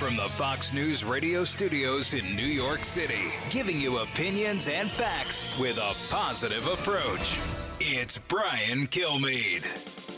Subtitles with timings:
[0.00, 5.46] From the Fox News radio studios in New York City, giving you opinions and facts
[5.58, 7.38] with a positive approach.
[7.80, 10.09] It's Brian Kilmeade.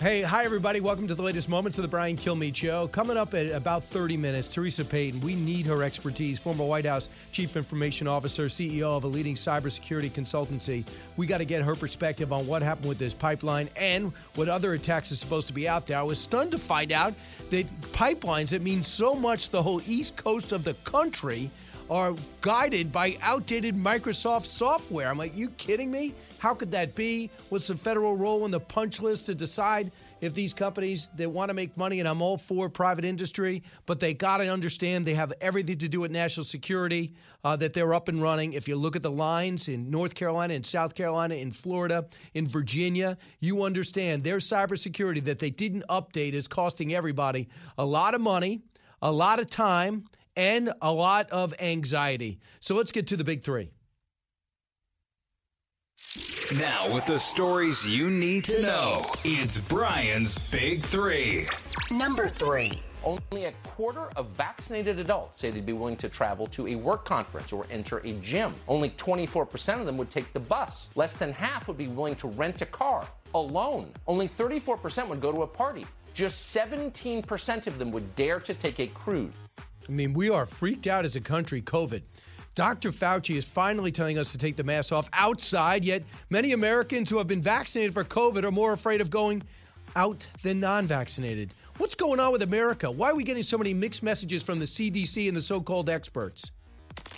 [0.00, 0.78] Hey, hi everybody.
[0.78, 2.86] Welcome to the latest moments of the Brian Kilmeade Show.
[2.86, 5.20] Coming up at about 30 minutes, Theresa Payton.
[5.22, 6.38] We need her expertise.
[6.38, 10.84] Former White House Chief Information Officer, CEO of a leading cybersecurity consultancy.
[11.16, 14.74] We got to get her perspective on what happened with this pipeline and what other
[14.74, 15.98] attacks are supposed to be out there.
[15.98, 17.12] I was stunned to find out
[17.50, 21.50] that pipelines that mean so much the whole east coast of the country
[21.90, 25.08] are guided by outdated Microsoft software.
[25.08, 26.14] I'm like, you kidding me?
[26.38, 27.30] How could that be?
[27.48, 31.48] What's the federal role in the punch list to decide if these companies they want
[31.48, 31.98] to make money?
[32.00, 35.88] And I'm all for private industry, but they got to understand they have everything to
[35.88, 37.14] do with national security.
[37.44, 38.54] Uh, that they're up and running.
[38.54, 42.48] If you look at the lines in North Carolina, in South Carolina, in Florida, in
[42.48, 48.20] Virginia, you understand their cybersecurity that they didn't update is costing everybody a lot of
[48.20, 48.60] money,
[49.02, 50.04] a lot of time,
[50.36, 52.40] and a lot of anxiety.
[52.58, 53.70] So let's get to the big three.
[56.56, 61.46] Now, with the stories you need to know, it's Brian's Big Three.
[61.90, 62.80] Number three.
[63.04, 67.04] Only a quarter of vaccinated adults say they'd be willing to travel to a work
[67.04, 68.54] conference or enter a gym.
[68.66, 70.88] Only 24% of them would take the bus.
[70.94, 73.92] Less than half would be willing to rent a car alone.
[74.06, 75.84] Only 34% would go to a party.
[76.14, 79.34] Just 17% of them would dare to take a cruise.
[79.86, 82.02] I mean, we are freaked out as a country, COVID.
[82.54, 82.90] Dr.
[82.90, 87.18] Fauci is finally telling us to take the mask off outside, yet many Americans who
[87.18, 89.42] have been vaccinated for COVID are more afraid of going
[89.96, 91.54] out than non vaccinated.
[91.78, 92.90] What's going on with America?
[92.90, 95.88] Why are we getting so many mixed messages from the CDC and the so called
[95.88, 96.50] experts?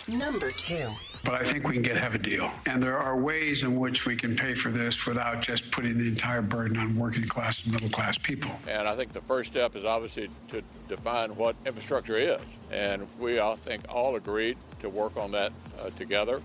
[0.07, 0.87] Number two.
[1.23, 2.49] But I think we can get have a deal.
[2.65, 6.07] And there are ways in which we can pay for this without just putting the
[6.07, 8.49] entire burden on working class and middle class people.
[8.67, 12.41] And I think the first step is obviously to define what infrastructure is.
[12.71, 16.41] And we, I think, all agreed to work on that uh, together.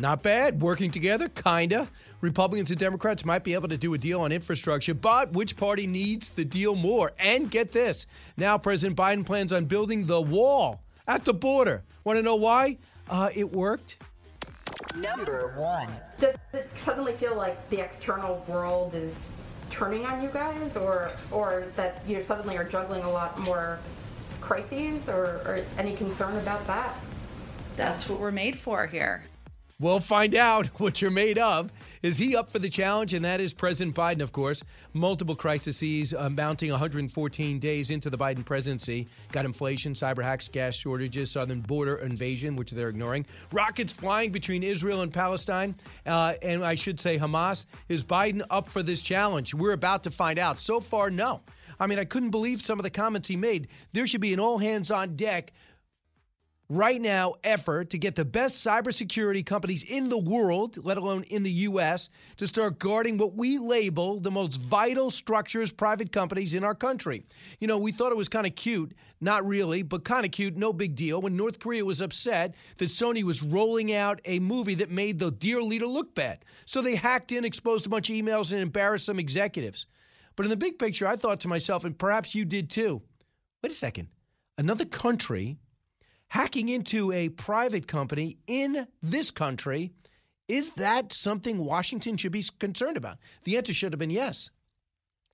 [0.00, 0.60] Not bad.
[0.60, 1.86] Working together, kinda.
[2.22, 5.86] Republicans and Democrats might be able to do a deal on infrastructure, but which party
[5.86, 7.12] needs the deal more?
[7.18, 8.06] And get this
[8.36, 11.82] now, President Biden plans on building the wall at the border.
[12.04, 12.78] Want to know why?
[13.08, 13.96] Uh, it worked.
[14.96, 15.88] Number one.
[16.20, 19.28] Does it suddenly feel like the external world is
[19.70, 23.78] turning on you guys, or or that you suddenly are juggling a lot more
[24.40, 26.94] crises, or, or any concern about that?
[27.76, 29.22] That's what we're made for here.
[29.80, 31.72] We'll find out what you're made of.
[32.02, 33.14] Is he up for the challenge?
[33.14, 34.62] And that is President Biden, of course.
[34.92, 39.08] Multiple crises uh, mounting 114 days into the Biden presidency.
[39.32, 43.24] Got inflation, cyber hacks, gas shortages, southern border invasion, which they're ignoring.
[43.52, 45.74] Rockets flying between Israel and Palestine.
[46.06, 47.64] Uh, and I should say Hamas.
[47.88, 49.54] Is Biden up for this challenge?
[49.54, 50.60] We're about to find out.
[50.60, 51.40] So far, no.
[51.80, 53.68] I mean, I couldn't believe some of the comments he made.
[53.94, 55.52] There should be an all hands on deck
[56.70, 61.42] right now effort to get the best cybersecurity companies in the world, let alone in
[61.42, 66.62] the U.S., to start guarding what we label the most vital structures, private companies in
[66.62, 67.24] our country.
[67.58, 70.56] You know, we thought it was kind of cute, not really, but kind of cute,
[70.56, 74.76] no big deal, when North Korea was upset that Sony was rolling out a movie
[74.76, 76.44] that made the dear leader look bad.
[76.66, 79.86] So they hacked in, exposed a bunch of emails, and embarrassed some executives.
[80.36, 83.02] But in the big picture, I thought to myself, and perhaps you did too
[83.62, 84.08] wait a second,
[84.56, 85.58] another country
[86.30, 89.90] hacking into a private company in this country,
[90.48, 93.18] is that something Washington should be concerned about?
[93.44, 94.50] The answer should have been yes.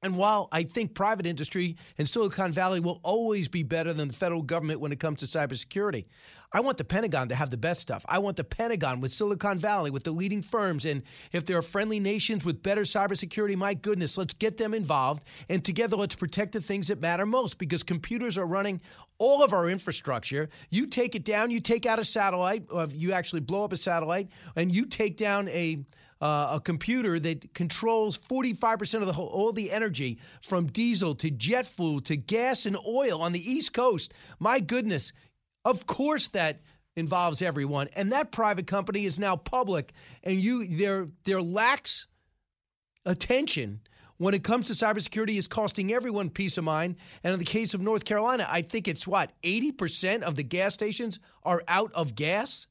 [0.03, 4.15] And while I think private industry and Silicon Valley will always be better than the
[4.15, 6.07] federal government when it comes to cybersecurity,
[6.57, 8.03] I want the Pentagon to have the best stuff.
[8.09, 10.87] I want the Pentagon with Silicon Valley, with the leading firms.
[10.87, 15.25] And if there are friendly nations with better cybersecurity, my goodness, let's get them involved.
[15.51, 18.81] And together, let's protect the things that matter most because computers are running
[19.19, 20.49] all of our infrastructure.
[20.71, 23.77] You take it down, you take out a satellite, or you actually blow up a
[23.77, 25.85] satellite, and you take down a
[26.21, 31.31] uh, a computer that controls 45% of the whole, all the energy from diesel to
[31.31, 34.15] jet fuel to gas and oil on the East Coast.
[34.39, 35.13] My goodness,
[35.67, 36.61] of course that
[36.95, 39.93] involves everyone, and that private company is now public,
[40.23, 42.07] and you their their lax
[43.05, 43.81] attention
[44.19, 46.97] when it comes to cybersecurity is costing everyone peace of mind.
[47.23, 50.73] And in the case of North Carolina, I think it's what, 80% of the gas
[50.73, 52.67] stations are out of gas?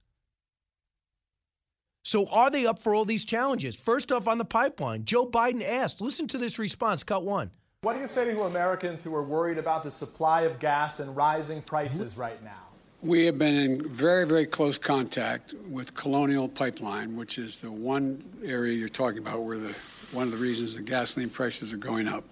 [2.01, 3.75] So are they up for all these challenges?
[3.75, 7.51] First off, on the pipeline, Joe Biden asked, listen to this response, cut one.
[7.81, 11.15] What do you say to Americans who are worried about the supply of gas and
[11.15, 12.64] rising prices right now?
[13.05, 18.23] We have been in very, very close contact with Colonial Pipeline, which is the one
[18.43, 19.75] area you're talking about where the
[20.11, 22.23] one of the reasons the gasoline prices are going up.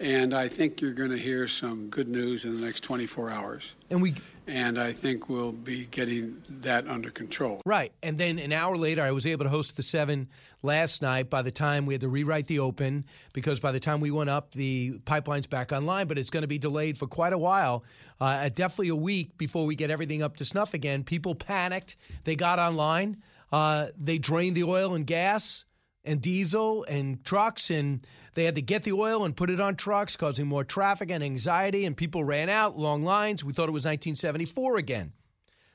[0.00, 3.74] And I think you're going to hear some good news in the next 24 hours.
[3.90, 4.14] And we
[4.46, 7.60] and I think we'll be getting that under control.
[7.64, 7.92] Right.
[8.02, 10.28] And then an hour later, I was able to host the seven
[10.62, 11.30] last night.
[11.30, 14.30] By the time we had to rewrite the open, because by the time we went
[14.30, 17.84] up, the pipeline's back online, but it's going to be delayed for quite a while,
[18.20, 21.04] uh, definitely a week before we get everything up to snuff again.
[21.04, 21.96] People panicked.
[22.24, 23.18] They got online.
[23.52, 25.64] Uh, they drained the oil and gas
[26.04, 29.76] and diesel and trucks and they had to get the oil and put it on
[29.76, 33.44] trucks, causing more traffic and anxiety, and people ran out, long lines.
[33.44, 35.12] We thought it was 1974 again.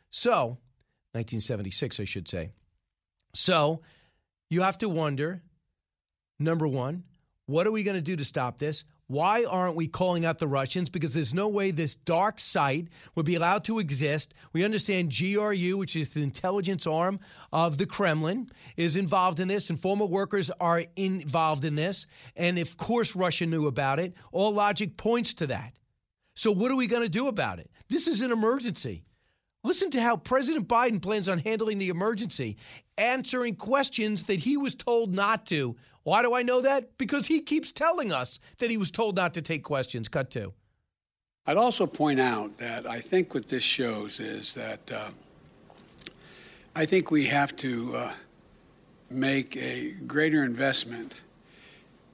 [0.10, 0.58] So,
[1.14, 2.52] 1976, I should say.
[3.34, 3.82] So,
[4.50, 5.44] you have to wonder
[6.40, 7.04] number one,
[7.46, 8.84] what are we going to do to stop this?
[9.10, 10.90] Why aren't we calling out the Russians?
[10.90, 14.34] Because there's no way this DarkSide would be allowed to exist.
[14.52, 17.22] We understand GRU, which is the intelligence arm
[17.54, 22.06] of the Kremlin, is involved in this, and former workers are involved in this.
[22.36, 24.14] And of course, Russia knew about it.
[24.34, 25.72] All logic points to that.
[26.36, 27.72] So, what are we going to do about it?
[27.88, 29.06] This is an emergency.
[29.64, 32.58] Listen to how President Biden plans on handling the emergency,
[32.98, 35.76] answering questions that he was told not to
[36.08, 36.98] why do I know that?
[36.98, 40.08] Because he keeps telling us that he was told not to take questions.
[40.08, 40.54] Cut to.
[41.46, 45.10] I'd also point out that I think what this shows is that uh,
[46.74, 48.14] I think we have to uh,
[49.10, 51.14] make a greater investment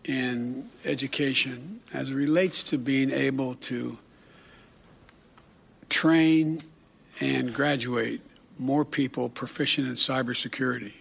[0.06, 3.96] in education as it relates to being able to
[5.90, 6.64] train
[7.20, 8.22] and graduate
[8.58, 10.94] more people proficient in cybersecurity.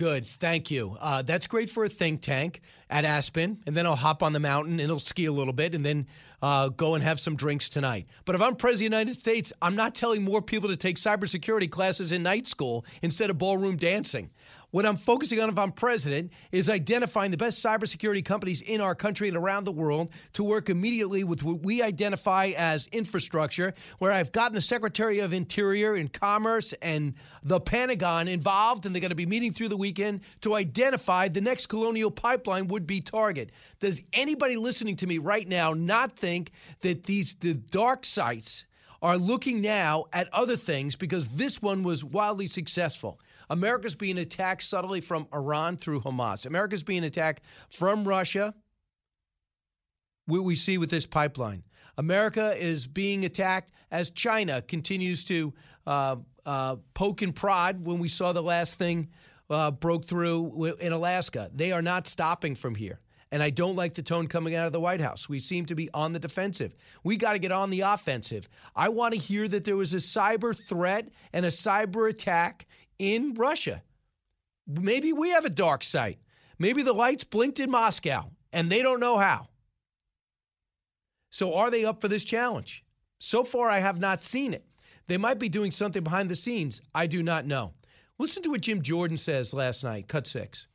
[0.00, 0.96] Good, thank you.
[0.98, 4.40] Uh, that's great for a think tank at Aspen, and then I'll hop on the
[4.40, 6.06] mountain and I'll ski a little bit, and then
[6.40, 8.06] uh, go and have some drinks tonight.
[8.24, 10.96] But if I'm president of the United States, I'm not telling more people to take
[10.96, 14.30] cybersecurity classes in night school instead of ballroom dancing.
[14.72, 18.94] What I'm focusing on if I'm president is identifying the best cybersecurity companies in our
[18.94, 24.12] country and around the world to work immediately with what we identify as infrastructure, where
[24.12, 29.10] I've gotten the Secretary of Interior and Commerce and the Pentagon involved, and they're going
[29.10, 33.50] to be meeting through the weekend to identify the next colonial pipeline would be target.
[33.80, 36.52] Does anybody listening to me right now not think
[36.82, 38.66] that these the dark sites
[39.02, 43.18] are looking now at other things because this one was wildly successful?
[43.50, 46.46] America's being attacked subtly from Iran through Hamas.
[46.46, 48.54] America's being attacked from Russia.
[50.26, 51.64] What we see with this pipeline.
[51.98, 55.52] America is being attacked as China continues to
[55.86, 56.16] uh,
[56.46, 59.08] uh, poke and prod when we saw the last thing
[59.50, 61.50] uh, broke through in Alaska.
[61.52, 63.00] They are not stopping from here.
[63.32, 65.28] And I don't like the tone coming out of the White House.
[65.28, 66.74] We seem to be on the defensive.
[67.04, 68.48] We got to get on the offensive.
[68.74, 72.66] I want to hear that there was a cyber threat and a cyber attack
[73.00, 73.82] in Russia.
[74.66, 76.18] Maybe we have a dark site.
[76.58, 79.48] Maybe the lights blinked in Moscow and they don't know how.
[81.30, 82.84] So, are they up for this challenge?
[83.18, 84.64] So far, I have not seen it.
[85.06, 86.80] They might be doing something behind the scenes.
[86.94, 87.72] I do not know.
[88.18, 90.68] Listen to what Jim Jordan says last night, cut six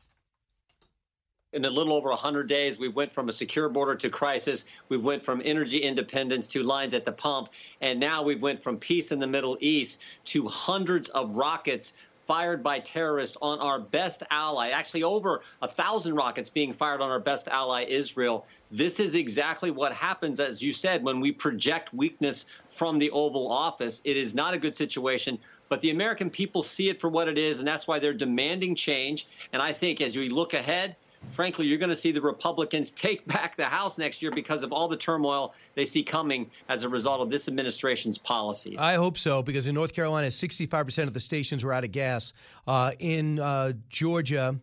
[1.56, 4.66] in a little over 100 days, we went from a secure border to crisis.
[4.90, 7.48] We went from energy independence to lines at the pump.
[7.80, 11.94] And now we went from peace in the Middle East to hundreds of rockets
[12.28, 17.10] fired by terrorists on our best ally, actually over a thousand rockets being fired on
[17.10, 18.46] our best ally, Israel.
[18.72, 23.52] This is exactly what happens, as you said, when we project weakness from the Oval
[23.52, 24.02] Office.
[24.04, 25.38] It is not a good situation.
[25.68, 28.76] But the American people see it for what it is, and that's why they're demanding
[28.76, 29.28] change.
[29.52, 30.96] And I think as we look ahead,
[31.34, 34.72] frankly, you're going to see the Republicans take back the House next year because of
[34.72, 38.80] all the turmoil they see coming as a result of this administration's policies.
[38.80, 42.34] I hope so, because in North Carolina, 65% of the stations were out of gas.
[42.68, 44.56] Uh, in uh, Georgia,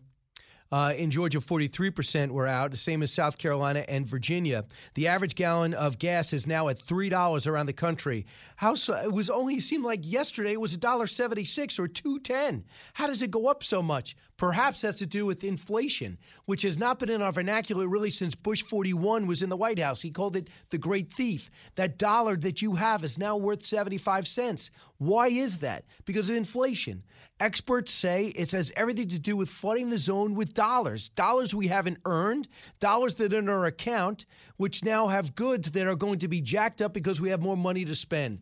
[0.73, 4.65] uh, in Georgia, 43% were out, the same as South Carolina and Virginia.
[4.95, 8.25] The average gallon of gas is now at $3 around the country.
[8.63, 12.63] How so, it was only seemed like yesterday it was $1.76 or 2.10.
[12.93, 14.15] How does it go up so much?
[14.37, 16.17] perhaps has to do with inflation,
[16.47, 19.79] which has not been in our vernacular really since Bush 41 was in the White
[19.79, 20.01] House.
[20.01, 21.49] He called it the great thief.
[21.75, 24.71] That dollar that you have is now worth 75 cents.
[24.97, 25.85] Why is that?
[26.03, 27.03] Because of inflation.
[27.39, 31.09] Experts say it has everything to do with flooding the zone with dollars.
[31.09, 32.47] Dollars we haven't earned,
[32.79, 34.25] dollars that are in our account,
[34.57, 37.57] which now have goods that are going to be jacked up because we have more
[37.57, 38.41] money to spend.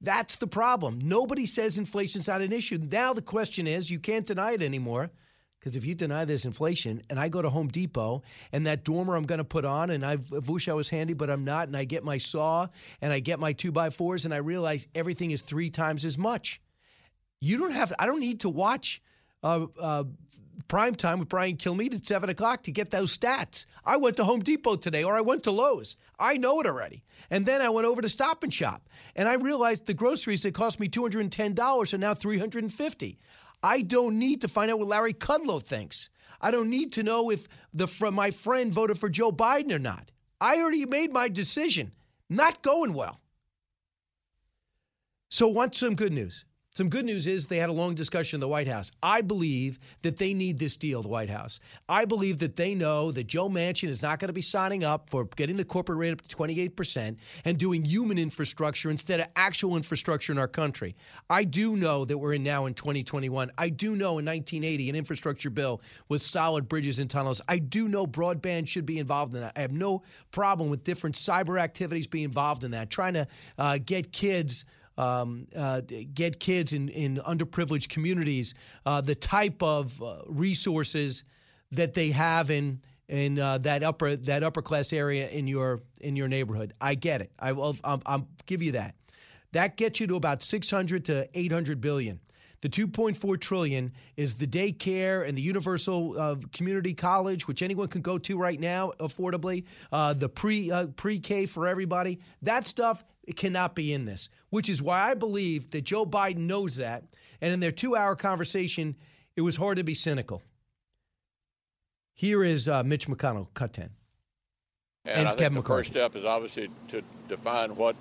[0.00, 0.98] That's the problem.
[1.02, 2.78] Nobody says inflation's not an issue.
[2.90, 5.10] Now the question is you can't deny it anymore.
[5.58, 8.22] Because if you deny there's inflation, and I go to Home Depot
[8.52, 11.28] and that dormer I'm going to put on, and I wish I was handy, but
[11.28, 12.68] I'm not, and I get my saw
[13.00, 16.16] and I get my two by fours, and I realize everything is three times as
[16.16, 16.60] much.
[17.40, 17.92] You don't have.
[17.98, 19.02] I don't need to watch
[19.42, 20.04] uh, uh,
[20.68, 23.66] prime time with Brian Kilmeade at seven o'clock to get those stats.
[23.84, 25.96] I went to Home Depot today, or I went to Lowe's.
[26.18, 27.04] I know it already.
[27.30, 30.54] And then I went over to Stop and Shop, and I realized the groceries that
[30.54, 33.18] cost me two hundred and ten dollars are now three hundred and fifty.
[33.62, 36.10] I don't need to find out what Larry Kudlow thinks.
[36.40, 39.78] I don't need to know if the from my friend voted for Joe Biden or
[39.78, 40.10] not.
[40.40, 41.92] I already made my decision.
[42.28, 43.20] Not going well.
[45.28, 46.44] So, want some good news?
[46.76, 48.92] Some good news is they had a long discussion in the White House.
[49.02, 51.58] I believe that they need this deal, the White House.
[51.88, 55.08] I believe that they know that Joe Manchin is not going to be signing up
[55.08, 57.16] for getting the corporate rate up to 28%
[57.46, 60.94] and doing human infrastructure instead of actual infrastructure in our country.
[61.30, 63.52] I do know that we're in now in 2021.
[63.56, 65.80] I do know in 1980 an infrastructure bill
[66.10, 67.40] with solid bridges and tunnels.
[67.48, 69.54] I do know broadband should be involved in that.
[69.56, 73.78] I have no problem with different cyber activities being involved in that, trying to uh,
[73.78, 74.66] get kids
[74.98, 75.82] um, uh,
[76.14, 78.54] get kids in, in underprivileged communities
[78.86, 81.24] uh, the type of uh, resources
[81.72, 86.16] that they have in in uh, that upper that upper class area in your in
[86.16, 86.74] your neighborhood.
[86.80, 87.30] I get it.
[87.38, 87.76] I will.
[87.84, 88.94] I'll, I'll give you that.
[89.52, 92.20] That gets you to about 600 to 800 billion.
[92.62, 98.00] The 2.4 trillion is the daycare and the universal uh, community college, which anyone can
[98.00, 99.64] go to right now affordably.
[99.92, 102.18] Uh, the pre uh, pre K for everybody.
[102.42, 106.46] That stuff it cannot be in this, which is why I believe that Joe Biden
[106.46, 107.04] knows that.
[107.40, 108.96] And in their two hour conversation,
[109.34, 110.42] it was hard to be cynical.
[112.14, 113.90] Here is uh, Mitch McConnell, cut 10.
[115.04, 115.80] And, and I think Kevin the McCarthy.
[115.80, 117.94] first step is obviously to define what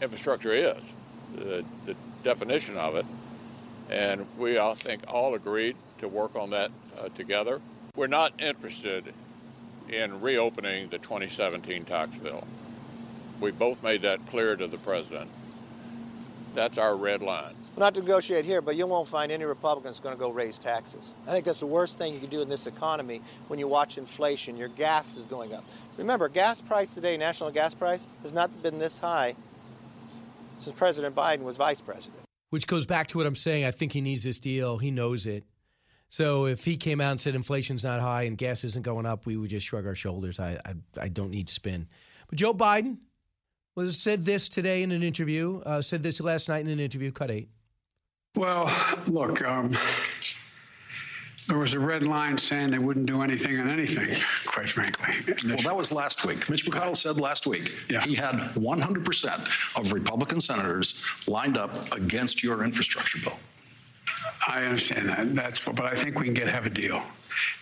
[0.00, 0.94] infrastructure is,
[1.34, 3.04] the, the definition of it.
[3.90, 7.60] And we, I think, all agreed to work on that uh, together.
[7.94, 9.12] We're not interested
[9.88, 12.46] in reopening the 2017 tax bill.
[13.40, 15.30] We both made that clear to the president.
[16.54, 17.54] That's our red line.
[17.76, 21.14] not to negotiate here, but you won't find any Republicans going to go raise taxes.
[21.26, 23.98] I think that's the worst thing you can do in this economy when you watch
[23.98, 24.56] inflation.
[24.56, 25.64] Your gas is going up.
[25.98, 29.36] Remember, gas price today, national gas price, has not been this high
[30.56, 32.22] since President Biden was vice president.
[32.48, 33.66] Which goes back to what I'm saying.
[33.66, 34.78] I think he needs this deal.
[34.78, 35.44] He knows it.
[36.08, 39.26] So if he came out and said inflation's not high and gas isn't going up,
[39.26, 40.40] we would just shrug our shoulders.
[40.40, 41.88] I I, I don't need spin.
[42.28, 42.98] But Joe Biden,
[43.76, 45.60] was said this today in an interview.
[45.60, 47.12] Uh, said this last night in an interview.
[47.12, 47.48] Cut eight.
[48.34, 48.70] Well,
[49.06, 49.70] look, um,
[51.48, 54.08] there was a red line saying they wouldn't do anything on anything,
[54.46, 55.14] quite frankly.
[55.46, 56.48] Well, that was last week.
[56.50, 58.02] Mitch McConnell said last week yeah.
[58.02, 63.38] he had 100% of Republican senators lined up against your infrastructure bill.
[64.48, 65.34] I understand that.
[65.34, 67.02] That's but I think we can get have a deal.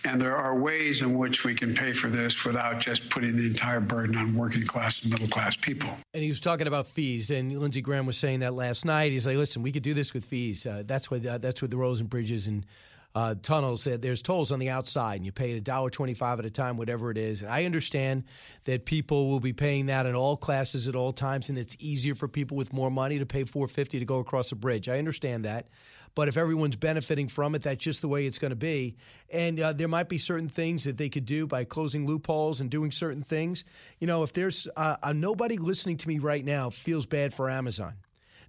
[0.03, 3.45] And there are ways in which we can pay for this without just putting the
[3.45, 5.89] entire burden on working class and middle class people.
[6.13, 9.11] And he was talking about fees, and Lindsey Graham was saying that last night.
[9.11, 10.65] He's like, "Listen, we could do this with fees.
[10.65, 12.65] Uh, that's what uh, that's what the roads and bridges and
[13.15, 13.87] uh, tunnels.
[13.87, 16.77] Uh, there's tolls on the outside, and you pay a dollar twenty-five at a time,
[16.77, 17.41] whatever it is.
[17.41, 18.23] And I understand
[18.65, 22.15] that people will be paying that in all classes at all times, and it's easier
[22.15, 24.89] for people with more money to pay four fifty to go across a bridge.
[24.89, 25.67] I understand that.
[26.15, 28.95] But if everyone's benefiting from it, that's just the way it's going to be.
[29.29, 32.69] And uh, there might be certain things that they could do by closing loopholes and
[32.69, 33.65] doing certain things.
[33.99, 37.49] You know, if there's uh, uh, nobody listening to me right now feels bad for
[37.49, 37.95] Amazon.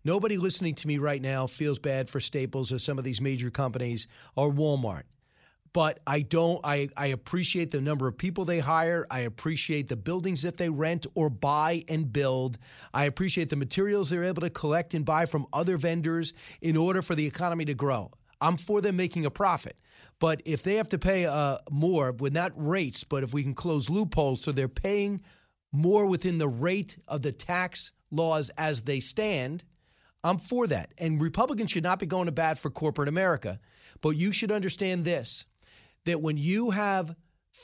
[0.05, 3.51] Nobody listening to me right now feels bad for Staples or some of these major
[3.51, 4.07] companies
[4.37, 5.03] or Walmart
[5.77, 9.07] but I don't I, I appreciate the number of people they hire.
[9.11, 12.57] I appreciate the buildings that they rent or buy and build.
[12.95, 17.03] I appreciate the materials they're able to collect and buy from other vendors in order
[17.03, 18.11] for the economy to grow.
[18.41, 19.77] I'm for them making a profit.
[20.19, 23.53] But if they have to pay uh, more with not rates, but if we can
[23.53, 25.21] close loopholes so they're paying
[25.73, 29.63] more within the rate of the tax laws as they stand,
[30.25, 30.95] I'm for that.
[30.97, 33.61] And Republicans should not be going to bat for corporate America.
[34.01, 35.45] But you should understand this
[36.07, 37.15] that when you have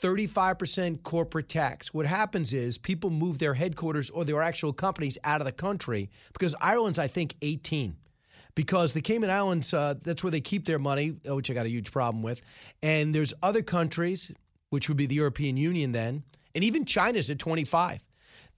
[0.01, 5.41] 35% corporate tax, what happens is people move their headquarters or their actual companies out
[5.41, 7.95] of the country because Ireland's, I think, 18.
[8.55, 11.65] because the Cayman Islands, uh, that's where they keep their money, uh, which I got
[11.65, 12.41] a huge problem with.
[12.81, 14.31] And there's other countries,
[14.69, 16.23] which would be the European Union then,
[16.55, 18.01] and even China's at 25.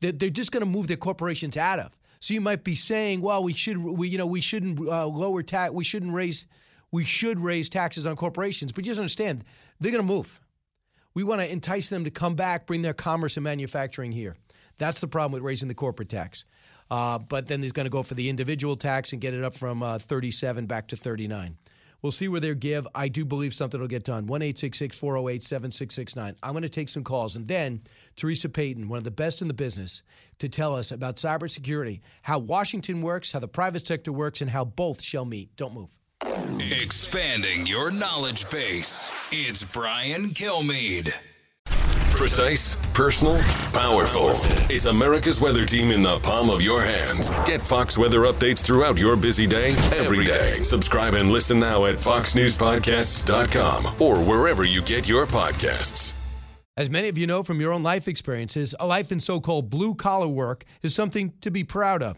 [0.01, 1.91] They're, they're just going to move their corporations out of.
[2.19, 5.43] So you might be saying, well, we should, we, you know, we shouldn't uh, lower
[5.43, 6.47] tax, we shouldn't raise,
[6.95, 8.71] we should raise taxes on corporations.
[8.71, 9.43] But just understand,
[9.81, 10.39] they're going to move.
[11.13, 14.37] We want to entice them to come back, bring their commerce and manufacturing here.
[14.77, 16.45] That's the problem with raising the corporate tax.
[16.89, 19.55] Uh, but then he's going to go for the individual tax and get it up
[19.55, 21.57] from uh, 37 back to 39.
[22.01, 22.87] We'll see where they give.
[22.95, 24.25] I do believe something will get done.
[24.25, 26.35] 1 408 7669.
[26.43, 27.35] I'm going to take some calls.
[27.35, 27.81] And then
[28.15, 30.01] Theresa Payton, one of the best in the business,
[30.39, 34.63] to tell us about cybersecurity, how Washington works, how the private sector works, and how
[34.63, 35.53] both shall meet.
[35.57, 35.89] Don't move.
[36.25, 39.11] Expanding your knowledge base.
[39.31, 41.13] It's Brian Kilmeade.
[42.11, 43.37] Precise, personal,
[43.73, 44.29] powerful.
[44.73, 47.33] It's America's weather team in the palm of your hands.
[47.45, 50.63] Get Fox weather updates throughout your busy day, every day.
[50.63, 56.13] Subscribe and listen now at foxnewspodcasts.com or wherever you get your podcasts.
[56.77, 59.69] As many of you know from your own life experiences, a life in so called
[59.69, 62.17] blue collar work is something to be proud of.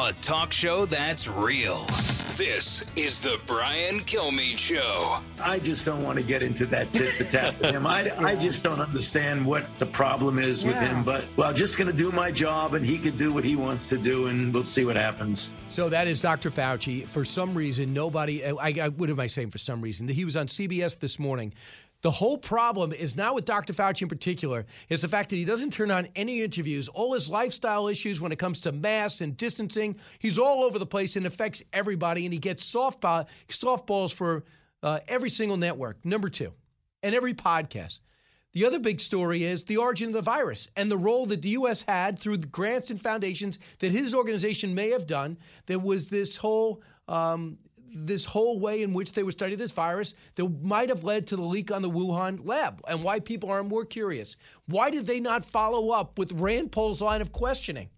[0.00, 1.84] A talk show that's real.
[2.36, 5.18] This is the Brian Kilmeade Show.
[5.42, 7.84] I just don't want to get into that tit for tat with him.
[7.84, 11.02] I, I just don't understand what the problem is with him.
[11.02, 13.88] But, well, just going to do my job and he could do what he wants
[13.88, 15.50] to do and we'll see what happens.
[15.68, 16.52] So that is Dr.
[16.52, 17.04] Fauci.
[17.04, 20.06] For some reason, nobody, I, I, what am I saying for some reason?
[20.06, 21.52] He was on CBS this morning
[22.02, 23.72] the whole problem is now with Dr.
[23.72, 26.86] Fauci in particular is the fact that he doesn't turn on any interviews.
[26.86, 30.86] All his lifestyle issues when it comes to masks and distancing, he's all over the
[30.86, 32.24] place and affects everybody.
[32.24, 34.44] And he gets softball, softballs for
[34.82, 36.52] uh, every single network, number two,
[37.02, 37.98] and every podcast.
[38.52, 41.50] The other big story is the origin of the virus and the role that the
[41.50, 41.84] U.S.
[41.86, 45.36] had through the grants and foundations that his organization may have done.
[45.66, 47.58] There was this whole um,
[47.92, 51.36] this whole way in which they were studying this virus that might have led to
[51.36, 54.36] the leak on the Wuhan lab and why people are more curious.
[54.66, 57.88] Why did they not follow up with Rand Paul's line of questioning?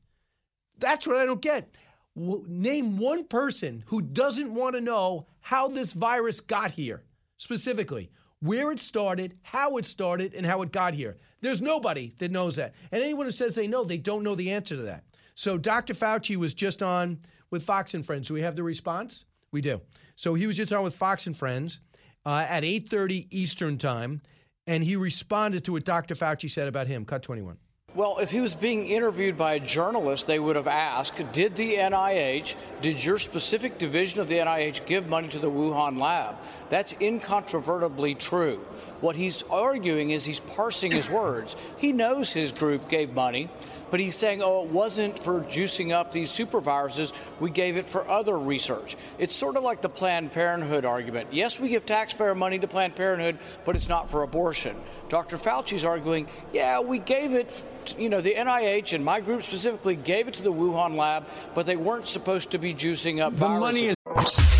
[0.79, 1.75] That's what I don't get.
[2.17, 7.03] Name one person who doesn't want to know how this virus got here,
[7.37, 11.19] specifically, where it started, how it started, and how it got here.
[11.41, 12.75] There's nobody that knows that.
[12.91, 15.05] And anyone who says they know, they don't know the answer to that.
[15.35, 15.95] So Dr.
[15.95, 17.19] Fauci was just on
[17.51, 18.29] with Fox and Friends.
[18.29, 19.25] Do we have the response?
[19.53, 19.81] We do.
[20.17, 21.79] So he was just on with Fox and Friends
[22.27, 24.23] uh, at 8:30 Eastern Time,
[24.67, 26.15] and he responded to what Dr.
[26.15, 27.05] Fauci said about him.
[27.05, 27.57] Cut 21.
[27.93, 31.75] Well, if he was being interviewed by a journalist, they would have asked Did the
[31.75, 36.37] NIH, did your specific division of the NIH give money to the Wuhan lab?
[36.69, 38.59] That's incontrovertibly true.
[39.01, 41.57] What he's arguing is he's parsing his words.
[41.79, 43.51] He knows his group gave money
[43.91, 47.13] but he's saying, oh, it wasn't for juicing up these superviruses.
[47.41, 48.97] We gave it for other research.
[49.19, 51.29] It's sort of like the Planned Parenthood argument.
[51.33, 54.77] Yes, we give taxpayer money to Planned Parenthood, but it's not for abortion.
[55.09, 55.37] Dr.
[55.37, 57.63] Fauci's arguing, yeah, we gave it
[57.99, 61.67] you know, the NIH and my group specifically gave it to the Wuhan lab, but
[61.67, 63.61] they weren't supposed to be juicing up the viruses.
[63.61, 64.60] money is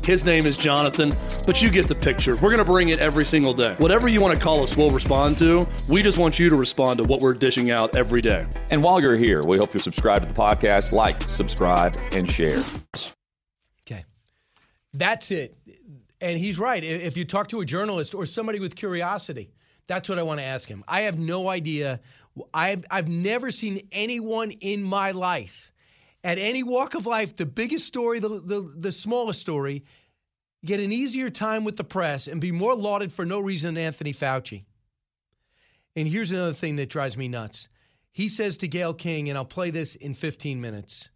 [0.03, 1.11] His name is Jonathan,
[1.45, 2.33] but you get the picture.
[2.33, 3.75] We're going to bring it every single day.
[3.77, 5.67] Whatever you want to call us, we'll respond to.
[5.87, 8.47] We just want you to respond to what we're dishing out every day.
[8.71, 12.63] And while you're here, we hope you subscribe to the podcast, like, subscribe, and share.
[13.85, 14.05] Okay.
[14.93, 15.55] That's it.
[16.19, 16.83] And he's right.
[16.83, 19.51] If you talk to a journalist or somebody with curiosity,
[19.85, 20.83] that's what I want to ask him.
[20.87, 21.99] I have no idea.
[22.55, 25.70] I've, I've never seen anyone in my life,
[26.23, 29.83] at any walk of life, the biggest story, the, the, the smallest story,
[30.65, 33.83] get an easier time with the press and be more lauded for no reason than
[33.83, 34.65] Anthony Fauci.
[35.95, 37.67] And here's another thing that drives me nuts.
[38.11, 41.09] He says to Gayle King, and I'll play this in 15 minutes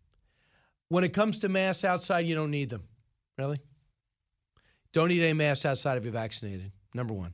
[0.89, 2.83] when it comes to masks outside, you don't need them.
[3.37, 3.57] Really?
[4.93, 6.71] Don't need any masks outside if you're vaccinated.
[6.93, 7.33] Number one.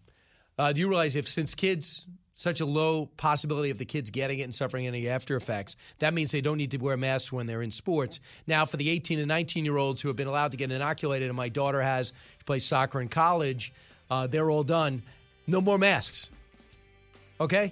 [0.58, 2.06] Uh, do you realize if since kids,
[2.42, 6.12] such a low possibility of the kids getting it and suffering any after effects, that
[6.12, 8.20] means they don't need to wear masks when they're in sports.
[8.48, 11.28] Now, for the 18 and 19 year olds who have been allowed to get inoculated,
[11.28, 13.72] and my daughter has, she plays soccer in college,
[14.10, 15.04] uh, they're all done.
[15.46, 16.32] No more masks.
[17.40, 17.72] Okay?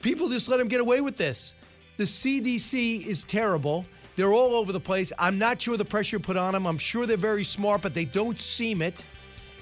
[0.00, 1.54] People just let them get away with this.
[1.98, 3.86] The CDC is terrible.
[4.16, 5.12] They're all over the place.
[5.20, 6.66] I'm not sure the pressure put on them.
[6.66, 9.04] I'm sure they're very smart, but they don't seem it.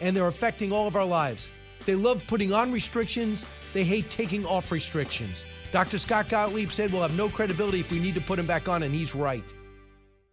[0.01, 1.51] And they're affecting all of our lives.
[1.91, 5.45] They love putting on restrictions, they hate taking off restrictions.
[5.73, 5.99] Dr.
[5.99, 8.85] Scott Gottlieb said we'll have no credibility if we need to put them back on,
[8.85, 9.43] and he's right.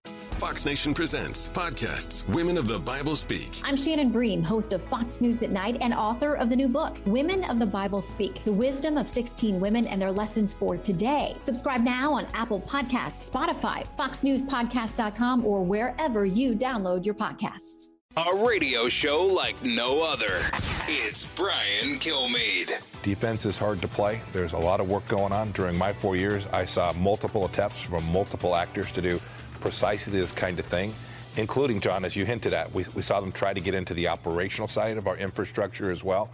[0.05, 3.59] Fox Nation presents podcasts Women of the Bible Speak.
[3.63, 6.95] I'm Shannon Bream, host of Fox News at Night and author of the new book,
[7.07, 11.35] Women of the Bible Speak The Wisdom of 16 Women and Their Lessons for Today.
[11.41, 17.96] Subscribe now on Apple Podcasts, Spotify, FoxNewsPodcast.com, or wherever you download your podcasts.
[18.17, 20.41] A radio show like no other.
[20.87, 22.71] It's Brian Kilmeade.
[23.03, 24.21] Defense is hard to play.
[24.33, 25.51] There's a lot of work going on.
[25.51, 29.21] During my four years, I saw multiple attempts from multiple actors to do
[29.59, 30.95] precisely this kind of thing,
[31.35, 34.07] including, John, as you hinted at, we, we saw them try to get into the
[34.07, 36.31] operational side of our infrastructure as well.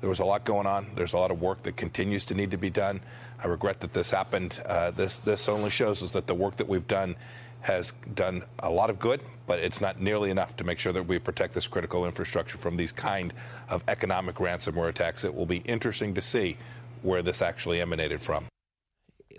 [0.00, 0.86] There was a lot going on.
[0.94, 3.02] There's a lot of work that continues to need to be done.
[3.44, 4.62] I regret that this happened.
[4.64, 7.16] Uh, this this only shows us that the work that we've done
[7.60, 11.02] has done a lot of good, but it's not nearly enough to make sure that
[11.02, 13.32] we protect this critical infrastructure from these kind
[13.68, 15.24] of economic ransomware attacks.
[15.24, 16.56] It will be interesting to see
[17.02, 18.46] where this actually emanated from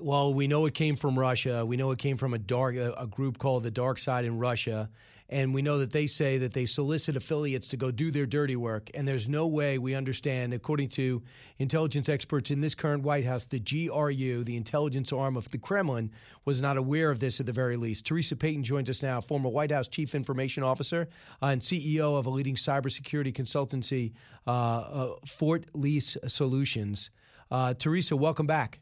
[0.02, 1.66] well, we know it came from Russia.
[1.66, 4.90] We know it came from a dark a, group called the Dark Side in Russia,
[5.30, 8.56] and we know that they say that they solicit affiliates to go do their dirty
[8.56, 8.90] work.
[8.96, 11.22] And there's no way we understand, according to
[11.60, 16.12] intelligence experts in this current White House, the GRU, the intelligence arm of the Kremlin,
[16.46, 18.06] was not aware of this at the very least.
[18.06, 21.08] Theresa Payton joins us now, former White House chief information officer
[21.42, 24.14] and CEO of a leading cybersecurity consultancy,
[24.48, 27.12] uh, uh, Fortalice Solutions.
[27.52, 28.80] Uh, Theresa, welcome back.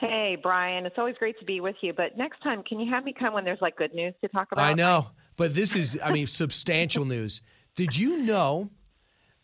[0.00, 1.94] Hey, Brian, it's always great to be with you.
[1.94, 4.48] But next time, can you have me come when there's like good news to talk
[4.52, 4.64] about?
[4.64, 7.42] I know, but this is, I mean, substantial news.
[7.74, 8.70] Did you know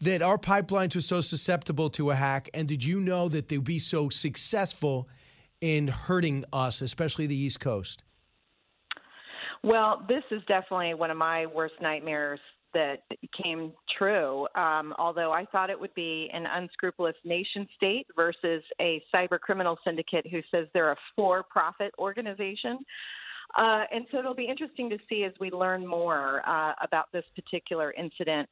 [0.01, 2.51] that our pipelines were so susceptible to a hack?
[2.55, 5.09] And did you know that they'd be so successful
[5.61, 8.05] in hurting us, especially the East Coast?
[9.63, 12.41] Well, this is definitely one of my worst nightmares
[12.75, 13.03] that
[13.43, 14.49] came true.
[14.55, 19.79] Um, although I thought it would be an unscrupulous nation state versus a cyber criminal
[19.85, 22.79] syndicate who says they're a for profit organization.
[23.57, 27.25] Uh, and so it'll be interesting to see as we learn more uh, about this
[27.35, 28.49] particular incident,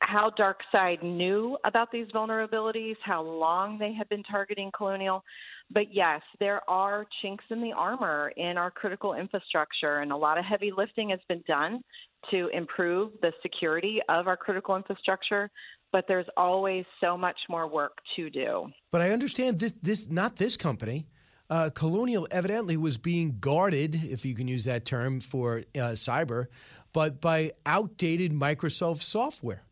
[0.00, 5.22] how DarkSide knew about these vulnerabilities, how long they had been targeting Colonial.
[5.70, 10.38] But yes, there are chinks in the armor in our critical infrastructure, and a lot
[10.38, 11.82] of heavy lifting has been done
[12.30, 15.50] to improve the security of our critical infrastructure.
[15.92, 18.68] But there's always so much more work to do.
[18.90, 21.06] But I understand this, this not this company.
[21.48, 26.46] Uh, Colonial evidently was being guarded, if you can use that term for uh, cyber,
[26.92, 29.62] but by outdated Microsoft software.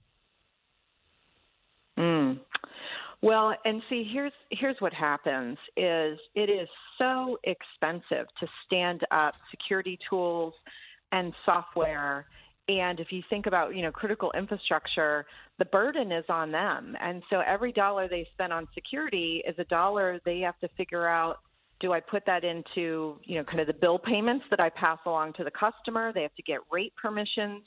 [1.98, 2.40] Mm.
[3.22, 9.34] Well, and see, here's here's what happens: is it is so expensive to stand up
[9.50, 10.54] security tools
[11.12, 12.26] and software.
[12.68, 15.26] And if you think about, you know, critical infrastructure,
[15.58, 16.96] the burden is on them.
[16.98, 21.06] And so every dollar they spend on security is a dollar they have to figure
[21.06, 21.40] out
[21.85, 24.99] do I put that into, you know, kind of the bill payments that I pass
[25.05, 26.14] along to the customer?
[26.14, 27.62] They have to get rate permissions.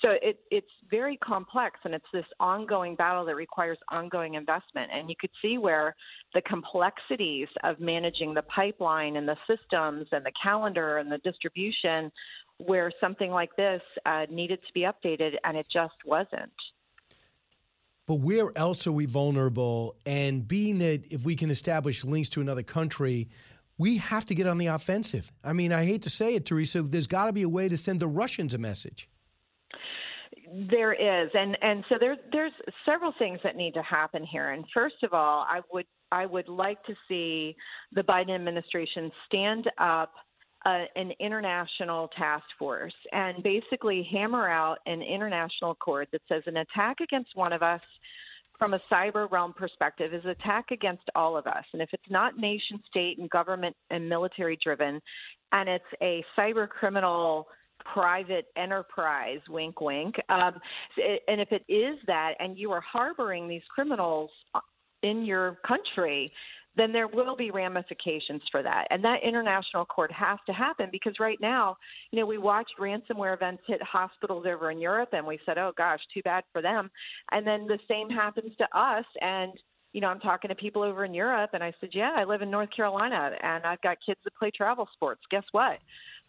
[0.00, 4.92] So it, it's very complex, and it's this ongoing battle that requires ongoing investment.
[4.94, 5.96] And you could see where
[6.34, 12.12] the complexities of managing the pipeline and the systems and the calendar and the distribution,
[12.58, 16.52] where something like this uh, needed to be updated, and it just wasn't.
[18.06, 19.94] But where else are we vulnerable?
[20.06, 23.28] And being that if we can establish links to another country,
[23.78, 25.30] we have to get on the offensive.
[25.44, 27.76] I mean, I hate to say it, Theresa, there's got to be a way to
[27.76, 29.08] send the Russians a message.
[30.70, 32.52] There is, and and so there's there's
[32.86, 34.50] several things that need to happen here.
[34.50, 37.54] And first of all, I would I would like to see
[37.92, 40.12] the Biden administration stand up
[40.64, 46.56] uh, an international task force and basically hammer out an international accord that says an
[46.56, 47.82] attack against one of us
[48.58, 51.64] from a cyber realm perspective is attack against all of us.
[51.72, 55.00] And if it's not nation state and government and military driven,
[55.52, 57.48] and it's a cyber criminal
[57.92, 60.16] private enterprise, wink, wink.
[60.28, 60.60] Um,
[61.28, 64.30] and if it is that, and you are harboring these criminals
[65.02, 66.32] in your country,
[66.78, 68.86] then there will be ramifications for that.
[68.90, 71.76] And that international court has to happen because right now,
[72.12, 75.72] you know, we watched ransomware events hit hospitals over in Europe and we said, oh
[75.76, 76.90] gosh, too bad for them.
[77.32, 79.04] And then the same happens to us.
[79.20, 79.52] And,
[79.92, 82.42] you know, I'm talking to people over in Europe and I said, yeah, I live
[82.42, 85.22] in North Carolina and I've got kids that play travel sports.
[85.30, 85.78] Guess what?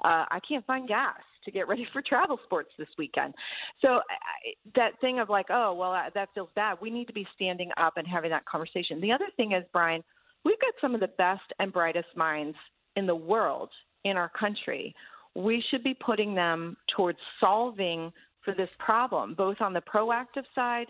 [0.03, 3.35] Uh, I can't find gas to get ready for travel sports this weekend.
[3.81, 6.77] So I, that thing of like, oh, well, that feels bad.
[6.81, 8.99] We need to be standing up and having that conversation.
[9.01, 10.03] The other thing is, Brian,
[10.43, 12.57] we've got some of the best and brightest minds
[12.95, 13.69] in the world
[14.03, 14.95] in our country.
[15.35, 18.11] We should be putting them towards solving
[18.43, 20.87] for this problem, both on the proactive side,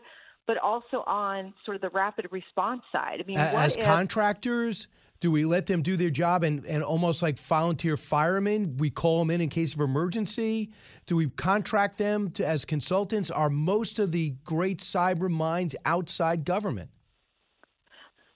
[0.47, 3.21] but also on sort of the rapid response side.
[3.21, 4.87] I mean, as if, contractors,
[5.19, 8.77] do we let them do their job and, and almost like volunteer firemen?
[8.77, 10.71] We call them in in case of emergency.
[11.05, 13.29] Do we contract them to, as consultants?
[13.29, 16.89] Are most of the great cyber minds outside government?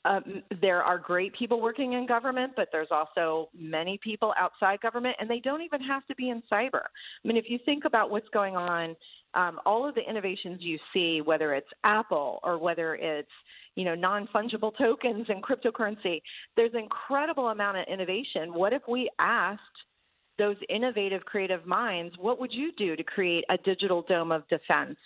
[0.06, 5.16] Um, there are great people working in government, but there's also many people outside government,
[5.20, 6.82] and they don't even have to be in cyber.
[6.84, 8.96] I mean, if you think about what's going on,
[9.34, 13.30] um, all of the innovations you see, whether it's Apple or whether it's
[13.76, 16.22] you know non fungible tokens and cryptocurrency,
[16.56, 18.54] there's incredible amount of innovation.
[18.54, 19.62] What if we asked
[20.38, 24.98] those innovative, creative minds, what would you do to create a digital dome of defense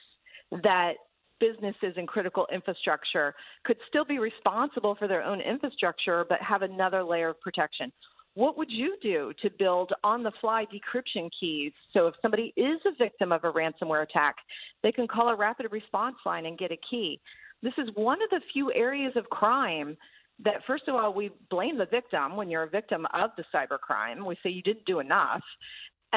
[0.63, 0.93] that
[1.39, 3.33] businesses and critical infrastructure
[3.65, 7.91] could still be responsible for their own infrastructure but have another layer of protection.
[8.35, 12.79] What would you do to build on the fly decryption keys so if somebody is
[12.85, 14.35] a victim of a ransomware attack,
[14.83, 17.19] they can call a rapid response line and get a key?
[17.63, 19.97] This is one of the few areas of crime
[20.43, 24.23] that, first of all, we blame the victim when you're a victim of the cybercrime.
[24.23, 25.41] We say you didn't do enough.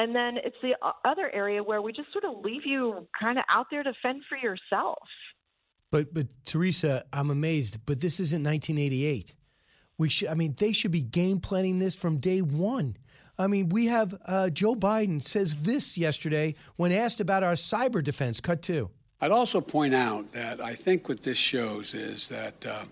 [0.01, 3.43] And then it's the other area where we just sort of leave you kind of
[3.47, 4.97] out there to fend for yourself.
[5.91, 7.85] But but Theresa, I'm amazed.
[7.85, 9.35] But this isn't 1988.
[9.99, 10.29] We should.
[10.29, 12.97] I mean, they should be game planning this from day one.
[13.37, 18.03] I mean, we have uh, Joe Biden says this yesterday when asked about our cyber
[18.03, 18.41] defense.
[18.41, 18.89] Cut two.
[19.21, 22.85] I'd also point out that I think what this shows is that uh,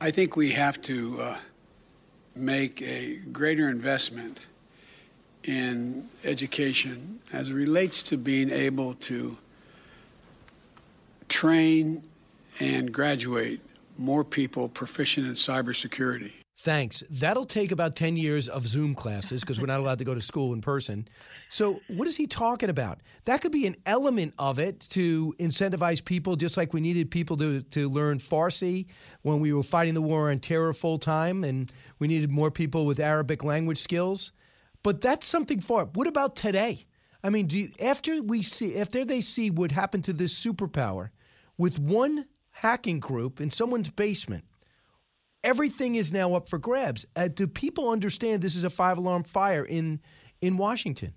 [0.00, 1.36] I think we have to uh,
[2.34, 4.38] make a greater investment
[5.44, 9.36] in education as it relates to being able to
[11.28, 12.02] train
[12.60, 13.60] and graduate
[13.98, 16.32] more people proficient in cybersecurity.
[16.58, 17.02] Thanks.
[17.10, 20.20] That'll take about 10 years of Zoom classes because we're not allowed to go to
[20.20, 21.08] school in person.
[21.48, 23.00] So, what is he talking about?
[23.24, 27.36] That could be an element of it to incentivize people, just like we needed people
[27.38, 28.86] to, to learn Farsi
[29.22, 32.86] when we were fighting the war on terror full time, and we needed more people
[32.86, 34.30] with Arabic language skills.
[34.82, 35.86] But that's something far.
[35.86, 36.86] What about today?
[37.24, 41.10] I mean, you, after we see, after they see what happened to this superpower
[41.56, 44.44] with one hacking group in someone's basement,
[45.44, 47.06] everything is now up for grabs.
[47.14, 50.00] Uh, do people understand this is a five alarm fire in
[50.40, 51.14] in Washington?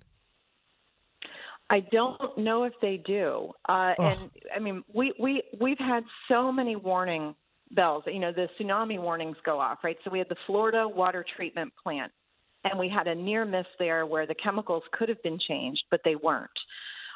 [1.68, 3.52] I don't know if they do.
[3.68, 4.04] Uh, oh.
[4.04, 7.34] And I mean, we we we've had so many warning
[7.72, 8.04] bells.
[8.06, 9.98] You know, the tsunami warnings go off, right?
[10.04, 12.12] So we had the Florida water treatment plant
[12.66, 16.02] and we had a near miss there where the chemicals could have been changed, but
[16.04, 16.50] they weren't.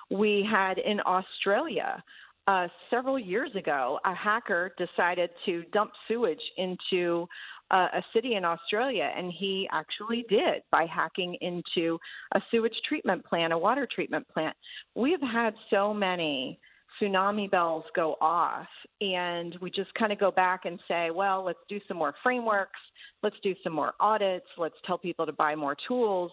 [0.10, 2.02] We had in Australia
[2.48, 7.28] uh, several years ago, a hacker decided to dump sewage into
[7.70, 12.00] uh, a city in Australia, and he actually did by hacking into
[12.34, 14.56] a sewage treatment plant, a water treatment plant.
[14.96, 16.60] We have had so many
[17.00, 18.68] tsunami bells go off,
[19.02, 22.80] and we just kind of go back and say, well, let's do some more frameworks,
[23.24, 26.32] let's do some more audits, let's tell people to buy more tools.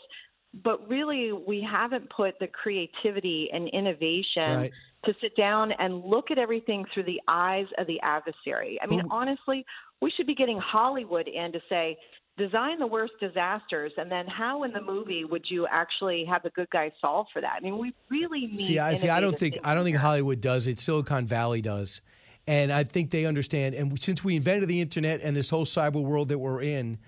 [0.65, 4.73] But really, we haven't put the creativity and innovation right.
[5.05, 8.79] to sit down and look at everything through the eyes of the adversary.
[8.83, 9.09] I mean, Ooh.
[9.11, 9.67] honestly,
[10.01, 11.97] we should be getting Hollywood in to say,
[12.37, 16.51] design the worst disasters, and then how in the movie would you actually have the
[16.51, 17.55] good guy solve for that?
[17.57, 18.61] I mean, we really need.
[18.61, 19.09] See, I see.
[19.09, 20.79] I don't think I don't think Hollywood does it.
[20.79, 22.01] Silicon Valley does,
[22.47, 23.75] and I think they understand.
[23.75, 26.99] And since we invented the internet and this whole cyber world that we're in,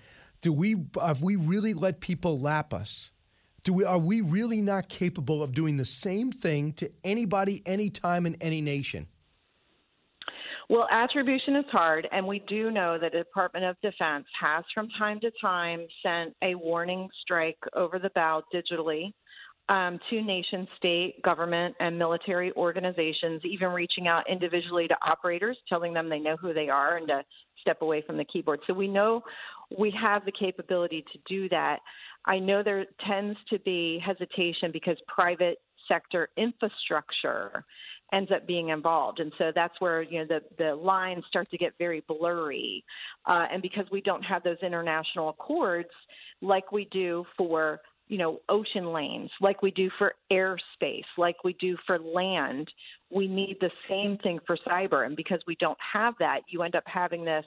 [0.41, 3.11] do we have we really let people lap us?
[3.63, 8.25] Do we are we really not capable of doing the same thing to anybody, anytime,
[8.25, 9.07] in any nation?
[10.69, 14.87] Well, attribution is hard, and we do know that the Department of Defense has from
[14.99, 19.11] time to time sent a warning strike over the bow digitally
[19.67, 25.91] um, to nation state, government, and military organizations, even reaching out individually to operators, telling
[25.91, 27.23] them they know who they are and to
[27.61, 28.59] step away from the keyboard.
[28.67, 29.23] So we know
[29.75, 31.79] we have the capability to do that.
[32.25, 37.65] I know there tends to be hesitation because private sector infrastructure
[38.13, 39.19] ends up being involved.
[39.19, 42.83] And so that's where, you know, the, the lines start to get very blurry.
[43.25, 45.89] Uh, and because we don't have those international accords
[46.41, 51.53] like we do for, you know, ocean lanes, like we do for airspace, like we
[51.53, 52.67] do for land,
[53.11, 55.05] we need the same thing for cyber.
[55.05, 57.45] And because we don't have that, you end up having this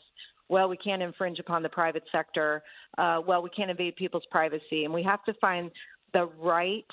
[0.48, 2.62] well, we can't infringe upon the private sector.
[2.98, 4.84] Uh, well, we can't invade people's privacy.
[4.84, 5.70] And we have to find
[6.12, 6.84] the right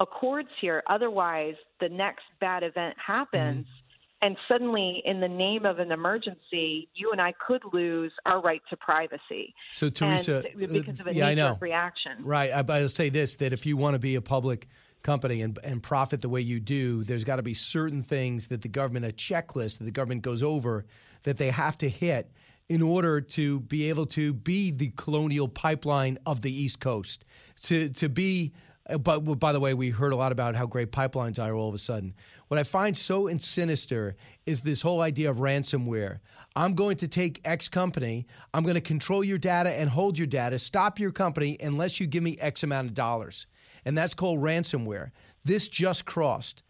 [0.00, 0.82] accords here.
[0.88, 3.66] Otherwise, the next bad event happens.
[3.66, 3.86] Mm-hmm.
[4.22, 8.60] And suddenly, in the name of an emergency, you and I could lose our right
[8.68, 9.54] to privacy.
[9.72, 11.56] So, Theresa, and because of a yeah, I know.
[11.58, 12.50] reaction, right?
[12.50, 14.68] I, I'll say this: that if you want to be a public
[15.02, 18.60] company and, and profit the way you do, there's got to be certain things that
[18.60, 20.84] the government, a checklist that the government goes over,
[21.22, 22.30] that they have to hit
[22.68, 27.24] in order to be able to be the colonial pipeline of the East Coast,
[27.62, 28.52] to to be
[28.90, 31.68] uh, but by the way, we heard a lot about how great pipelines are all
[31.68, 32.14] of a sudden.
[32.48, 36.18] What I find so sinister is this whole idea of ransomware.
[36.56, 40.26] I'm going to take X company, I'm going to control your data and hold your
[40.26, 43.46] data, stop your company unless you give me X amount of dollars.
[43.84, 45.10] And that's called ransomware.
[45.44, 46.64] This just crossed.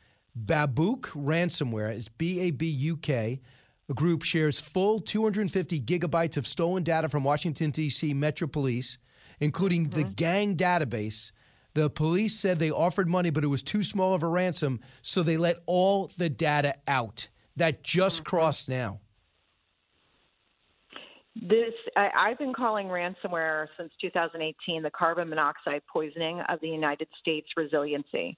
[0.47, 3.41] Babuk Ransomware is B A B U K.
[3.89, 8.15] A group shares full 250 gigabytes of stolen data from Washington, D.C.
[8.15, 8.99] Metro Police,
[9.41, 9.99] including mm-hmm.
[9.99, 11.33] the gang database
[11.75, 15.23] the police said they offered money, but it was too small of a ransom, so
[15.23, 17.29] they let all the data out.
[17.57, 18.25] That just mm-hmm.
[18.25, 19.01] crossed now.
[21.37, 27.09] This I, I've been calling ransomware since 2018 the carbon monoxide poisoning of the United
[27.21, 28.37] States resiliency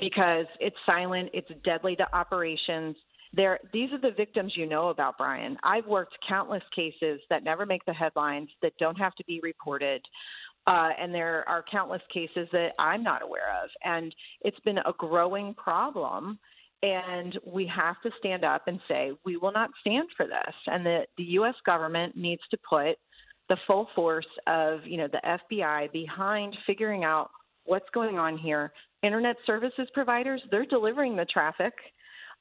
[0.00, 2.96] because it's silent, it's deadly to operations.
[3.32, 5.56] There, these are the victims you know about, Brian.
[5.62, 10.02] I've worked countless cases that never make the headlines, that don't have to be reported,
[10.66, 13.70] uh, and there are countless cases that I'm not aware of.
[13.84, 16.38] And it's been a growing problem.
[16.82, 20.54] And we have to stand up and say, we will not stand for this.
[20.66, 21.54] And that the U.S.
[21.66, 22.96] government needs to put
[23.48, 27.30] the full force of, you know, the FBI behind figuring out
[27.64, 28.72] what's going on here.
[29.02, 31.72] Internet services providers, they're delivering the traffic.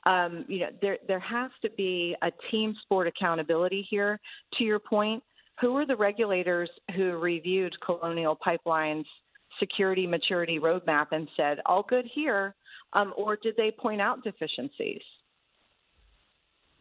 [0.05, 4.19] Um, you know, there there has to be a team sport accountability here.
[4.58, 5.21] To your point,
[5.59, 9.05] who were the regulators who reviewed Colonial Pipeline's
[9.59, 12.55] security maturity roadmap and said, all good here?
[12.93, 15.01] Um, or did they point out deficiencies?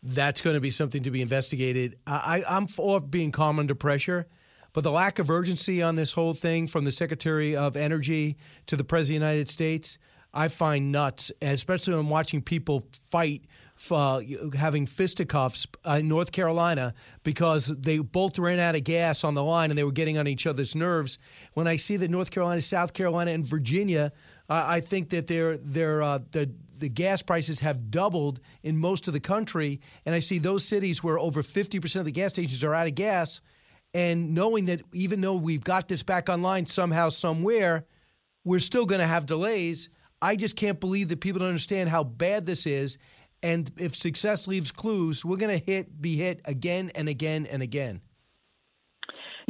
[0.03, 1.99] That's going to be something to be investigated.
[2.07, 4.29] I, I'm for being calm under pressure,
[4.73, 8.37] but the lack of urgency on this whole thing from the Secretary of Energy
[8.67, 9.99] to the President of the United States,
[10.35, 13.45] I find nuts, especially when I'm watching people fight
[13.91, 14.21] uh,
[14.55, 19.43] having fisticuffs uh, in North Carolina because they both ran out of gas on the
[19.43, 21.19] line and they were getting on each other's nerves.
[21.55, 24.13] When I see that North Carolina, South Carolina, and Virginia,
[24.49, 29.13] I think that they're, they're, uh, the the gas prices have doubled in most of
[29.13, 32.75] the country, and I see those cities where over 50% of the gas stations are
[32.75, 33.41] out of gas.
[33.95, 37.87] And knowing that even though we've got this back online somehow, somewhere,
[38.45, 39.89] we're still going to have delays.
[40.21, 42.99] I just can't believe that people don't understand how bad this is
[43.43, 47.63] and if success leaves clues, we're going to hit, be hit again and again and
[47.63, 48.01] again.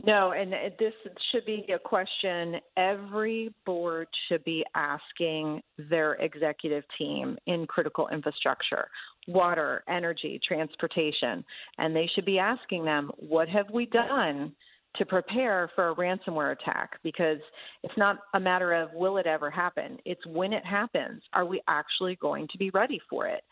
[0.04, 0.92] No, and this
[1.32, 8.88] should be a question every board should be asking their executive team in critical infrastructure,
[9.26, 11.44] water, energy, transportation.
[11.78, 14.52] And they should be asking them, what have we done
[14.96, 16.92] to prepare for a ransomware attack?
[17.02, 17.38] Because
[17.82, 21.60] it's not a matter of will it ever happen, it's when it happens, are we
[21.68, 23.42] actually going to be ready for it?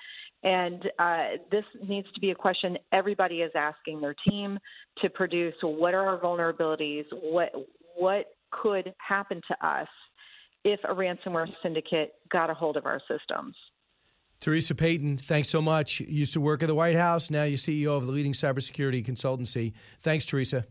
[0.42, 4.58] And uh, this needs to be a question everybody is asking their team
[5.02, 5.54] to produce.
[5.62, 7.04] What are our vulnerabilities?
[7.12, 7.52] What
[7.96, 9.88] what could happen to us
[10.64, 13.56] if a ransomware syndicate got a hold of our systems?
[14.40, 16.00] Theresa Payton, thanks so much.
[16.00, 17.30] You used to work at the White House.
[17.30, 19.72] Now you're CEO of the leading cybersecurity consultancy.
[20.02, 20.66] Thanks, Theresa.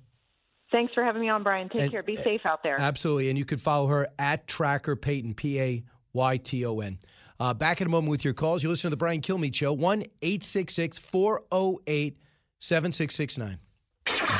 [0.75, 1.69] Thanks for having me on, Brian.
[1.69, 2.03] Take and, care.
[2.03, 2.77] Be safe out there.
[2.77, 3.29] Absolutely.
[3.29, 6.99] And you can follow her at Tracker Payton, P A Y T O N.
[7.39, 8.61] Uh, back in a moment with your calls.
[8.61, 12.17] You listen to the Brian Kilmeade Show, 1 866 408
[12.59, 13.59] 7669.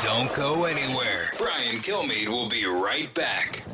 [0.02, 1.32] Don't go anywhere.
[1.38, 3.65] Brian Kilmeade will be right back.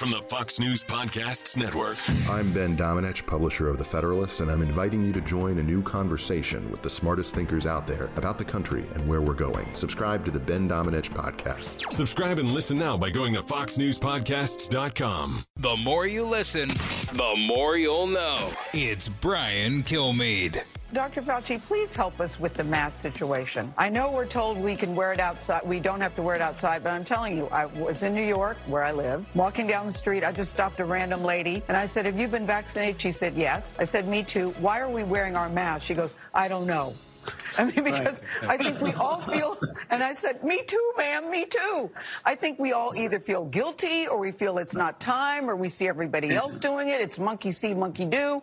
[0.00, 1.98] From the Fox News Podcasts Network.
[2.26, 5.82] I'm Ben Domenech, publisher of The Federalist, and I'm inviting you to join a new
[5.82, 9.68] conversation with the smartest thinkers out there about the country and where we're going.
[9.74, 11.92] Subscribe to the Ben Domenech Podcast.
[11.92, 15.44] Subscribe and listen now by going to foxnewspodcasts.com.
[15.56, 16.70] The more you listen,
[17.12, 18.52] the more you'll know.
[18.72, 20.62] It's Brian Kilmeade.
[20.92, 21.22] Dr.
[21.22, 23.72] Fauci, please help us with the mask situation.
[23.78, 25.62] I know we're told we can wear it outside.
[25.64, 28.24] We don't have to wear it outside, but I'm telling you, I was in New
[28.24, 30.24] York, where I live, walking down the street.
[30.24, 33.00] I just stopped a random lady and I said, Have you been vaccinated?
[33.00, 33.76] She said, Yes.
[33.78, 34.50] I said, Me too.
[34.58, 35.86] Why are we wearing our masks?
[35.86, 36.94] She goes, I don't know.
[37.58, 38.52] I mean, because right.
[38.52, 39.58] I think we all feel,
[39.90, 41.90] and I said, me too, ma'am, me too.
[42.24, 45.68] I think we all either feel guilty or we feel it's not time or we
[45.68, 47.00] see everybody else doing it.
[47.00, 48.42] It's monkey see, monkey do.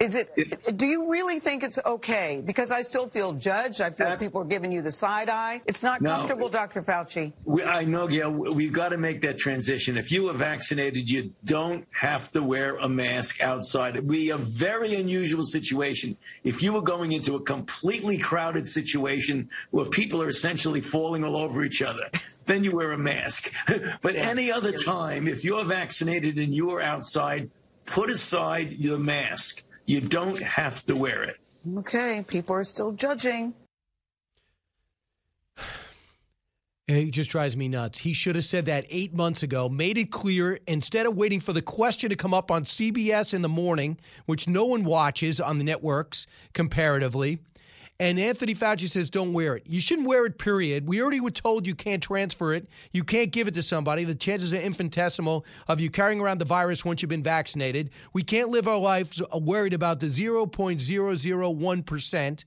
[0.00, 0.76] Is it?
[0.76, 2.40] Do you really think it's okay?
[2.44, 3.80] Because I still feel judged.
[3.80, 5.60] I feel people are giving you the side eye.
[5.66, 6.82] It's not no, comfortable, Dr.
[6.82, 7.32] Fauci.
[7.44, 8.08] We, I know.
[8.08, 9.96] Yeah, we've got to make that transition.
[9.96, 13.96] If you are vaccinated, you don't have to wear a mask outside.
[13.96, 18.68] It would be a very unusual situation if you were going into a completely crowded
[18.68, 22.08] situation where people are essentially falling all over each other.
[22.46, 23.52] then you wear a mask.
[24.02, 27.50] but any other time, if you're vaccinated and you're outside,
[27.84, 29.64] put aside your mask.
[29.88, 31.38] You don't have to wear it.
[31.78, 33.54] Okay, people are still judging.
[36.86, 37.98] It just drives me nuts.
[37.98, 41.52] He should have said that eight months ago, made it clear instead of waiting for
[41.52, 45.58] the question to come up on CBS in the morning, which no one watches on
[45.58, 47.40] the networks comparatively.
[48.00, 49.64] And Anthony Fauci says, don't wear it.
[49.66, 50.86] You shouldn't wear it, period.
[50.86, 52.68] We already were told you can't transfer it.
[52.92, 54.04] You can't give it to somebody.
[54.04, 57.90] The chances are infinitesimal of you carrying around the virus once you've been vaccinated.
[58.12, 62.44] We can't live our lives worried about the 0.001%.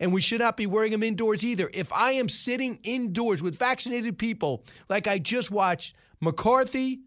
[0.00, 1.70] And we should not be wearing them indoors either.
[1.72, 7.02] If I am sitting indoors with vaccinated people, like I just watched McCarthy,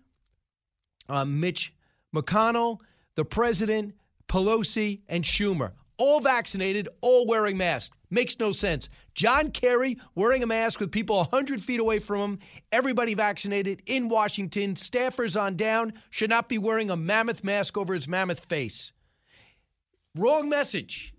[1.10, 1.74] uh, Mitch
[2.16, 2.80] McConnell,
[3.16, 3.96] the president,
[4.30, 7.96] Pelosi, and Schumer, all vaccinated, all wearing masks.
[8.10, 8.89] Makes no sense.
[9.14, 12.39] John Kerry wearing a mask with people 100 feet away from him,
[12.72, 17.94] everybody vaccinated in Washington, staffers on down, should not be wearing a mammoth mask over
[17.94, 18.92] his mammoth face.
[20.16, 21.14] Wrong message.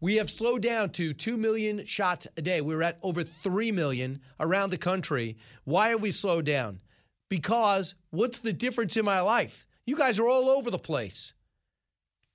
[0.00, 2.62] We have slowed down to 2 million shots a day.
[2.62, 5.36] We're at over 3 million around the country.
[5.64, 6.80] Why are we slowed down?
[7.28, 9.66] Because what's the difference in my life?
[9.86, 11.34] You guys are all over the place.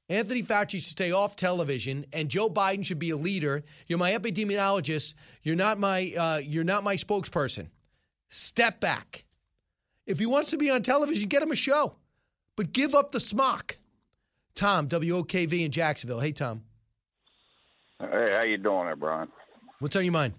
[0.09, 3.63] Anthony Fauci should stay off television, and Joe Biden should be a leader.
[3.85, 5.13] You're my epidemiologist.
[5.43, 6.13] You're not my.
[6.17, 7.67] Uh, you're not my spokesperson.
[8.29, 9.23] Step back.
[10.07, 11.95] If he wants to be on television, get him a show,
[12.55, 13.77] but give up the smock.
[14.55, 16.19] Tom, WOKV in Jacksonville.
[16.19, 16.63] Hey, Tom.
[17.99, 19.27] Hey, how you doing there, Brian?
[19.79, 20.33] What's on your mind?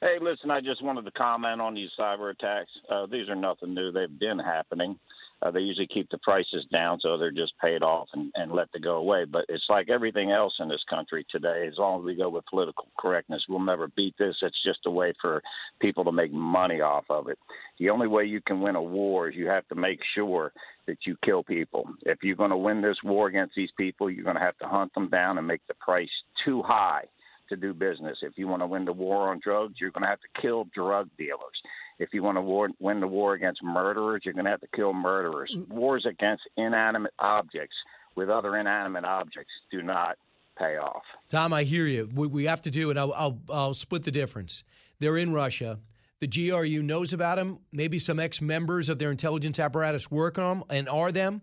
[0.00, 2.70] Hey, listen, I just wanted to comment on these cyber attacks.
[2.88, 4.98] Uh, these are nothing new; they've been happening.
[5.44, 8.72] Uh, they usually keep the prices down, so they're just paid off and, and let
[8.72, 9.24] to go away.
[9.24, 11.66] But it's like everything else in this country today.
[11.68, 14.36] As long as we go with political correctness, we'll never beat this.
[14.40, 15.42] It's just a way for
[15.80, 17.38] people to make money off of it.
[17.78, 20.52] The only way you can win a war is you have to make sure
[20.86, 21.88] that you kill people.
[22.02, 24.66] If you're going to win this war against these people, you're going to have to
[24.66, 26.08] hunt them down and make the price
[26.44, 27.04] too high
[27.48, 28.18] to do business.
[28.22, 30.66] If you want to win the war on drugs, you're going to have to kill
[30.74, 31.60] drug dealers.
[31.98, 34.68] If you want to war, win the war against murderers, you're going to have to
[34.74, 35.52] kill murderers.
[35.56, 35.68] Mm.
[35.68, 37.76] Wars against inanimate objects
[38.16, 40.16] with other inanimate objects do not
[40.58, 41.02] pay off.
[41.28, 42.08] Tom, I hear you.
[42.14, 42.96] We, we have to do it.
[42.96, 44.64] I'll, I'll, I'll split the difference.
[45.00, 45.78] They're in Russia.
[46.20, 47.58] The GRU knows about them.
[47.72, 51.42] Maybe some ex members of their intelligence apparatus work on them and are them.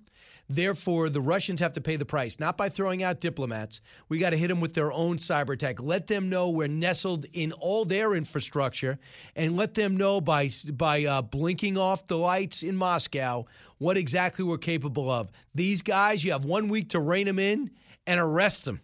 [0.53, 3.79] Therefore, the Russians have to pay the price, not by throwing out diplomats.
[4.09, 5.81] We got to hit them with their own cyber attack.
[5.81, 8.99] Let them know we're nestled in all their infrastructure,
[9.37, 13.45] and let them know by by uh, blinking off the lights in Moscow
[13.77, 15.31] what exactly we're capable of.
[15.55, 17.71] These guys, you have one week to rein them in
[18.05, 18.81] and arrest them.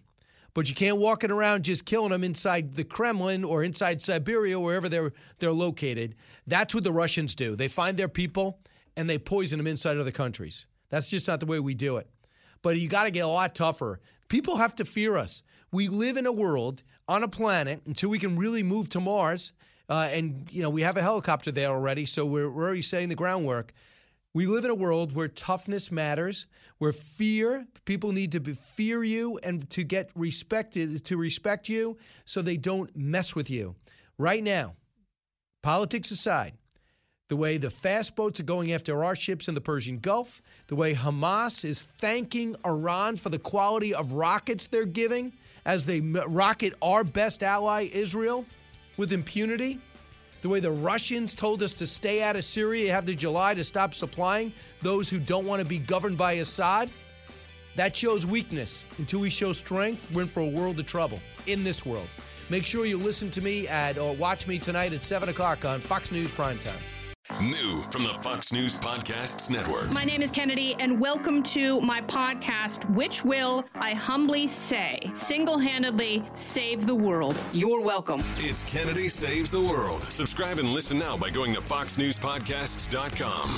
[0.53, 4.57] But you can't walk it around just killing them inside the Kremlin or inside Siberia,
[4.57, 6.15] wherever they're they're located.
[6.47, 7.57] That's what the Russians do.
[7.57, 8.61] They find their people
[8.95, 10.65] and they poison them inside other countries.
[10.89, 12.09] That's just not the way we do it.
[12.61, 13.99] But you got to get a lot tougher.
[14.29, 15.43] People have to fear us.
[15.71, 19.53] We live in a world on a planet until we can really move to Mars.
[19.89, 23.09] Uh, and, you know, we have a helicopter there already, so we're, we're already setting
[23.09, 23.73] the groundwork.
[24.33, 26.45] We live in a world where toughness matters,
[26.77, 31.97] where fear, people need to be, fear you and to get respected, to respect you
[32.25, 33.75] so they don't mess with you.
[34.17, 34.75] Right now,
[35.63, 36.53] politics aside,
[37.29, 40.75] the way the fast boats are going after our ships in the Persian Gulf, the
[40.75, 45.33] way Hamas is thanking Iran for the quality of rockets they're giving
[45.65, 48.45] as they rocket our best ally, Israel,
[48.95, 49.79] with impunity.
[50.43, 53.93] the way the Russians told us to stay out of Syria after July to stop
[53.93, 56.89] supplying those who don't want to be governed by Assad,
[57.75, 58.85] that shows weakness.
[58.99, 62.07] Until we show strength, we're in for a world of trouble in this world.
[62.49, 65.81] Make sure you listen to me at or watch me tonight at 7 o'clock on
[65.81, 66.79] Fox News Primetime.
[67.41, 69.91] New from the Fox News Podcasts Network.
[69.91, 75.59] My name is Kennedy, and welcome to my podcast, which will, I humbly say, single
[75.59, 77.37] handedly save the world.
[77.53, 78.23] You're welcome.
[78.37, 80.01] It's Kennedy Saves the World.
[80.03, 83.55] Subscribe and listen now by going to FoxNewsPodcasts.com.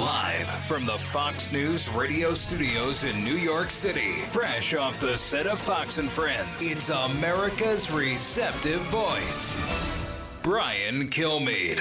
[0.00, 5.46] Live from the Fox News radio studios in New York City, fresh off the set
[5.46, 9.60] of Fox and Friends, it's America's receptive voice,
[10.46, 11.80] Brian Kilmeade.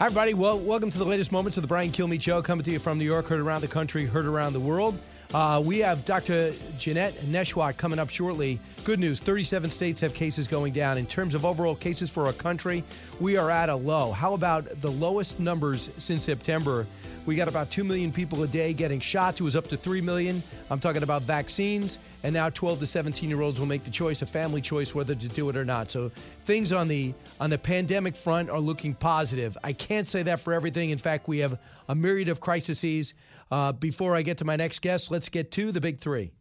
[0.00, 0.34] Hi, everybody.
[0.34, 2.98] Well, welcome to the latest moments of the Brian Kilmeade Show, coming to you from
[2.98, 4.98] New York, heard around the country, heard around the world.
[5.32, 6.52] Uh, we have Dr.
[6.76, 8.58] Janette Nesheiwat coming up shortly.
[8.82, 10.98] Good news 37 states have cases going down.
[10.98, 12.82] In terms of overall cases for our country,
[13.20, 14.10] we are at a low.
[14.10, 16.84] How about the lowest numbers since September?
[17.28, 19.38] We got about 2 million people a day getting shots.
[19.38, 20.42] It was up to 3 million.
[20.70, 21.98] I'm talking about vaccines.
[22.22, 25.14] And now 12 to 17 year olds will make the choice, a family choice, whether
[25.14, 25.90] to do it or not.
[25.90, 26.10] So
[26.46, 29.58] things on the on the pandemic front are looking positive.
[29.62, 30.88] I can't say that for everything.
[30.88, 33.12] In fact, we have a myriad of crises.
[33.50, 36.32] Uh, before I get to my next guest, let's get to the big three.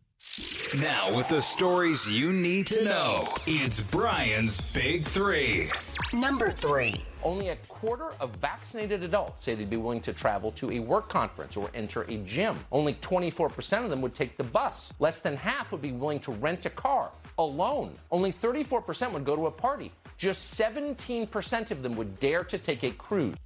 [0.79, 5.67] Now, with the stories you need to know, it's Brian's Big Three.
[6.13, 6.95] Number three.
[7.27, 11.09] Only a quarter of vaccinated adults say they'd be willing to travel to a work
[11.09, 12.57] conference or enter a gym.
[12.71, 14.93] Only 24% of them would take the bus.
[14.99, 17.93] Less than half would be willing to rent a car alone.
[18.11, 19.91] Only 34% would go to a party.
[20.17, 23.35] Just 17% of them would dare to take a cruise.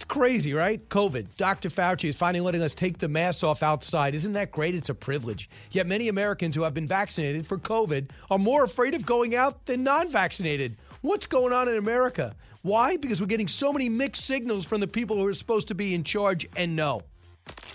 [0.00, 0.88] It's crazy, right?
[0.88, 1.26] COVID.
[1.36, 1.68] Dr.
[1.68, 4.14] Fauci is finally letting us take the masks off outside.
[4.14, 4.74] Isn't that great?
[4.74, 5.50] It's a privilege.
[5.72, 9.66] Yet many Americans who have been vaccinated for COVID are more afraid of going out
[9.66, 10.78] than non vaccinated.
[11.02, 12.34] What's going on in America?
[12.60, 12.98] Why?
[12.98, 15.94] Because we're getting so many mixed signals from the people who are supposed to be
[15.94, 17.00] in charge and know.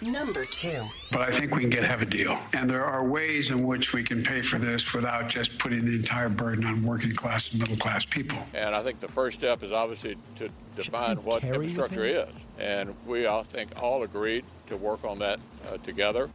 [0.04, 0.84] Number two.
[1.12, 2.38] But I think we can get have a deal.
[2.54, 5.96] And there are ways in which we can pay for this without just putting the
[5.96, 8.38] entire burden on working class and middle class people.
[8.54, 12.28] And I think the first step is obviously to define what infrastructure is.
[12.60, 16.30] And we, I think, all agreed to work on that uh, together.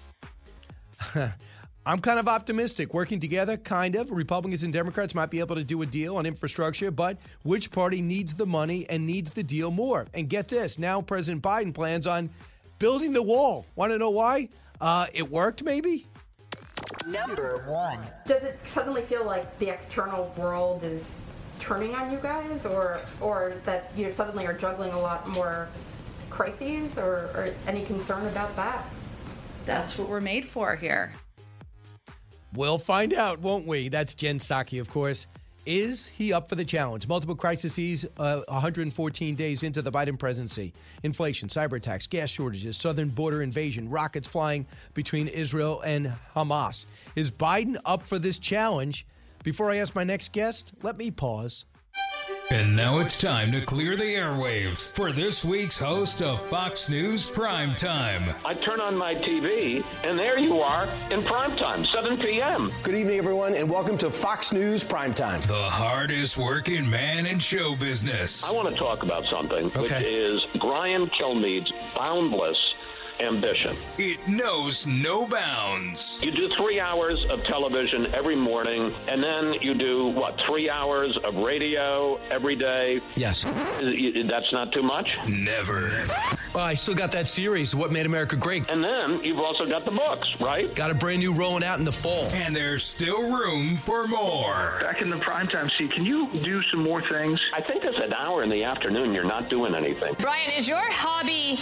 [1.87, 2.93] I'm kind of optimistic.
[2.93, 4.11] Working together, kind of.
[4.11, 8.03] Republicans and Democrats might be able to do a deal on infrastructure, but which party
[8.03, 10.07] needs the money and needs the deal more?
[10.13, 12.29] And get this now, President Biden plans on
[12.79, 13.65] building the wall.
[13.77, 14.51] Want to know why?
[14.81, 16.07] Uh, it worked, maybe?
[17.07, 17.99] Number one.
[18.27, 21.15] Does it suddenly feel like the external world is
[21.61, 25.69] turning on you guys, or or that you suddenly are juggling a lot more
[26.29, 28.85] crises, or, or any concern about that?
[29.67, 31.13] That's what we're made for here.
[32.55, 33.89] We'll find out, won't we?
[33.89, 35.27] That's Jen Psaki, of course.
[35.67, 37.07] Is he up for the challenge?
[37.07, 40.73] Multiple crises, uh, 114 days into the Biden presidency.
[41.03, 46.87] Inflation, cyber attacks, gas shortages, southern border invasion, rockets flying between Israel and Hamas.
[47.15, 49.07] Is Biden up for this challenge?
[49.45, 51.67] Before I ask my next guest, let me pause.
[52.53, 57.31] And now it's time to clear the airwaves for this week's host of Fox News
[57.31, 58.35] Prime Time.
[58.45, 62.73] I turn on my TV, and there you are in prime time, 7 p.m.
[62.83, 65.41] Good evening, everyone, and welcome to Fox News Prime Time.
[65.43, 68.43] The hardest working man in show business.
[68.43, 69.81] I want to talk about something, okay.
[69.83, 72.59] which is Brian Kilmeade's boundless
[73.21, 73.77] ambition.
[73.99, 76.21] It knows no bounds.
[76.23, 81.17] You do three hours of television every morning, and then you do, what, three hours
[81.19, 83.01] of radio every day?
[83.17, 83.45] Yes.
[83.45, 85.17] That's not too much?
[85.29, 85.91] Never.
[86.55, 88.69] Well, I still got that series, What Made America Great.
[88.69, 90.75] And then you've also got the books, right?
[90.75, 92.25] Got a brand new rolling out in the fall.
[92.33, 94.79] And there's still room for more.
[94.81, 97.41] Back in the primetime seat, can you do some more things?
[97.53, 100.15] I think it's an hour in the afternoon you're not doing anything.
[100.19, 101.59] Brian, is your hobby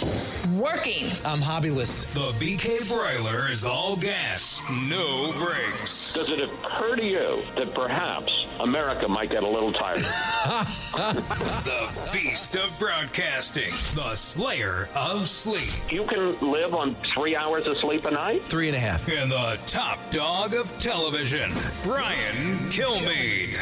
[0.57, 1.11] working?
[1.23, 2.05] I'm hobbyless.
[2.13, 6.13] The BK broiler is all gas, no brakes.
[6.13, 9.97] Does it occur to you that perhaps America might get a little tired?
[10.93, 15.91] the beast of broadcasting, the slayer of sleep.
[15.91, 18.47] You can live on three hours of sleep a night?
[18.47, 19.07] Three and a half.
[19.07, 21.51] And the top dog of television,
[21.83, 23.57] Brian Kilmeade.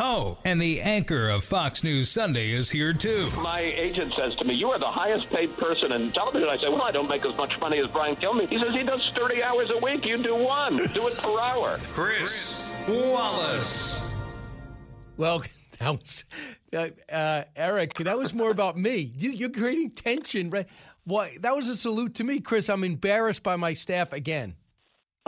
[0.00, 3.28] Oh, and the anchor of Fox News Sunday is here too.
[3.42, 6.48] My agent says to me, You are the highest paid person in television.
[6.48, 8.48] I say, Well, I don't make as much money as Brian Kilmeade.
[8.48, 10.06] He says he does 30 hours a week.
[10.06, 10.76] You do one.
[10.76, 11.78] Do it per hour.
[11.82, 14.08] Chris Wallace.
[15.16, 15.42] Well,
[15.80, 16.24] that was,
[16.72, 19.12] uh, uh, Eric, that was more about me.
[19.16, 20.50] You, are creating tension.
[20.50, 20.66] Right?
[21.04, 22.68] Why, that was a salute to me, Chris.
[22.68, 24.54] I'm embarrassed by my staff again.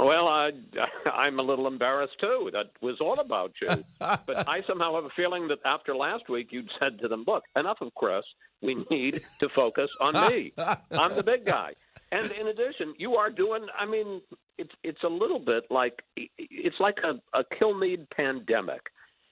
[0.01, 0.51] Well, I,
[1.11, 2.51] I'm a little embarrassed too.
[2.53, 3.69] That was all about you.
[3.99, 7.45] but I somehow have a feeling that after last week, you'd said to them, "Look,
[7.57, 8.25] enough of Chris.
[8.63, 10.53] We need to focus on me.
[10.91, 11.75] I'm the big guy."
[12.13, 13.67] And in addition, you are doing.
[13.79, 14.21] I mean,
[14.59, 18.81] it's it's a little bit like it's like a, a Kilmeade pandemic.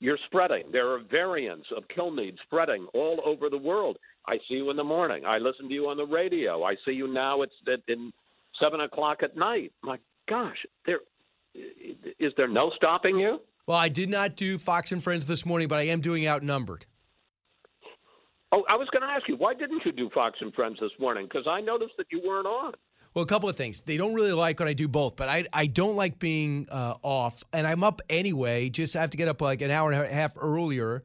[0.00, 0.64] You're spreading.
[0.70, 3.98] There are variants of Kilmeade spreading all over the world.
[4.28, 5.24] I see you in the morning.
[5.24, 6.62] I listen to you on the radio.
[6.62, 7.42] I see you now.
[7.42, 8.12] It's at in
[8.60, 9.72] seven o'clock at night.
[9.82, 9.98] My
[10.28, 10.56] gosh,
[10.86, 11.00] there
[12.18, 13.40] is there no stopping you?
[13.66, 16.86] Well, I did not do Fox and Friends this morning, but I am doing Outnumbered.
[18.50, 20.92] Oh, I was going to ask you, why didn't you do Fox and Friends this
[20.98, 21.26] morning?
[21.26, 22.72] Because I noticed that you weren't on.
[23.12, 23.82] Well, a couple of things.
[23.82, 26.94] They don't really like when I do both, but I I don't like being uh,
[27.02, 28.70] off, and I'm up anyway.
[28.70, 31.04] Just I have to get up like an hour and a half earlier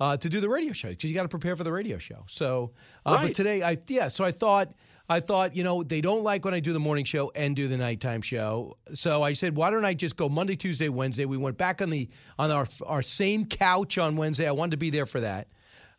[0.00, 2.24] uh, to do the radio show because you got to prepare for the radio show.
[2.28, 2.72] So,
[3.06, 3.22] uh, right.
[3.22, 4.72] but today I yeah, so I thought
[5.08, 7.68] I thought you know they don't like when I do the morning show and do
[7.68, 8.78] the nighttime show.
[8.94, 11.24] So I said, why don't I just go Monday, Tuesday, Wednesday?
[11.26, 14.46] We went back on the on our our same couch on Wednesday.
[14.46, 15.48] I wanted to be there for that,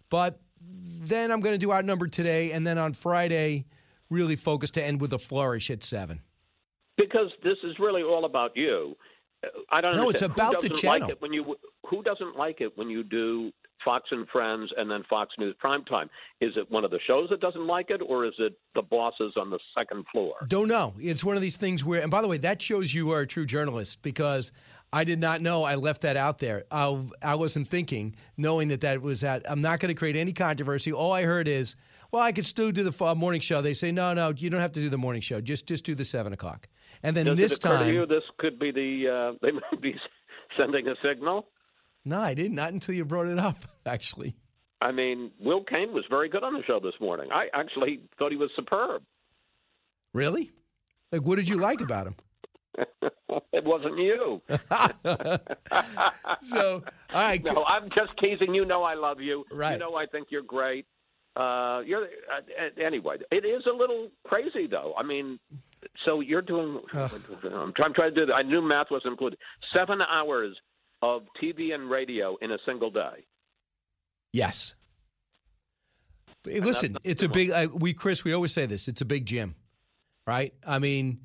[0.10, 3.66] but then I'm going to do outnumbered today, and then on Friday,
[4.10, 6.22] really focus to end with a flourish at seven.
[6.98, 8.96] Because this is really all about you.
[9.70, 10.04] I don't know.
[10.04, 10.32] No, understand.
[10.32, 11.12] it's about the doesn't like channel.
[11.12, 11.56] it when you
[11.88, 13.52] who doesn't like it when you do
[13.84, 16.10] Fox and Friends and then Fox News Primetime?
[16.42, 19.34] Is it one of the shows that doesn't like it, or is it the bosses
[19.38, 20.36] on the second floor?
[20.48, 20.94] Don't know.
[21.00, 23.28] It's one of these things where, and by the way, that shows you are a
[23.28, 24.52] true journalist because
[24.94, 26.66] I did not know I left that out there.
[26.72, 29.50] I, I wasn't thinking, knowing that that was at.
[29.50, 30.94] I'm not going to create any controversy.
[30.94, 31.76] All I heard is,
[32.12, 33.62] well, I could still do the morning show.
[33.62, 35.42] They say, no, no, you don't have to do the morning show.
[35.42, 36.68] Just just do the seven o'clock.
[37.04, 39.52] And then Does this it occur time, to you this could be the uh, they
[39.52, 39.96] might be
[40.58, 41.48] sending a signal?
[42.06, 42.56] No, I didn't.
[42.56, 43.58] Not until you brought it up.
[43.86, 44.36] Actually,
[44.82, 47.30] I mean, Will Cain was very good on the show this morning.
[47.32, 49.04] I actually thought he was superb.
[50.14, 50.52] really?
[51.12, 52.16] Like, what did you like about him?
[53.54, 54.42] it wasn't you.
[56.42, 56.84] so,
[57.14, 57.44] all right.
[57.44, 58.54] No, I'm just teasing.
[58.54, 59.46] You know I love you.
[59.52, 59.74] Right.
[59.74, 60.86] You know I think you're great.
[61.36, 63.18] Uh, you're uh, anyway.
[63.32, 64.94] It is a little crazy though.
[64.98, 65.40] I mean,
[66.06, 66.82] so you're doing.
[66.94, 68.34] I'm trying, I'm trying to do that.
[68.34, 69.40] I knew math wasn't included.
[69.74, 70.58] Seven hours
[71.06, 73.26] of TV and radio in a single day.
[74.34, 74.74] Yes.
[76.44, 77.52] Hey, listen, it's a big.
[77.52, 78.88] I, we Chris, we always say this.
[78.88, 79.56] It's a big gym,
[80.28, 80.54] right?
[80.66, 81.20] I mean,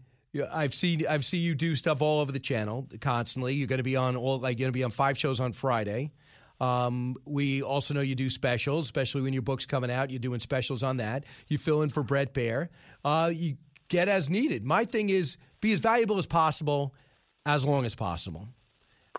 [0.53, 3.55] I've seen I've seen you do stuff all over the channel constantly.
[3.55, 5.53] You're going to be on all like you're going to be on five shows on
[5.53, 6.12] Friday.
[6.61, 10.11] Um, we also know you do specials, especially when your book's coming out.
[10.11, 11.24] You're doing specials on that.
[11.49, 12.68] You fill in for Bret Baier.
[13.03, 13.57] Uh, you
[13.89, 14.64] get as needed.
[14.64, 16.95] My thing is be as valuable as possible,
[17.47, 18.49] as long as possible,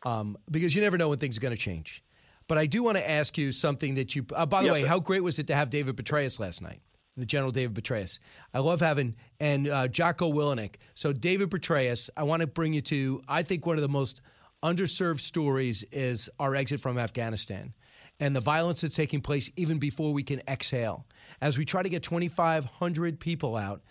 [0.03, 2.03] um, because you never know when things are going to change.
[2.47, 4.25] But I do want to ask you something that you.
[4.33, 6.61] Uh, by the Yeah, way, but- how great was it to have David Petraeus last
[6.61, 6.81] night?
[7.17, 8.19] The General David Petraeus.
[8.53, 10.75] I love having and uh, Jocko Willink.
[10.95, 13.21] So David Petraeus, I want to bring you to.
[13.27, 14.21] I think one of the most
[14.63, 17.73] underserved stories is our exit from Afghanistan
[18.21, 21.05] and the violence that's taking place even before we can exhale.
[21.41, 23.81] As we try to get 2,500 people out,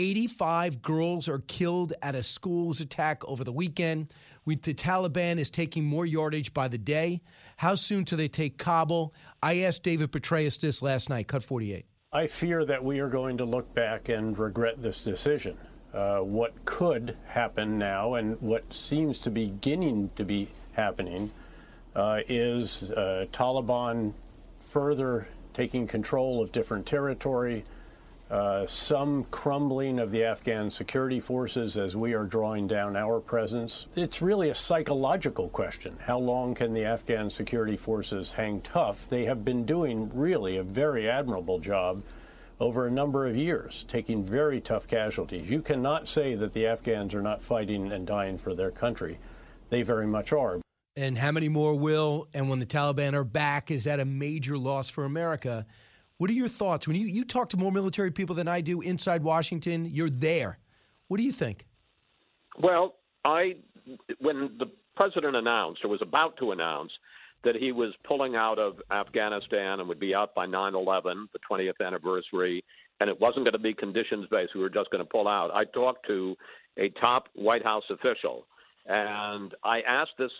[0.00, 4.12] 85 girls are killed at a school's attack over the weekend.
[4.44, 7.20] We, the Taliban is taking more yardage by the day.
[7.56, 9.12] How soon do they take Kabul?
[9.42, 11.84] I asked David Petraeus this last night, cut 48.
[12.12, 15.56] I fear that we are going to look back and regret this decision.
[15.92, 21.30] Uh, what could happen now and what seems to be beginning to be happening
[21.94, 24.14] uh, is uh, Taliban
[24.60, 27.64] further taking control of different territory,
[28.30, 33.88] uh, some crumbling of the Afghan security forces as we are drawing down our presence.
[33.96, 35.96] It's really a psychological question.
[36.06, 39.08] How long can the Afghan security forces hang tough?
[39.08, 42.04] They have been doing really a very admirable job
[42.60, 45.50] over a number of years, taking very tough casualties.
[45.50, 49.18] You cannot say that the Afghans are not fighting and dying for their country.
[49.70, 50.60] They very much are.
[50.94, 52.28] And how many more will?
[52.34, 55.66] And when the Taliban are back, is that a major loss for America?
[56.20, 56.86] What are your thoughts?
[56.86, 60.58] When you, you talk to more military people than I do inside Washington, you're there.
[61.08, 61.64] What do you think?
[62.58, 63.56] Well, I
[64.18, 64.66] when the
[64.96, 66.92] president announced or was about to announce
[67.42, 71.80] that he was pulling out of Afghanistan and would be out by 9/11, the 20th
[71.82, 72.62] anniversary,
[73.00, 74.54] and it wasn't going to be conditions based.
[74.54, 75.50] We were just going to pull out.
[75.54, 76.36] I talked to
[76.76, 78.46] a top White House official,
[78.84, 80.32] and I asked this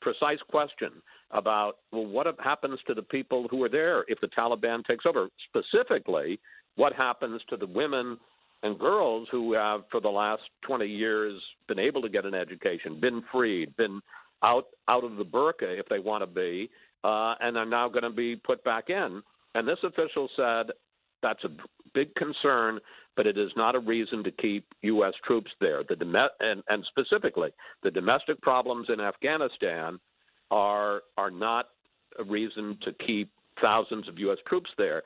[0.00, 4.84] precise question about well, what happens to the people who are there if the Taliban
[4.84, 5.28] takes over?
[5.48, 6.38] Specifically,
[6.76, 8.18] what happens to the women
[8.62, 13.00] and girls who have, for the last 20 years, been able to get an education,
[13.00, 14.00] been freed, been
[14.42, 16.70] out out of the burqa if they want to be,
[17.04, 19.22] uh, and are now going to be put back in.
[19.54, 20.72] And this official said
[21.22, 21.48] that's a
[21.94, 22.78] big concern,
[23.16, 25.14] but it is not a reason to keep U.S.
[25.24, 25.82] troops there.
[25.88, 25.96] The
[26.40, 27.50] and, and specifically,
[27.82, 29.98] the domestic problems in Afghanistan
[30.50, 31.66] are are not
[32.18, 33.30] a reason to keep
[33.60, 34.38] thousands of U.S.
[34.46, 35.02] troops there.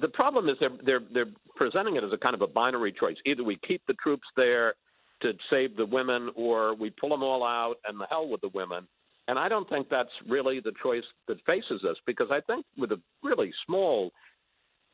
[0.00, 3.16] The problem is they're they're they're presenting it as a kind of a binary choice.
[3.26, 4.74] Either we keep the troops there
[5.22, 8.50] to save the women, or we pull them all out and the hell with the
[8.54, 8.86] women.
[9.28, 12.90] And I don't think that's really the choice that faces us because I think with
[12.92, 14.10] a really small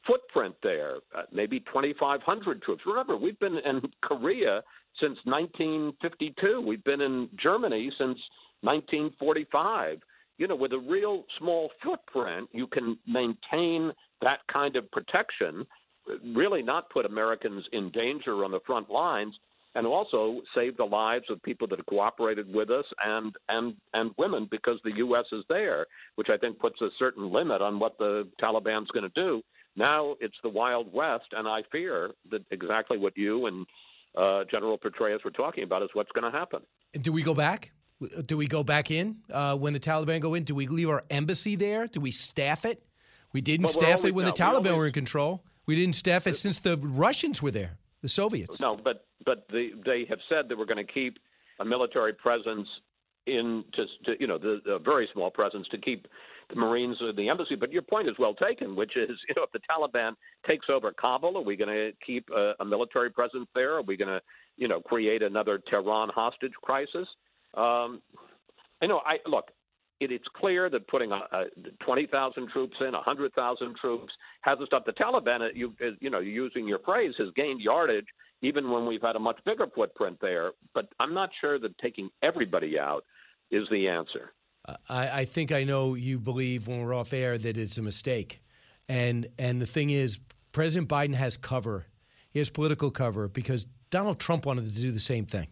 [0.07, 2.83] footprint there, uh, maybe 2,500 troops.
[2.87, 4.63] Remember, we've been in Korea
[5.01, 6.61] since 1952.
[6.61, 8.19] We've been in Germany since
[8.63, 9.99] 1945.
[10.39, 15.67] You know, with a real small footprint, you can maintain that kind of protection,
[16.35, 19.35] really not put Americans in danger on the front lines,
[19.75, 24.11] and also save the lives of people that have cooperated with us and and and
[24.17, 25.27] women because the U.S.
[25.33, 25.87] is there,
[26.17, 29.43] which I think puts a certain limit on what the Taliban's going to do.
[29.77, 33.67] Now it's the Wild West, and I fear that exactly what you and
[34.17, 36.61] uh, General Petraeus were talking about is what's going to happen.
[37.01, 37.73] Do we go back?
[38.27, 40.45] Do we go back in uh, when the Taliban go in?
[40.45, 41.87] Do we leave our embassy there?
[41.87, 42.83] Do we staff it?
[43.33, 45.43] We didn't well, staff always, it when no, the Taliban always, were in control.
[45.67, 48.61] We didn't staff it since the Russians were there, the Soviets.
[48.61, 51.19] No, but but the, they have said that we're going to keep
[51.59, 52.69] a military presence
[53.27, 56.07] in just to, you know the, the very small presence to keep
[56.49, 57.57] the Marines or the embassy.
[57.57, 60.13] But your point is well taken, which is, you know, if the Taliban
[60.47, 63.77] takes over Kabul, are we going to keep a, a military presence there?
[63.77, 64.21] Are we going to,
[64.57, 67.09] you know, create another Tehran hostage crisis?
[67.57, 68.03] Um,
[68.83, 69.51] you know, I look.
[69.99, 71.45] It, it's clear that putting a, a
[71.83, 75.41] 20,000 troops in, 100,000 troops hasn't stopped the Taliban.
[75.41, 78.05] Uh, you, uh, you know, using your phrase, has gained yardage
[78.43, 80.53] even when we've had a much bigger footprint there.
[80.75, 83.05] But I'm not sure that taking everybody out
[83.51, 84.33] is the answer.
[84.89, 88.43] I, I think I know you believe when we're off air that it's a mistake,
[88.89, 90.19] and and the thing is,
[90.53, 91.87] President Biden has cover.
[92.31, 95.47] He has political cover because Donald Trump wanted to do the same thing.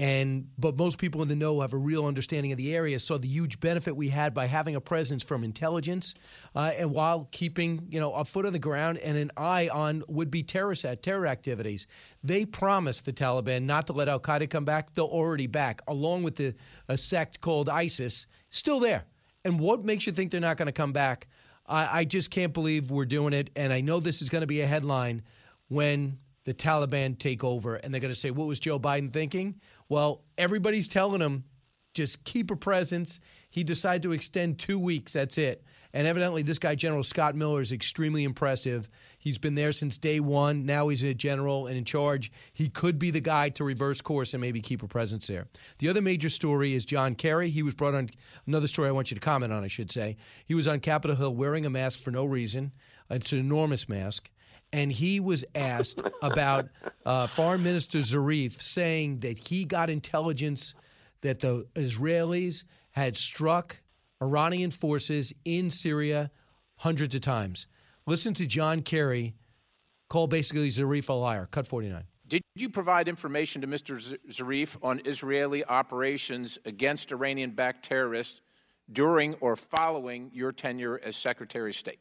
[0.00, 3.18] And but most people in the know have a real understanding of the area, saw
[3.18, 6.14] the huge benefit we had by having a presence from intelligence,
[6.54, 10.04] uh, and while keeping you know a foot on the ground and an eye on
[10.06, 11.88] would be terrorist terror activities.
[12.22, 14.94] They promised the Taliban not to let Al Qaeda come back.
[14.94, 16.54] They're already back, along with the
[16.86, 19.04] a sect called ISIS, still there.
[19.44, 21.26] And what makes you think they're not going to come back?
[21.66, 23.50] I, I just can't believe we're doing it.
[23.56, 25.22] And I know this is going to be a headline
[25.68, 29.60] when the Taliban take over, and they're going to say, "What was Joe Biden thinking?"
[29.88, 31.44] Well, everybody's telling him
[31.94, 33.20] just keep a presence.
[33.50, 35.12] He decided to extend two weeks.
[35.14, 35.64] That's it.
[35.94, 38.90] And evidently, this guy, General Scott Miller, is extremely impressive.
[39.18, 40.66] He's been there since day one.
[40.66, 42.30] Now he's a general and in charge.
[42.52, 45.48] He could be the guy to reverse course and maybe keep a presence there.
[45.78, 47.48] The other major story is John Kerry.
[47.48, 48.10] He was brought on
[48.46, 50.18] another story I want you to comment on, I should say.
[50.44, 52.72] He was on Capitol Hill wearing a mask for no reason.
[53.10, 54.28] It's an enormous mask
[54.72, 56.68] and he was asked about
[57.06, 60.74] uh, Foreign Minister Zarif saying that he got intelligence
[61.22, 63.76] that the Israelis had struck
[64.22, 66.30] Iranian forces in Syria
[66.76, 67.66] hundreds of times.
[68.06, 69.34] Listen to John Kerry
[70.08, 71.48] call basically Zarif a liar.
[71.50, 72.04] Cut 49.
[72.26, 74.18] Did you provide information to Mr.
[74.28, 78.40] Zarif on Israeli operations against Iranian backed terrorists
[78.92, 82.00] during or following your tenure as Secretary of State?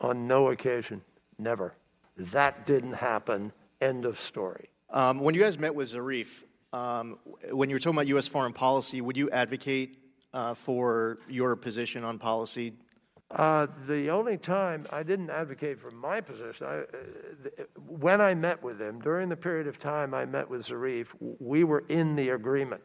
[0.00, 1.02] On no occasion.
[1.38, 1.74] Never.
[2.18, 3.52] That didn't happen.
[3.80, 4.70] End of story.
[4.90, 7.18] Um, when you guys met with Zarif, um,
[7.50, 8.28] when you were talking about U.S.
[8.28, 9.98] foreign policy, would you advocate
[10.32, 12.74] uh, for your position on policy?
[13.30, 18.62] Uh, the only time I didn't advocate for my position, I, uh, when I met
[18.62, 22.30] with him, during the period of time I met with Zarif, we were in the
[22.30, 22.82] agreement.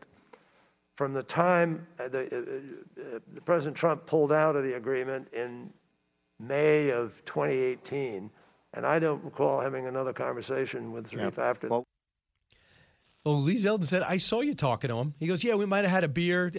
[0.96, 5.72] From the time uh, the, uh, uh, President Trump pulled out of the agreement in
[6.40, 8.30] May of 2018,
[8.74, 11.50] and I don't recall having another conversation with Zarif yeah.
[11.50, 11.68] after.
[11.68, 11.84] Well,
[13.24, 15.14] well, Lee Zeldin said, I saw you talking to him.
[15.18, 16.52] He goes, Yeah, we might have had a beer.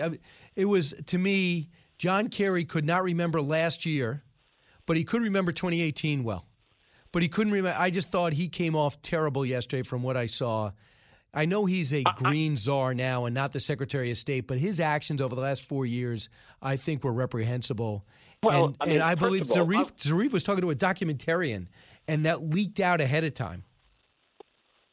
[0.57, 4.23] It was, to me, John Kerry could not remember last year,
[4.87, 6.47] but he could remember 2018 well.
[7.13, 7.79] But he couldn't remember.
[7.79, 10.73] I just thought he came off terrible yesterday from what I saw.
[11.33, 14.81] I know he's a green czar now and not the Secretary of State, but his
[14.81, 16.29] actions over the last four years,
[16.63, 18.07] I think, were reprehensible.
[18.43, 21.67] Well, and I, mean, and I believe all, Zarif, Zarif was talking to a documentarian
[22.09, 23.65] and that leaked out ahead of time.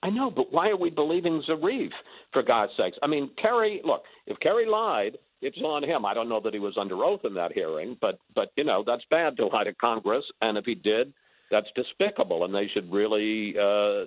[0.04, 1.92] I know, but why are we believing Zarif,
[2.34, 2.98] for God's sakes?
[3.04, 6.06] I mean, Kerry, look, if Kerry lied, it's on him.
[6.06, 8.84] I don't know that he was under oath in that hearing, but, but you know,
[8.86, 10.24] that's bad to lie to Congress.
[10.42, 11.14] And if he did,
[11.52, 14.06] that's despicable, and they should really, uh,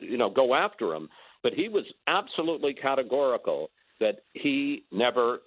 [0.00, 1.08] you know, go after him.
[1.42, 5.40] But he was absolutely categorical that he never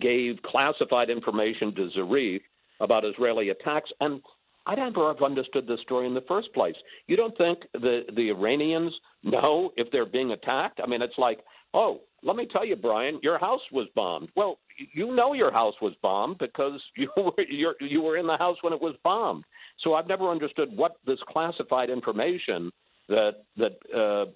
[0.00, 2.40] gave classified information to Zarif
[2.80, 3.90] about Israeli attacks.
[4.00, 4.20] And
[4.66, 6.74] I never have understood this story in the first place.
[7.06, 8.92] You don't think the the Iranians
[9.22, 10.80] know if they're being attacked?
[10.82, 11.40] I mean, it's like,
[11.74, 14.30] oh, let me tell you, Brian, your house was bombed.
[14.34, 14.58] Well,
[14.92, 18.56] you know your house was bombed because you were you're, you were in the house
[18.62, 19.44] when it was bombed.
[19.82, 22.70] So I've never understood what this classified information
[23.08, 24.30] that that uh,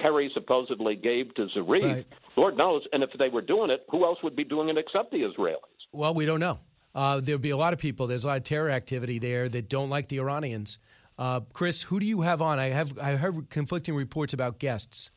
[0.00, 1.82] Kerry supposedly gave to Zarif.
[1.82, 2.06] Right.
[2.36, 5.10] Lord knows, and if they were doing it, who else would be doing it except
[5.10, 5.56] the Israelis?
[5.92, 6.60] Well, we don't know.
[6.94, 8.06] Uh, there'll be a lot of people.
[8.06, 10.78] There's a lot of terror activity there that don't like the Iranians.
[11.18, 12.58] Uh, Chris, who do you have on?
[12.58, 15.10] I have I heard conflicting reports about guests.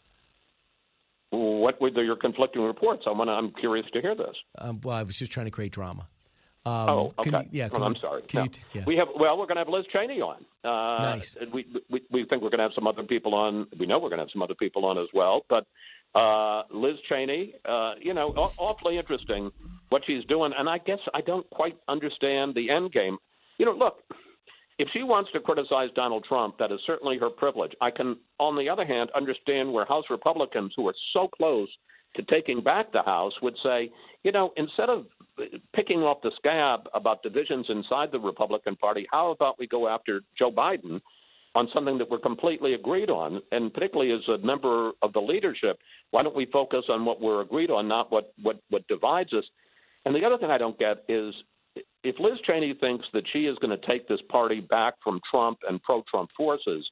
[1.32, 3.06] What were your conflicting reports?
[3.08, 4.36] I'm, I'm curious to hear this.
[4.58, 6.08] Um, well, I was just trying to create drama.
[6.66, 7.30] Um, oh, okay.
[7.30, 8.24] You, yeah, well, I'm sorry.
[8.34, 8.44] No.
[8.44, 8.84] You, yeah.
[8.86, 10.46] We have well, we're going to have Liz Cheney on.
[10.64, 11.36] Uh, nice.
[11.54, 13.68] We, we we think we're going to have some other people on.
[13.78, 15.46] We know we're going to have some other people on as well.
[15.50, 15.66] But
[16.16, 19.52] uh, Liz Cheney, uh, you know, aw- awfully interesting
[19.90, 20.52] what she's doing.
[20.58, 23.18] And I guess I don't quite understand the end game.
[23.58, 23.98] You know, look,
[24.80, 27.72] if she wants to criticize Donald Trump, that is certainly her privilege.
[27.82, 31.70] I can, on the other hand, understand where House Republicans, who are so close
[32.16, 33.92] to taking back the House, would say,
[34.24, 35.06] you know, instead of
[35.76, 40.22] picking off the scab about divisions inside the Republican Party, how about we go after
[40.38, 41.02] Joe Biden
[41.56, 43.42] on something that we're completely agreed on?
[43.52, 45.80] And particularly as a member of the leadership,
[46.12, 49.44] why don't we focus on what we're agreed on, not what, what, what divides us?
[50.06, 51.34] And the other thing I don't get is
[52.04, 55.60] if Liz Cheney thinks that she is going to take this party back from Trump
[55.68, 56.86] and pro-Trump forces,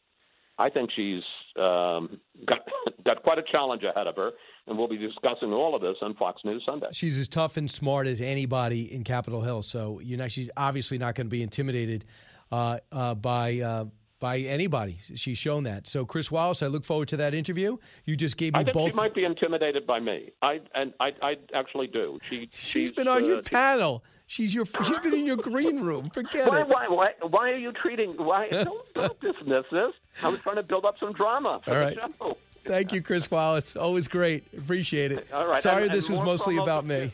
[0.57, 1.23] I think she's
[1.57, 2.59] um, got
[3.05, 4.31] got quite a challenge ahead of her,
[4.67, 6.87] and we'll be discussing all of this on Fox News Sunday.
[6.91, 10.97] She's as tough and smart as anybody in Capitol Hill, so you know she's obviously
[10.97, 12.05] not going to be intimidated
[12.51, 13.59] uh, uh, by.
[13.59, 13.85] Uh,
[14.21, 15.87] by anybody, she's shown that.
[15.87, 17.75] So, Chris Wallace, I look forward to that interview.
[18.05, 18.91] You just gave me I think both.
[18.91, 20.29] She might be intimidated by me.
[20.43, 22.19] I and I, I actually do.
[22.29, 24.03] She, she's been on your uh, panel.
[24.27, 24.65] She's your.
[24.85, 26.11] She's been in your green room.
[26.11, 26.67] Forget why, it.
[26.67, 28.11] Why, why, why are you treating?
[28.11, 29.91] Why don't, don't dismiss this?
[30.23, 32.37] I was trying to build up some drama for All the show.
[32.63, 33.75] Thank you, Chris Wallace.
[33.75, 34.45] Always great.
[34.55, 35.27] Appreciate it.
[35.33, 35.57] All right.
[35.57, 37.11] Sorry, and, this and was mostly about me.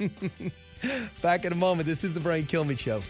[1.20, 1.86] Back in a moment.
[1.86, 3.02] This is the Brian Kilmeade Show.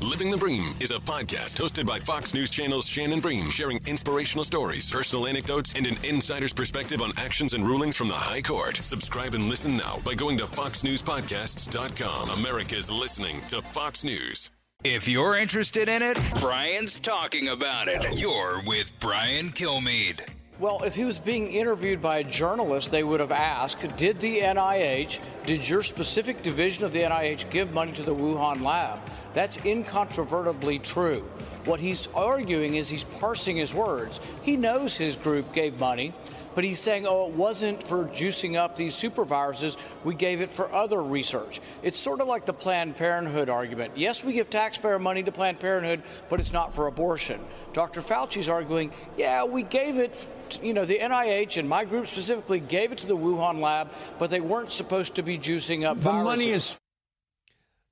[0.00, 4.44] Living the Bream is a podcast hosted by Fox News Channel's Shannon Bream, sharing inspirational
[4.44, 8.76] stories, personal anecdotes, and an insider's perspective on actions and rulings from the High Court.
[8.76, 12.30] Subscribe and listen now by going to foxnewspodcasts.com.
[12.30, 14.50] America's listening to Fox News.
[14.84, 18.20] If you're interested in it, Brian's talking about it.
[18.20, 20.37] You're with Brian Kilmeade.
[20.60, 24.40] Well, if he was being interviewed by a journalist, they would have asked Did the
[24.40, 28.98] NIH, did your specific division of the NIH give money to the Wuhan lab?
[29.34, 31.20] That's incontrovertibly true.
[31.64, 34.18] What he's arguing is he's parsing his words.
[34.42, 36.12] He knows his group gave money,
[36.54, 39.76] but he's saying, oh, it wasn't for juicing up these superviruses.
[40.04, 41.60] We gave it for other research.
[41.82, 43.92] It's sort of like the Planned Parenthood argument.
[43.96, 47.40] Yes, we give taxpayer money to Planned Parenthood, but it's not for abortion.
[47.72, 48.00] Dr.
[48.00, 50.26] Fauci's arguing, yeah, we gave it,
[50.62, 54.30] you know, the NIH and my group specifically gave it to the Wuhan lab, but
[54.30, 56.24] they weren't supposed to be juicing up The viruses.
[56.24, 56.78] money is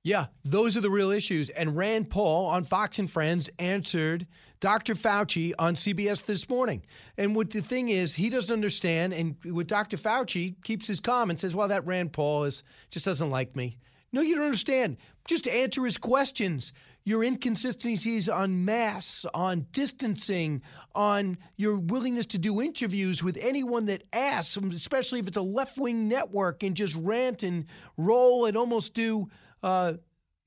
[0.03, 1.49] Yeah, those are the real issues.
[1.49, 4.25] And Rand Paul on Fox and Friends answered
[4.59, 4.95] Dr.
[4.95, 6.83] Fauci on CBS this morning.
[7.17, 9.13] And what the thing is, he doesn't understand.
[9.13, 9.97] And what Dr.
[9.97, 13.77] Fauci keeps his calm and says, "Well, that Rand Paul is just doesn't like me."
[14.13, 14.97] No, you don't understand.
[15.27, 16.71] Just answer his questions.
[17.03, 20.61] Your inconsistencies on masks, on distancing,
[20.95, 25.77] on your willingness to do interviews with anyone that asks, especially if it's a left
[25.77, 27.65] wing network, and just rant and
[27.97, 29.27] roll and almost do
[29.61, 29.93] uh,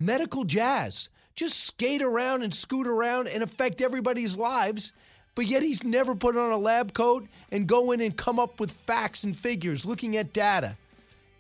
[0.01, 1.11] medical jazz.
[1.41, 4.93] Just skate around and scoot around and affect everybody's lives.
[5.35, 8.61] But yet he's never put on a lab coat and go in and come up
[8.61, 10.77] with facts and figures, looking at data.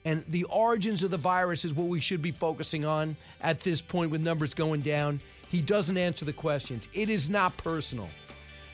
[0.06, 3.82] And the origins of the virus is what we should be focusing on at this
[3.82, 5.20] point with numbers going down.
[5.50, 6.88] He doesn't answer the questions.
[6.94, 8.08] It is not personal.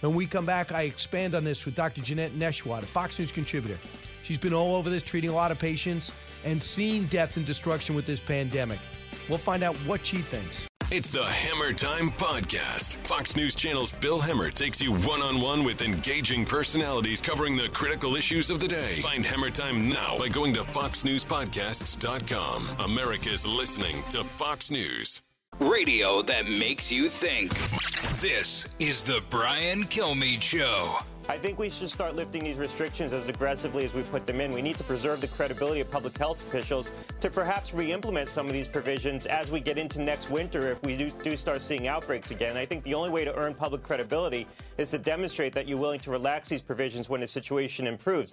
[0.02, 2.02] When we come back, I expand on this with Dr.
[2.02, 3.80] Janette Nesheiwat, a Fox News contributor.
[4.22, 6.12] She's been all over this, treating a lot of patients
[6.44, 8.78] and seen death and destruction with this pandemic.
[9.28, 10.68] We'll find out what she thinks.
[10.92, 12.98] It's the Hemmer Time Podcast.
[12.98, 17.68] Fox News Channel's Bill Hemmer takes you one on one with engaging personalities covering the
[17.70, 19.00] critical issues of the day.
[19.00, 22.88] Find Hemmer Time now by going to FoxNewsPodcasts.com.
[22.88, 25.22] America's listening to Fox News.
[25.60, 27.50] Radio that makes you think.
[28.20, 30.98] This is the Brian Kilmeade Show.
[31.28, 34.52] I think we should start lifting these restrictions as aggressively as we put them in.
[34.52, 38.52] We need to preserve the credibility of public health officials to perhaps re-implement some of
[38.52, 42.30] these provisions as we get into next winter if we do, do start seeing outbreaks
[42.30, 42.56] again.
[42.56, 44.46] I think the only way to earn public credibility
[44.78, 48.32] is to demonstrate that you're willing to relax these provisions when the situation improves.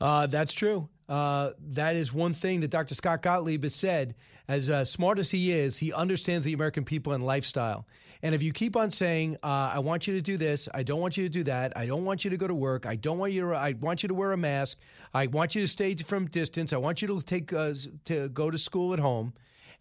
[0.00, 0.88] Uh, that's true.
[1.08, 2.94] Uh, that is one thing that Dr.
[2.94, 4.14] Scott Gottlieb has said.
[4.46, 7.86] As uh, smart as he is, he understands the American people and lifestyle.
[8.22, 11.00] And if you keep on saying, uh, "I want you to do this," "I don't
[11.00, 13.18] want you to do that," "I don't want you to go to work," "I don't
[13.18, 14.78] want you to," "I want you to wear a mask,"
[15.14, 18.50] "I want you to stay from distance," "I want you to take uh, to go
[18.50, 19.32] to school at home,"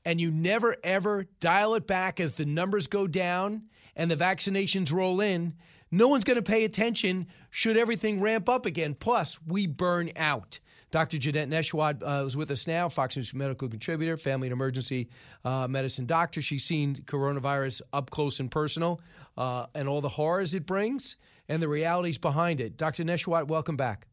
[0.06, 3.64] and you never ever dial it back as the numbers go down
[3.96, 5.54] and the vaccinations roll in,
[5.92, 8.96] no one's going to pay attention should everything ramp up again.
[8.96, 10.60] Plus, we burn out.
[10.92, 11.20] Dr.
[11.20, 15.10] Janette Nesheiwat uh, is with us now, Fox News medical contributor, family and emergency
[15.46, 16.42] uh, medicine doctor.
[16.42, 19.00] She's seen coronavirus up close and personal
[19.38, 21.18] uh, and all the horrors it brings
[21.48, 22.78] and the realities behind it.
[22.78, 23.04] Dr.
[23.04, 24.08] Nesheiwat, welcome back.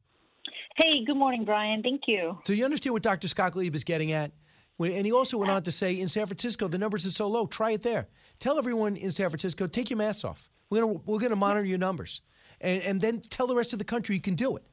[0.77, 1.83] Hey, good morning, Brian.
[1.83, 2.39] Thank you.
[2.45, 3.29] So you understand what Dr.
[3.29, 4.33] Scott Gottlieb is getting at?
[4.79, 7.47] And he also went on to say in San Francisco, the numbers are so low.
[7.47, 8.09] Try it there.
[8.41, 10.51] Tell everyone in San Francisco, take your masks off.
[10.69, 12.21] We're gonna we're gonna monitor your numbers,
[12.61, 14.65] and and then tell the rest of the country you can do it.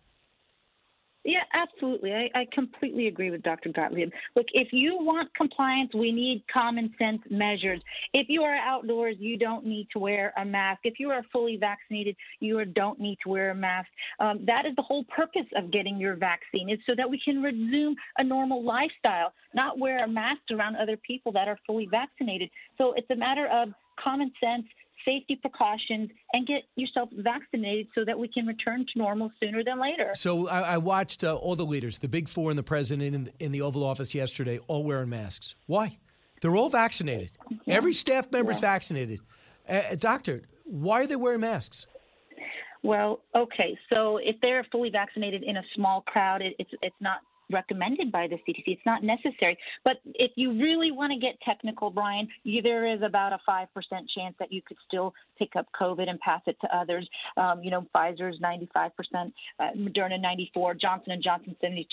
[1.26, 2.14] Yeah, absolutely.
[2.14, 3.70] I, I completely agree with Dr.
[3.70, 4.12] Gottlieb.
[4.36, 7.82] Look, if you want compliance, we need common sense measures.
[8.14, 10.82] If you are outdoors, you don't need to wear a mask.
[10.84, 13.88] If you are fully vaccinated, you don't need to wear a mask.
[14.20, 17.42] Um, that is the whole purpose of getting your vaccine, is so that we can
[17.42, 22.50] resume a normal lifestyle, not wear a mask around other people that are fully vaccinated.
[22.78, 23.70] So it's a matter of
[24.04, 24.66] common sense
[25.06, 29.80] safety precautions and get yourself vaccinated so that we can return to normal sooner than
[29.80, 30.12] later.
[30.16, 33.32] So I, I watched uh, all the leaders, the big four and the president in,
[33.40, 35.56] in, the Oval Office yesterday, all wearing masks.
[35.68, 35.98] Why?
[36.42, 37.32] They're all vaccinated.
[37.66, 37.76] Yeah.
[37.76, 38.62] Every staff member is yeah.
[38.62, 39.20] vaccinated.
[39.68, 41.88] Uh, uh, doctor, why are they wearing masks?
[42.84, 43.78] Well, okay.
[43.92, 47.20] So if they're fully vaccinated in a small crowd, it, it's it's not
[47.52, 48.64] recommended by the CDC.
[48.68, 49.58] It's not necessary.
[49.84, 53.68] But if you really want to get technical, Brian, you, there is about a 5%
[54.16, 57.08] chance that you could still pick up COVID and pass it to others.
[57.38, 58.92] Um, you know, Pfizer's 95%,
[59.60, 61.86] uh, Moderna 94, Johnson & Johnson 72%.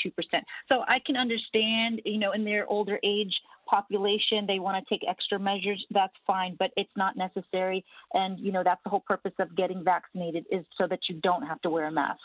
[0.68, 3.32] So I can understand, you know, in their older age
[3.66, 7.84] population they want to take extra measures that's fine but it's not necessary
[8.14, 11.42] and you know that's the whole purpose of getting vaccinated is so that you don't
[11.42, 12.18] have to wear a mask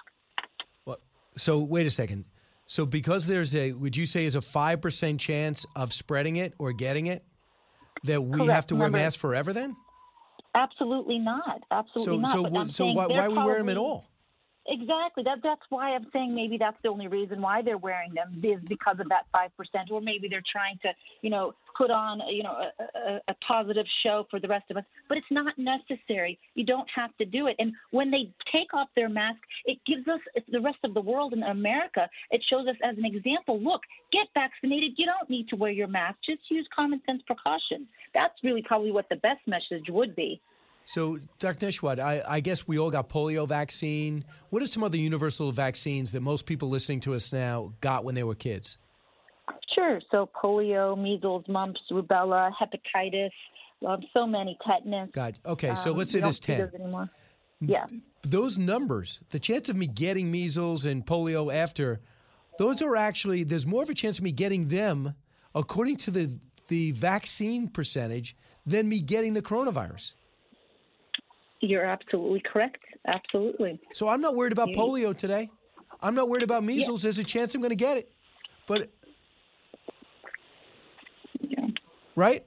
[1.38, 2.26] so wait a second
[2.68, 6.72] so because there's a, would you say is a 5% chance of spreading it or
[6.74, 7.24] getting it,
[8.03, 8.51] that we Correct.
[8.51, 9.76] have to wear Remember, masks forever then?
[10.53, 11.61] Absolutely not.
[11.72, 12.32] Absolutely so, not.
[12.32, 14.07] So, but so why, why we wear them at all?
[14.68, 15.24] Exactly.
[15.24, 18.59] That that's why I'm saying maybe that's the only reason why they're wearing them is
[18.68, 20.89] because of that five percent, or maybe they're trying to,
[21.22, 24.78] you know, put on, you know, a, a, a, positive show for the rest of
[24.78, 24.84] us.
[25.07, 26.39] But it's not necessary.
[26.55, 27.55] You don't have to do it.
[27.59, 30.20] And when they take off their mask, it gives us
[30.51, 32.09] the rest of the world in America.
[32.32, 33.59] It shows us as an example.
[33.61, 34.93] Look, get vaccinated.
[34.97, 36.18] You don't need to wear your mask.
[36.26, 37.88] Just use common sense precautions.
[38.16, 40.41] That's really probably what the best message would be.
[40.86, 41.67] So, Dr.
[41.67, 44.23] Nesheiwat, I, I, guess we all got polio vaccine.
[44.51, 48.13] What are some other universal vaccines that most people listening to us now got when
[48.13, 48.77] they were kids?
[49.73, 49.99] Sure.
[50.11, 53.31] So, polio, measles, mumps, rubella, hepatitis,
[53.86, 55.09] um, so many tetanus.
[55.11, 55.38] God.
[55.45, 55.75] Okay.
[55.75, 56.69] So um, let's say there's ten.
[57.61, 57.86] Yeah.
[58.23, 62.01] Those numbers, the chance of me getting measles and polio after,
[62.57, 65.15] those are actually there's more of a chance of me getting them,
[65.53, 70.13] according to the the vaccine percentage, than me getting the coronavirus.
[71.61, 72.83] You're absolutely correct.
[73.07, 73.79] Absolutely.
[73.93, 75.49] So I'm not worried about polio today.
[76.01, 77.01] I'm not worried about measles.
[77.01, 77.07] Yeah.
[77.07, 78.11] There's a chance I'm going to get it.
[78.67, 78.89] But
[81.39, 81.67] yeah.
[82.15, 82.45] right?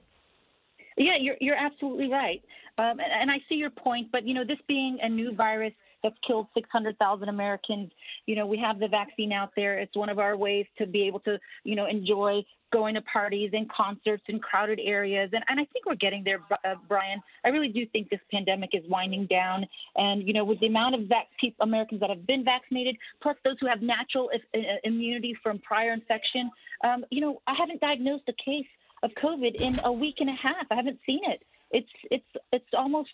[0.97, 2.41] Yeah, you're you're absolutely right.
[2.77, 5.73] Um, and, and I see your point, but you know, this being a new virus
[6.03, 7.91] that's killed 600,000 Americans,
[8.25, 9.79] you know, we have the vaccine out there.
[9.79, 13.51] It's one of our ways to be able to, you know, enjoy going to parties
[13.53, 15.31] and concerts in crowded areas.
[15.33, 17.21] And, and I think we're getting there, uh, Brian.
[17.43, 19.65] I really do think this pandemic is winding down.
[19.95, 23.35] And, you know, with the amount of vac- people, Americans that have been vaccinated, plus
[23.43, 26.51] those who have natural uh, immunity from prior infection,
[26.83, 28.67] um, you know, I haven't diagnosed a case
[29.03, 30.65] of COVID in a week and a half.
[30.69, 31.41] I haven't seen it.
[31.71, 33.09] It's it's it's almost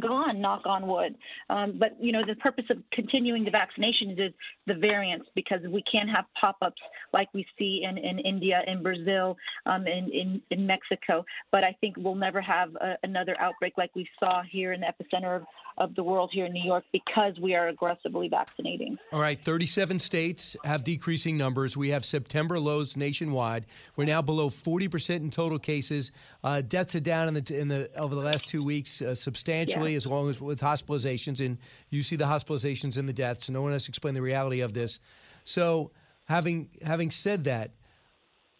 [0.00, 1.14] gone, knock on wood.
[1.48, 4.32] Um, but you know, the purpose of continuing the vaccinations is
[4.66, 6.80] the variants because we can't have pop-ups
[7.12, 11.24] like we see in, in India, in Brazil, um, in, in, in Mexico.
[11.52, 14.86] But I think we'll never have a, another outbreak like we saw here in the
[14.86, 15.42] epicenter of,
[15.78, 18.98] of the world here in New York because we are aggressively vaccinating.
[19.12, 21.76] All right, 37 states have decreasing numbers.
[21.76, 23.66] We have September lows nationwide.
[23.96, 26.12] We're now below 40% in total cases.
[26.42, 29.92] Uh, deaths are down in the in the over the last two weeks uh, substantially,
[29.92, 29.98] yeah.
[29.98, 31.44] as long as with hospitalizations.
[31.44, 31.58] And
[31.90, 33.50] you see the hospitalizations and the deaths.
[33.50, 34.98] No one has explained the reality of this.
[35.44, 35.90] So
[36.24, 37.72] having having said that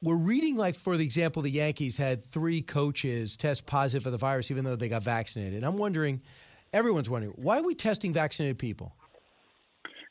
[0.03, 4.19] we're reading like for the example the yankees had three coaches test positive for the
[4.19, 6.21] virus even though they got vaccinated and i'm wondering
[6.73, 8.95] everyone's wondering why are we testing vaccinated people?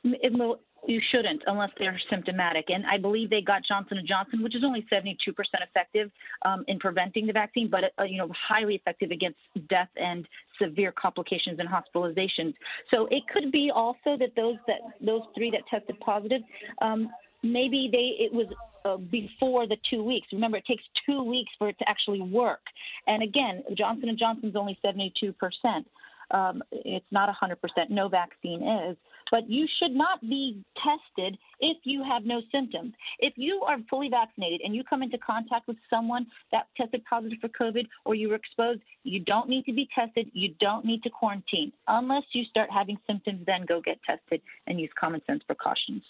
[0.03, 2.66] Well, you shouldn't unless they're symptomatic.
[2.70, 6.12] And I believe they got Johnson and Johnson, which is only 72% effective
[6.43, 9.38] um, in preventing the vaccine, but uh, you know highly effective against
[9.70, 10.28] death and
[10.62, 12.53] severe complications and hospitalizations.
[12.91, 16.41] So it could be also that those that those three that tested positive,
[16.82, 17.10] um,
[17.43, 18.47] maybe they it was
[18.86, 20.28] uh, before the two weeks.
[20.32, 22.62] Remember, it takes two weeks for it to actually work.
[23.08, 25.88] And again, Johnson and Johnson's only 72 percent.
[26.32, 27.55] Um, it's not 100%.
[27.89, 28.97] No vaccine is.
[29.32, 32.93] But you should not be tested if you have no symptoms.
[33.19, 37.39] If you are fully vaccinated and you come into contact with someone that tested positive
[37.41, 40.30] for COVID or you were exposed, you don't need to be tested.
[40.34, 41.71] You don't need to quarantine.
[41.88, 46.03] Unless you start having symptoms, then go get tested and use common sense precautions.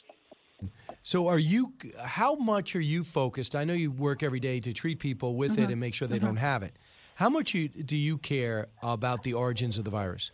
[1.03, 1.73] So, are you?
[1.99, 3.55] How much are you focused?
[3.55, 5.63] I know you work every day to treat people with mm-hmm.
[5.63, 6.25] it and make sure they mm-hmm.
[6.25, 6.77] don't have it.
[7.15, 10.31] How much do you care about the origins of the virus?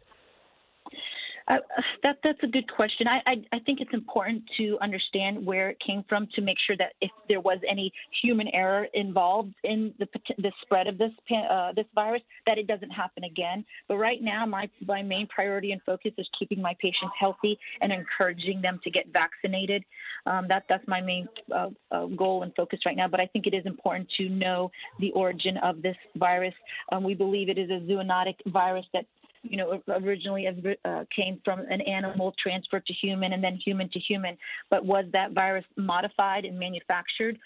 [1.52, 1.58] Uh,
[2.02, 3.08] that that's a good question.
[3.08, 6.78] I, I, I think it's important to understand where it came from to make sure
[6.78, 7.92] that if there was any
[8.22, 11.12] human error involved in the the spread of this
[11.50, 13.66] uh, this virus, that it doesn't happen again.
[13.90, 17.92] But right now, my my main priority and focus is keeping my patients healthy and
[17.92, 19.84] encouraging them to get vaccinated.
[20.26, 23.10] Um, that that's my main uh, uh, goal and focus right now.
[23.10, 24.72] But I think it is important to know
[25.02, 26.54] the origin of this virus.
[26.94, 29.06] Um, we believe it is a zoonotic virus that
[29.44, 30.48] you know, originally
[30.86, 34.38] uh, came from an animal transferred to human and then human to human.
[34.70, 37.38] But was that virus modified and manufactured?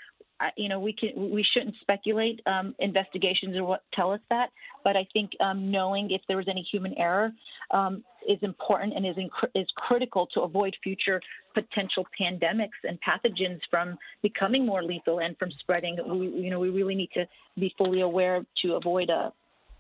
[0.57, 2.41] You know, we can we shouldn't speculate.
[2.45, 4.49] Um, investigations are what tell us that.
[4.83, 7.31] But I think um, knowing if there was any human error
[7.71, 11.21] um, is important and is inc- is critical to avoid future
[11.53, 15.97] potential pandemics and pathogens from becoming more lethal and from spreading.
[16.05, 17.25] We, you know, we really need to
[17.57, 19.31] be fully aware to avoid a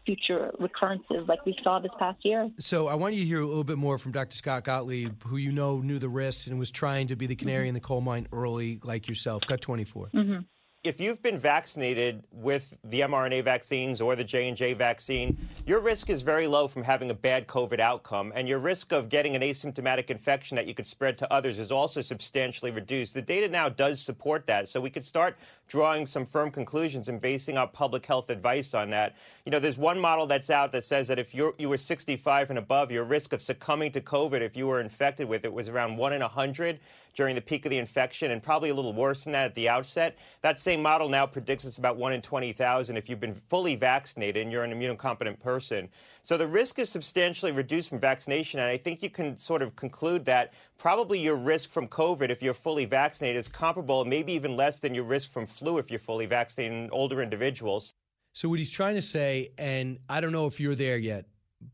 [0.05, 2.49] future recurrences like we saw this past year.
[2.59, 4.35] So I want you to hear a little bit more from Dr.
[4.35, 7.63] Scott Gottlieb, who you know knew the risks and was trying to be the canary
[7.63, 7.69] mm-hmm.
[7.69, 9.43] in the coal mine early, like yourself.
[9.47, 10.09] Cut 24.
[10.13, 10.39] Mm-hmm
[10.85, 16.21] if you've been vaccinated with the mRNA vaccines or the J&J vaccine, your risk is
[16.21, 20.11] very low from having a bad COVID outcome, and your risk of getting an asymptomatic
[20.11, 23.15] infection that you could spread to others is also substantially reduced.
[23.15, 27.19] The data now does support that, so we could start drawing some firm conclusions and
[27.19, 29.15] basing our public health advice on that.
[29.45, 32.51] You know, there's one model that's out that says that if you you were 65
[32.51, 35.67] and above, your risk of succumbing to COVID if you were infected with it was
[35.67, 36.79] around 1 in 100
[37.15, 39.69] during the peak of the infection and probably a little worse than that at the
[39.69, 40.17] outset.
[40.41, 44.43] That same model now predicts it's about 1 in 20,000 if you've been fully vaccinated
[44.43, 45.89] and you're an immunocompetent person.
[46.21, 48.59] So the risk is substantially reduced from vaccination.
[48.59, 52.43] And I think you can sort of conclude that probably your risk from COVID, if
[52.43, 55.99] you're fully vaccinated, is comparable, maybe even less than your risk from flu if you're
[55.99, 57.91] fully vaccinated in older individuals.
[58.33, 61.25] So what he's trying to say, and I don't know if you're there yet,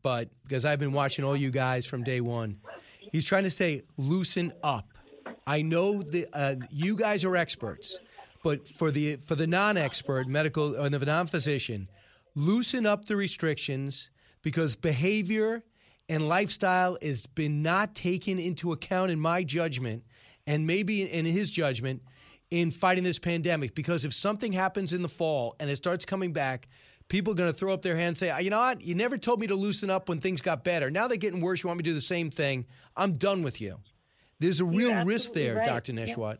[0.02, 2.58] but because I've been watching all you guys from day one,
[3.10, 4.91] he's trying to say loosen up.
[5.46, 7.98] I know that uh, you guys are experts,
[8.42, 11.88] but for the for the non-expert medical or the non-physician,
[12.34, 14.10] loosen up the restrictions
[14.42, 15.62] because behavior
[16.08, 20.04] and lifestyle has been not taken into account in my judgment,
[20.46, 22.02] and maybe in his judgment,
[22.50, 23.74] in fighting this pandemic.
[23.74, 26.68] Because if something happens in the fall and it starts coming back,
[27.08, 28.82] people are going to throw up their hands and say, you know what?
[28.82, 30.90] You never told me to loosen up when things got better.
[30.90, 31.62] Now they're getting worse.
[31.62, 32.66] You want me to do the same thing?
[32.96, 33.78] I'm done with you.
[34.42, 35.64] There's a real risk there, right.
[35.64, 35.92] Dr.
[35.92, 36.38] Nesheiwat.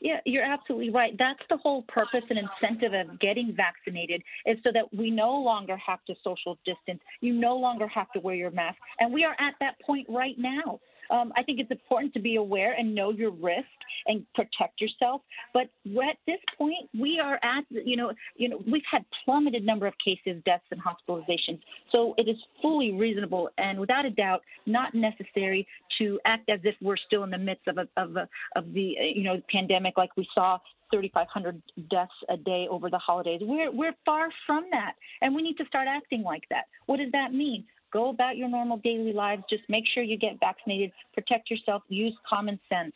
[0.00, 0.14] Yeah.
[0.14, 1.14] yeah, you're absolutely right.
[1.18, 5.76] That's the whole purpose and incentive of getting vaccinated is so that we no longer
[5.76, 7.00] have to social distance.
[7.20, 8.78] You no longer have to wear your mask.
[8.98, 10.80] And we are at that point right now.
[11.10, 13.66] Um, I think it's important to be aware and know your risk
[14.06, 15.22] and protect yourself.
[15.52, 19.86] But at this point, we are at you know you know we've had plummeted number
[19.86, 21.60] of cases, deaths, and hospitalizations.
[21.92, 25.66] So it is fully reasonable and without a doubt not necessary
[25.98, 28.94] to act as if we're still in the midst of a, of a, of the
[29.14, 30.58] you know pandemic like we saw
[30.92, 33.40] 3,500 deaths a day over the holidays.
[33.42, 36.64] We're we're far from that, and we need to start acting like that.
[36.86, 37.64] What does that mean?
[37.94, 39.44] Go about your normal daily lives.
[39.48, 40.90] Just make sure you get vaccinated.
[41.14, 41.82] Protect yourself.
[41.88, 42.92] Use common sense.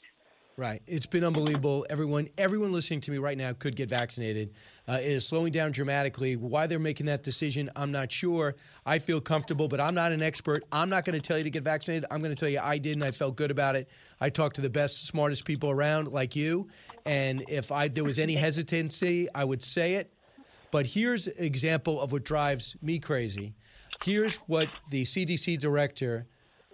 [0.57, 0.82] Right.
[0.88, 1.86] It's been unbelievable.
[1.88, 4.53] Everyone, everyone listening to me right now could get vaccinated.
[4.88, 6.34] Uh, it is slowing down dramatically.
[6.34, 8.57] Why they're making that decision, I'm not sure.
[8.84, 10.64] I feel comfortable, but I'm not an expert.
[10.72, 12.05] I'm not going to tell you to get vaccinated.
[12.11, 13.88] I'm going to tell you I did, and I felt good about it.
[14.20, 16.66] I talked to the best, smartest people around, like you.
[17.07, 20.12] And if I there was any hesitancy, I would say it.
[20.72, 23.54] But here's an example of what drives me crazy.
[24.04, 26.26] Here's what the CDC director,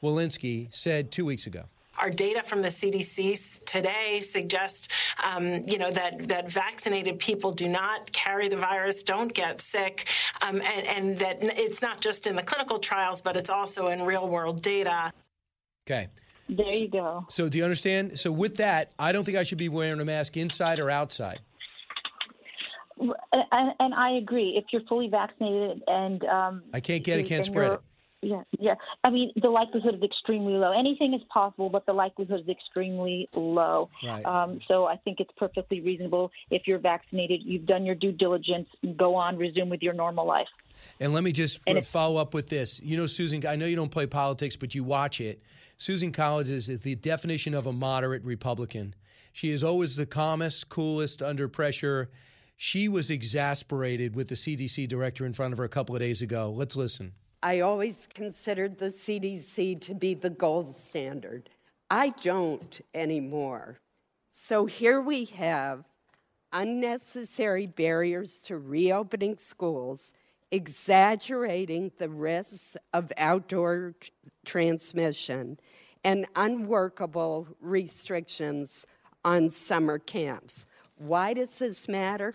[0.03, 1.65] Walensky, said two weeks ago.
[1.99, 4.89] Our data from the CDC today suggests,
[5.25, 10.09] um, you know, that, that vaccinated people do not carry the virus, don't get sick,
[10.43, 14.03] um, and, and that it's not just in the clinical trials, but it's also in
[14.03, 15.13] real world data.
[15.87, 16.09] Okay.
[16.49, 17.25] There you go.
[17.31, 18.19] So do you understand?
[18.19, 21.39] So with that, I don't think I should be wearing a mask inside or outside.
[22.99, 24.55] And, and I agree.
[24.57, 27.81] If you're fully vaccinated and um, I can't get it, can't spread it.
[28.23, 28.77] Yeah, yeah.
[29.03, 30.73] I mean, the likelihood is extremely low.
[30.73, 33.91] Anything is possible, but the likelihood is extremely low.
[34.03, 34.25] Right.
[34.25, 38.69] Um, so I think it's perfectly reasonable if you're vaccinated, you've done your due diligence,
[38.97, 40.49] go on, resume with your normal life.
[41.01, 42.81] And let me just follow up with this.
[42.81, 45.43] You know, Susan, I know you don't play politics, but you watch it.
[45.77, 48.95] Susan Collins is the definition of a moderate Republican.
[49.33, 52.09] She is always the calmest, coolest under pressure.
[52.57, 56.23] She was exasperated with the CDC director in front of her a couple of days
[56.23, 56.51] ago.
[56.51, 57.13] Let's listen.
[57.43, 61.51] I always considered the CDC to be the gold standard.
[61.91, 63.79] I don't anymore.
[64.31, 65.85] So here we have
[66.53, 70.15] unnecessary barriers to reopening schools,
[70.51, 74.11] exaggerating the risks of outdoor t-
[74.47, 75.59] transmission,
[76.03, 78.87] and unworkable restrictions
[79.25, 80.67] on summer camps.
[80.97, 82.35] Why does this matter?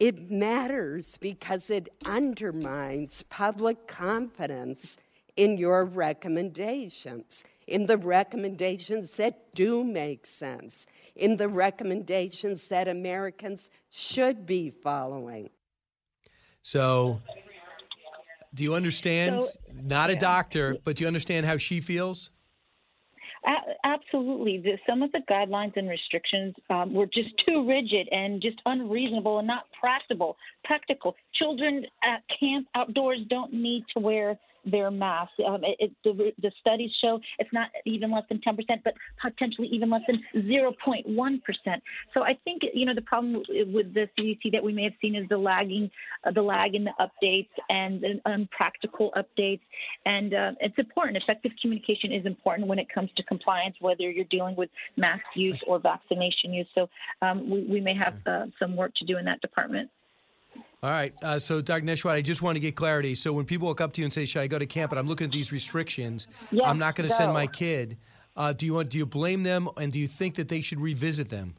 [0.00, 4.96] It matters because it undermines public confidence
[5.36, 13.68] in your recommendations, in the recommendations that do make sense, in the recommendations that Americans
[13.90, 15.50] should be following.
[16.62, 17.20] So,
[18.54, 19.42] do you understand?
[19.42, 22.30] So- Not a doctor, but do you understand how she feels?
[23.46, 24.58] A- absolutely.
[24.58, 29.38] The, some of the guidelines and restrictions um, were just too rigid and just unreasonable
[29.38, 30.36] and not practical.
[30.64, 31.16] Practical.
[31.34, 35.34] Children at camp outdoors don't need to wear their masks.
[35.46, 39.68] Um, it, it, the, the studies show it's not even less than 10%, but potentially
[39.68, 41.40] even less than 0.1%.
[42.14, 45.14] So I think you know the problem with the CDC that we may have seen
[45.14, 45.90] is the lagging,
[46.24, 49.60] uh, the lag in the updates and the unpractical updates.
[50.06, 51.16] And uh, it's important.
[51.16, 55.60] Effective communication is important when it comes to compliance, whether you're dealing with mask use
[55.66, 56.66] or vaccination use.
[56.74, 56.88] So
[57.22, 59.90] um, we, we may have uh, some work to do in that department.
[60.82, 61.12] All right.
[61.22, 61.84] Uh, so, Dr.
[61.84, 63.14] Nesheiwat, I just want to get clarity.
[63.14, 64.98] So, when people walk up to you and say, "Should I go to camp?" and
[64.98, 67.98] I'm looking at these restrictions, Yes, I'm not going to send my kid.
[68.36, 68.88] Uh, do you want?
[68.88, 71.54] Do you blame them, and do you think that they should revisit them?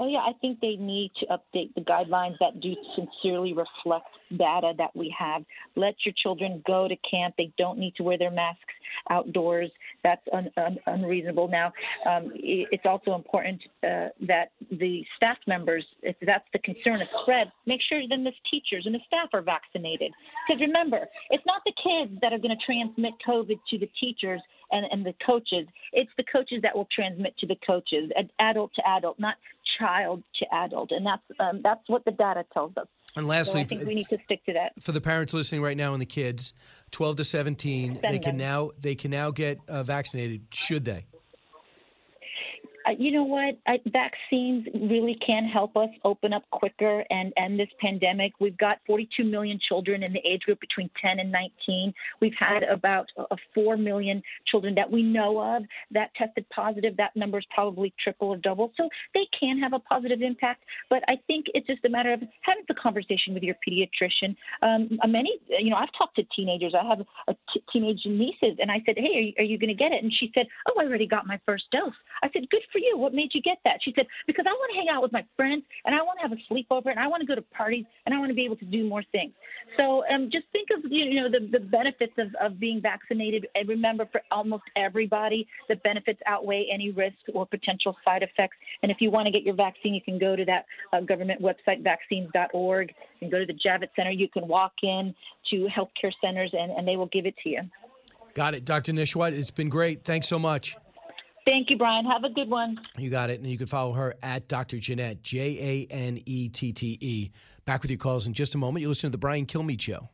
[0.00, 4.72] Oh, yeah, I think they need to update the guidelines that do sincerely reflect data
[4.78, 5.42] that we have.
[5.74, 7.34] Let your children go to camp.
[7.36, 8.74] They don't need to wear their masks
[9.10, 9.70] outdoors.
[10.04, 11.48] That's un, un, unreasonable.
[11.48, 11.72] Now,
[12.08, 17.50] um, it's also important uh, that the staff members, if that's the concern of spread,
[17.66, 20.12] make sure then the teachers and the staff are vaccinated.
[20.46, 24.40] Because remember, it's not the kids that are going to transmit COVID to the teachers
[24.70, 25.66] and, and the coaches.
[25.92, 29.36] It's the coaches that will transmit to the coaches, adult to adult, not
[29.78, 30.90] child to adult.
[30.92, 32.86] And that's um, that's what the data tells us.
[33.18, 34.72] And so lastly, I think we need to stick to that.
[34.80, 36.54] for the parents listening right now and the kids,
[36.92, 38.38] 12 to 17, they can them.
[38.38, 40.42] now they can now get uh, vaccinated.
[40.52, 41.04] Should they?
[42.96, 43.58] You know what?
[43.66, 48.32] I, vaccines really can help us open up quicker and end this pandemic.
[48.40, 51.92] We've got 42 million children in the age group between 10 and 19.
[52.20, 56.96] We've had about uh, 4 million children that we know of that tested positive.
[56.96, 58.72] That number is probably triple or double.
[58.76, 60.64] So they can have a positive impact.
[60.88, 64.36] But I think it's just a matter of having the conversation with your pediatrician.
[64.62, 66.74] Um, many, you know, I've talked to teenagers.
[66.74, 69.74] I have a t- teenage nieces, and I said, "Hey, are you, you going to
[69.74, 72.62] get it?" And she said, "Oh, I already got my first dose." I said, "Good
[72.72, 72.96] for you.
[72.96, 75.24] What made you get that?" She said, "Because I want to hang out with my
[75.36, 77.84] friends, and I want to have a sleepover, and I want to go to parties,
[78.06, 79.32] and I want to be able to do more things."
[79.76, 83.68] So, um, just think of you know the, the benefits of, of being vaccinated, and
[83.68, 88.56] remember, for almost everybody, the benefits outweigh any risk or potential side effects.
[88.82, 91.40] And if you want to get your vaccine, you can go to that uh, government
[91.42, 94.10] website, vaccines.org, and go to the Javits Center.
[94.10, 95.14] You can walk in
[95.50, 97.60] to healthcare centers, and, and they will give it to you.
[98.34, 98.92] Got it, Dr.
[98.92, 99.32] Nesheiwat.
[99.32, 100.04] It's been great.
[100.04, 100.76] Thanks so much.
[101.48, 102.04] Thank you, Brian.
[102.04, 102.78] Have a good one.
[102.98, 103.40] You got it.
[103.40, 104.78] And you can follow her at Dr.
[104.78, 107.30] Janette, J A N E T T E.
[107.64, 108.82] Back with your calls in just a moment.
[108.82, 110.10] You listen to The Brian Kilmeade Show.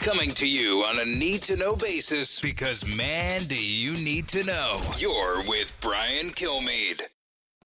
[0.00, 4.44] Coming to you on a need to know basis because, man, do you need to
[4.44, 4.78] know.
[4.98, 7.00] You're with Brian Kilmeade.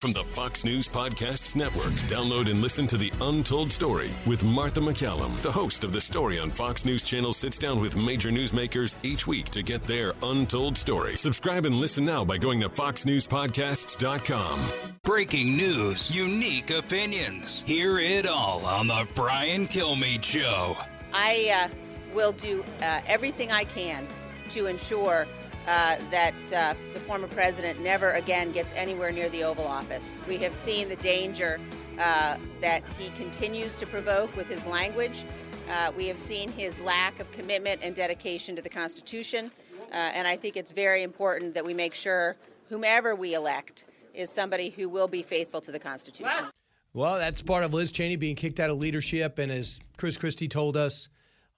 [0.03, 4.81] From the Fox News Podcasts Network, download and listen to The Untold Story with Martha
[4.81, 5.41] MacCallum.
[5.41, 9.27] The host of The Story on Fox News Channel sits down with major newsmakers each
[9.27, 11.15] week to get their untold story.
[11.15, 14.59] Subscribe and listen now by going to foxnewspodcasts.com.
[15.03, 17.63] Breaking news, unique opinions.
[17.63, 20.75] Hear it all on The Brian Kilmeade Show.
[21.13, 21.69] I uh,
[22.13, 24.05] will do uh, everything I can
[24.49, 25.27] to ensure
[25.67, 30.19] uh, that uh, the former president never again gets anywhere near the Oval Office.
[30.27, 31.59] We have seen the danger
[31.99, 35.23] uh, that he continues to provoke with his language.
[35.69, 39.51] Uh, we have seen his lack of commitment and dedication to the Constitution.
[39.91, 42.35] Uh, and I think it's very important that we make sure
[42.69, 46.47] whomever we elect is somebody who will be faithful to the Constitution.
[46.93, 49.39] Well, that's part of Liz Cheney being kicked out of leadership.
[49.39, 51.07] And as Chris Christie told us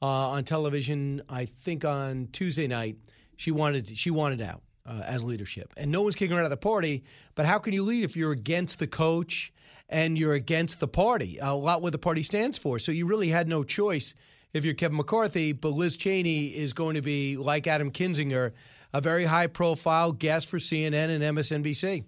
[0.02, 2.98] on television, I think on Tuesday night,
[3.38, 6.50] she wanted she wanted out uh, as leadership, and no one's kicking her out of
[6.52, 7.04] the party.
[7.36, 9.52] But how can you lead if you're against the coach
[9.90, 11.38] and you're against the party?
[11.42, 12.80] A lot what the party stands for.
[12.80, 14.14] So you really had no choice
[14.54, 15.52] if you're Kevin McCarthy.
[15.52, 18.52] But Liz Cheney is going to be like Adam Kinzinger,
[18.94, 22.04] a very high profile guest for CNN and MSNBC.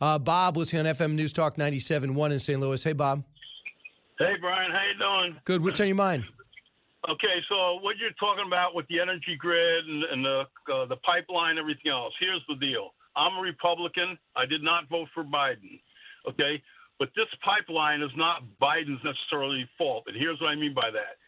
[0.00, 2.60] Uh, Bob listening on FM News Talk 97.1 in St.
[2.60, 2.82] Louis.
[2.82, 3.24] Hey, Bob.
[4.18, 4.70] Hey, Brian.
[4.70, 5.40] How you doing?
[5.44, 5.62] Good.
[5.62, 6.24] What's on your mind?
[7.06, 10.98] Okay, so what you're talking about with the energy grid and, and the uh, the
[11.06, 12.12] pipeline, everything else.
[12.18, 14.18] Here's the deal: I'm a Republican.
[14.34, 15.78] I did not vote for Biden.
[16.28, 16.60] Okay,
[16.98, 21.22] but this pipeline is not Biden's necessarily fault, and here's what I mean by that: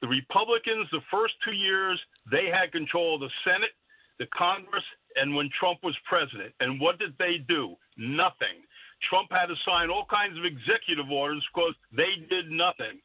[0.00, 1.98] the Republicans, the first two years,
[2.30, 3.74] they had control of the Senate,
[4.20, 4.84] the Congress,
[5.16, 6.54] and when Trump was president.
[6.60, 7.74] And what did they do?
[7.98, 8.62] Nothing.
[9.10, 13.00] Trump had to sign all kinds of executive orders because they did nothing.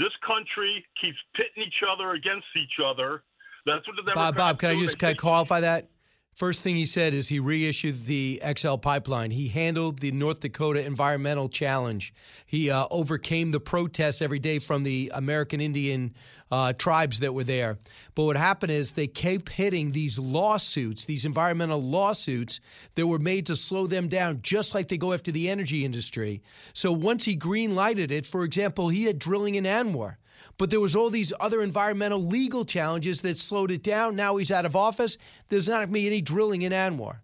[0.00, 3.22] This country keeps pitting each other against each other.
[3.66, 4.78] That's what the Democrats Bob, Bob, can do.
[4.78, 5.88] I just They can I qualify that?
[6.32, 9.30] First thing he said is he reissued the XL pipeline.
[9.30, 12.14] He handled the North Dakota environmental challenge.
[12.46, 16.14] He uh, overcame the protests every day from the American Indian
[16.50, 17.78] uh, tribes that were there.
[18.14, 22.60] But what happened is they kept hitting these lawsuits, these environmental lawsuits
[22.94, 26.42] that were made to slow them down, just like they go after the energy industry.
[26.74, 30.16] So once he green lighted it, for example, he had drilling in ANWR.
[30.58, 34.16] But there was all these other environmental legal challenges that slowed it down.
[34.16, 35.18] Now he's out of office.
[35.48, 37.16] There's not going to be any drilling in ANWR.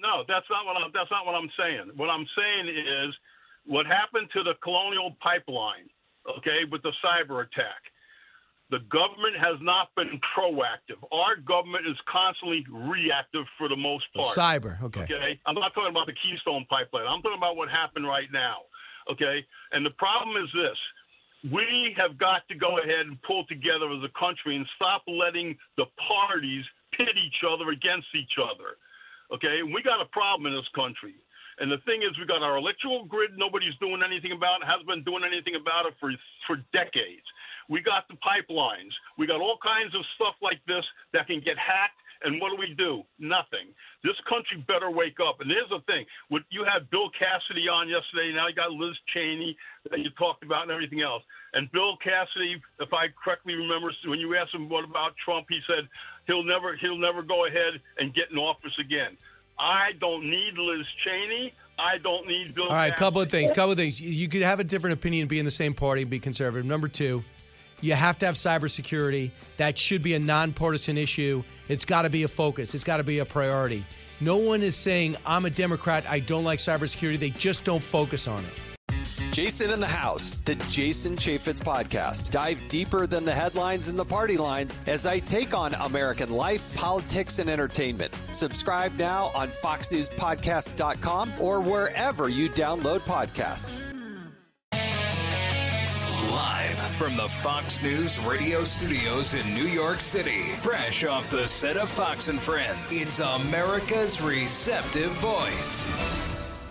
[0.00, 0.90] No, that's not what I'm.
[0.92, 1.90] That's not what I'm saying.
[1.96, 3.14] What I'm saying is
[3.64, 5.88] what happened to the Colonial Pipeline.
[6.38, 7.82] Okay, with the cyber attack.
[8.70, 10.96] The government has not been proactive.
[11.12, 14.34] Our government is constantly reactive for the most part.
[14.34, 15.02] Cyber, okay.
[15.02, 15.38] Okay.
[15.44, 17.06] I'm not talking about the Keystone Pipeline.
[17.06, 18.64] I'm talking about what happened right now.
[19.12, 19.44] Okay.
[19.72, 20.78] And the problem is this
[21.52, 25.56] we have got to go ahead and pull together as a country and stop letting
[25.76, 26.64] the parties
[26.96, 28.80] pit each other against each other.
[29.32, 31.16] Okay, we got a problem in this country.
[31.60, 33.30] And the thing is, we got our electrical grid.
[33.36, 34.66] Nobody's doing anything about it.
[34.66, 36.10] Hasn't been doing anything about it for
[36.48, 37.26] for decades.
[37.68, 38.92] We got the pipelines.
[39.16, 42.00] We got all kinds of stuff like this that can get hacked.
[42.24, 43.04] And what do we do?
[43.20, 43.68] Nothing.
[44.02, 45.40] This country better wake up.
[45.40, 48.32] And here's the thing: what you had Bill Cassidy on yesterday.
[48.34, 49.56] Now you got Liz Cheney
[49.90, 51.22] that you talked about and everything else.
[51.52, 55.60] And Bill Cassidy, if I correctly remember, when you asked him what about Trump, he
[55.68, 55.86] said
[56.26, 59.16] he'll never he'll never go ahead and get in office again.
[59.58, 61.52] I don't need Liz Cheney.
[61.78, 62.64] I don't need Bill.
[62.64, 62.98] All right, Cassidy.
[62.98, 63.52] couple of things.
[63.52, 64.00] Couple of things.
[64.00, 66.64] You could have a different opinion, be in the same party, be conservative.
[66.64, 67.22] Number two,
[67.84, 69.30] you have to have cybersecurity.
[69.58, 71.42] That should be a nonpartisan issue.
[71.68, 72.74] It's got to be a focus.
[72.74, 73.84] It's got to be a priority.
[74.20, 76.04] No one is saying I'm a Democrat.
[76.08, 77.20] I don't like cybersecurity.
[77.20, 79.32] They just don't focus on it.
[79.32, 82.30] Jason in the House, the Jason Chaffetz podcast.
[82.30, 86.72] Dive deeper than the headlines and the party lines as I take on American life,
[86.74, 88.14] politics, and entertainment.
[88.30, 93.93] Subscribe now on FoxNewsPodcast.com or wherever you download podcasts.
[96.34, 101.76] Live from the Fox News radio studios in New York City, fresh off the set
[101.76, 105.92] of Fox and Friends, it's America's receptive voice,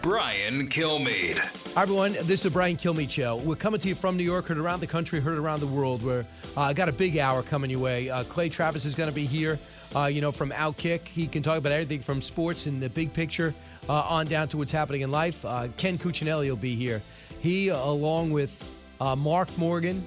[0.01, 1.37] Brian Kilmeade.
[1.75, 2.11] Hi, everyone.
[2.23, 3.37] This is Brian Kilmeade Show.
[3.37, 6.03] We're coming to you from New York, heard around the country, heard around the world.
[6.03, 6.25] We're
[6.57, 8.09] uh, got a big hour coming your way.
[8.09, 9.57] Uh, Clay Travis is going to be here,
[9.95, 11.07] uh, you know, from Outkick.
[11.07, 13.55] He can talk about everything from sports and the big picture
[13.87, 15.45] uh, on down to what's happening in life.
[15.45, 17.01] Uh, Ken Cuccinelli will be here.
[17.39, 20.03] He, along with uh, Mark Morgan,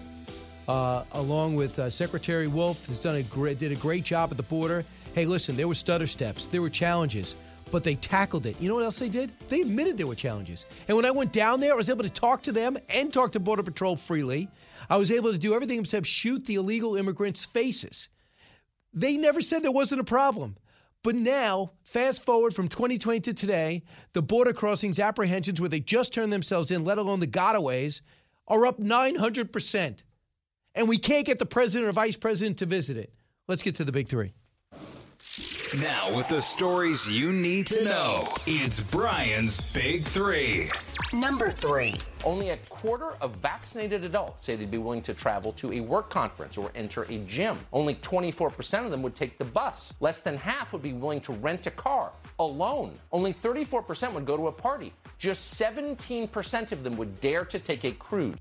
[0.68, 4.84] along with Secretary Wolf, has done a great, did a great job at the border.
[5.14, 7.36] Hey, listen, there were stutter steps, there were challenges
[7.70, 8.60] but they tackled it.
[8.60, 9.32] You know what else they did?
[9.48, 10.66] They admitted there were challenges.
[10.88, 13.32] And when I went down there, I was able to talk to them and talk
[13.32, 14.48] to Border Patrol freely.
[14.88, 18.08] I was able to do everything except shoot the illegal immigrants' faces.
[18.94, 20.56] They never said there wasn't a problem.
[21.02, 26.12] But now, fast forward from 2020 to today, the border crossings apprehensions where they just
[26.12, 28.00] turned themselves in, let alone the gotaways,
[28.48, 29.98] are up 900%.
[30.74, 33.12] And we can't get the president or vice president to visit it.
[33.48, 34.34] Let's get to the big three.
[35.80, 40.68] Now, with the stories you need to know, it's Brian's Big Three.
[41.12, 41.94] Number three.
[42.24, 46.10] Only a quarter of vaccinated adults say they'd be willing to travel to a work
[46.10, 47.58] conference or enter a gym.
[47.72, 49.92] Only 24% of them would take the bus.
[50.00, 52.92] Less than half would be willing to rent a car alone.
[53.12, 54.92] Only 34% would go to a party.
[55.18, 58.36] Just 17% of them would dare to take a cruise.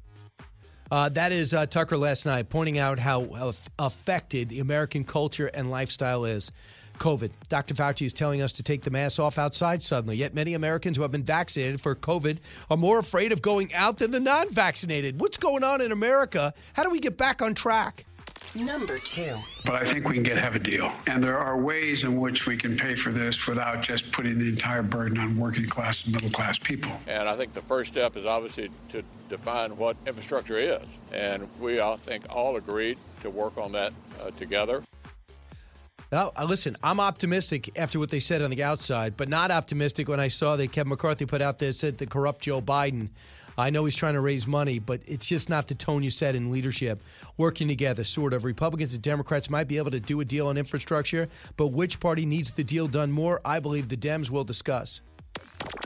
[0.92, 5.72] Uh, that is uh, Tucker last night pointing out how affected the American culture and
[5.72, 6.52] lifestyle is.
[7.00, 7.32] COVID.
[7.50, 7.74] Dr.
[7.74, 10.16] Fauci is telling us to take the mask off outside suddenly.
[10.16, 12.38] Yet many Americans who have been vaccinated for COVID
[12.70, 15.20] are more afraid of going out than the non vaccinated.
[15.20, 16.54] What's going on in America?
[16.74, 18.06] How do we get back on track?
[18.56, 19.36] Number two.
[19.66, 20.90] But I think we can get have a deal.
[21.08, 24.48] And there are ways in which we can pay for this without just putting the
[24.48, 26.92] entire burden on working class and middle class people.
[27.06, 30.88] And I think the first step is obviously to define what infrastructure is.
[31.12, 33.92] And we, I think, all agreed to work on that
[34.22, 34.84] uh, together.
[36.12, 40.08] Well, uh, listen, I'm optimistic after what they said on the outside, but not optimistic
[40.08, 43.10] when I saw that Kevin McCarthy put out there said the corrupt Joe Biden.
[43.58, 46.36] I know he's trying to raise money, but it's just not the tone you set
[46.36, 47.02] in leadership.
[47.38, 48.44] Working together, sort of.
[48.44, 51.28] Republicans and Democrats might be able to do a deal on infrastructure,
[51.58, 53.42] but which party needs the deal done more?
[53.46, 55.02] I believe the Dems will discuss.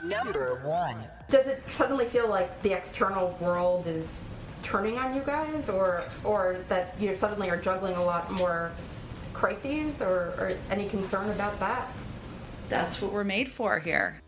[0.04, 0.96] Number one.
[1.30, 4.20] Does it suddenly feel like the external world is
[4.64, 8.72] turning on you guys, or or that you suddenly are juggling a lot more
[9.34, 11.88] crises, or, or any concern about that?
[12.68, 14.22] That's what we're made for here.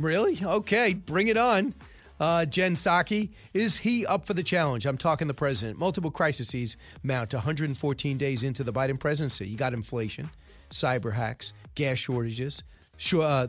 [0.00, 0.40] Really?
[0.42, 1.74] Okay, bring it on.
[2.20, 4.86] Uh, Jen Psaki, is he up for the challenge?
[4.86, 5.78] I'm talking the president.
[5.78, 9.48] Multiple crises mount 114 days into the Biden presidency.
[9.48, 10.30] You got inflation,
[10.70, 12.62] cyber hacks, gas shortages,
[13.14, 13.48] uh,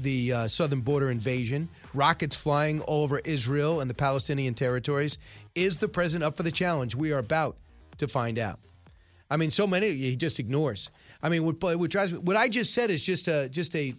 [0.00, 5.16] the uh, southern border invasion, rockets flying all over Israel and the Palestinian territories.
[5.54, 6.94] Is the president up for the challenge?
[6.94, 7.56] We are about
[7.98, 8.58] to find out.
[9.30, 10.90] I mean, so many he just ignores.
[11.22, 13.94] I mean, what, what drives me, what I just said is just a just a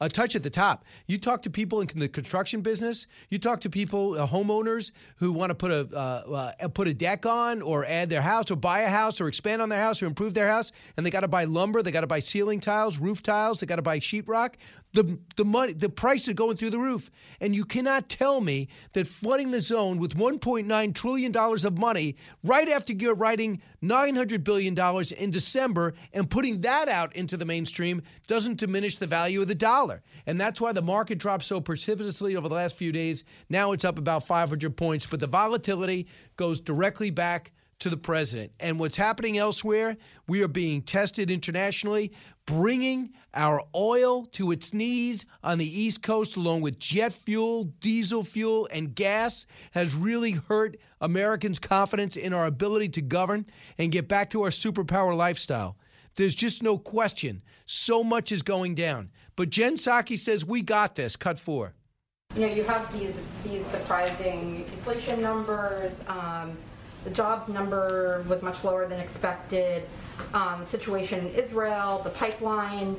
[0.00, 0.84] a touch at the top.
[1.06, 3.06] You talk to people in the construction business.
[3.30, 6.94] You talk to people, uh, homeowners who want to put a uh, uh, put a
[6.94, 10.02] deck on, or add their house, or buy a house, or expand on their house,
[10.02, 11.82] or improve their house, and they got to buy lumber.
[11.82, 13.60] They got to buy ceiling tiles, roof tiles.
[13.60, 14.54] They got to buy sheetrock
[14.94, 17.10] the the money the price is going through the roof.
[17.40, 22.16] And you cannot tell me that flooding the zone with 1.9 trillion dollars of money
[22.44, 27.44] right after you're writing 900 billion dollars in December and putting that out into the
[27.44, 30.02] mainstream doesn't diminish the value of the dollar.
[30.26, 33.24] And that's why the market dropped so precipitously over the last few days.
[33.50, 36.06] Now it's up about 500 points but the volatility
[36.36, 38.52] goes directly back to the president.
[38.60, 39.96] And what's happening elsewhere,
[40.26, 42.12] we are being tested internationally,
[42.46, 48.22] bringing our oil to its knees on the East Coast, along with jet fuel, diesel
[48.22, 53.46] fuel, and gas, has really hurt Americans' confidence in our ability to govern
[53.78, 55.76] and get back to our superpower lifestyle.
[56.16, 57.42] There's just no question.
[57.66, 59.10] So much is going down.
[59.36, 61.16] But Jen Psaki says, We got this.
[61.16, 61.74] Cut four.
[62.36, 66.02] You know, you have these, these surprising inflation numbers.
[66.08, 66.56] Um,
[67.04, 69.84] the jobs number was much lower than expected.
[70.32, 72.96] Um, situation in Israel, the pipeline.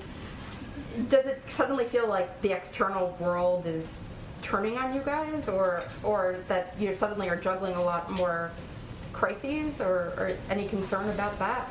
[1.09, 3.97] Does it suddenly feel like the external world is
[4.41, 8.51] turning on you guys, or or that you suddenly are juggling a lot more
[9.13, 11.69] crises, or, or any concern about that?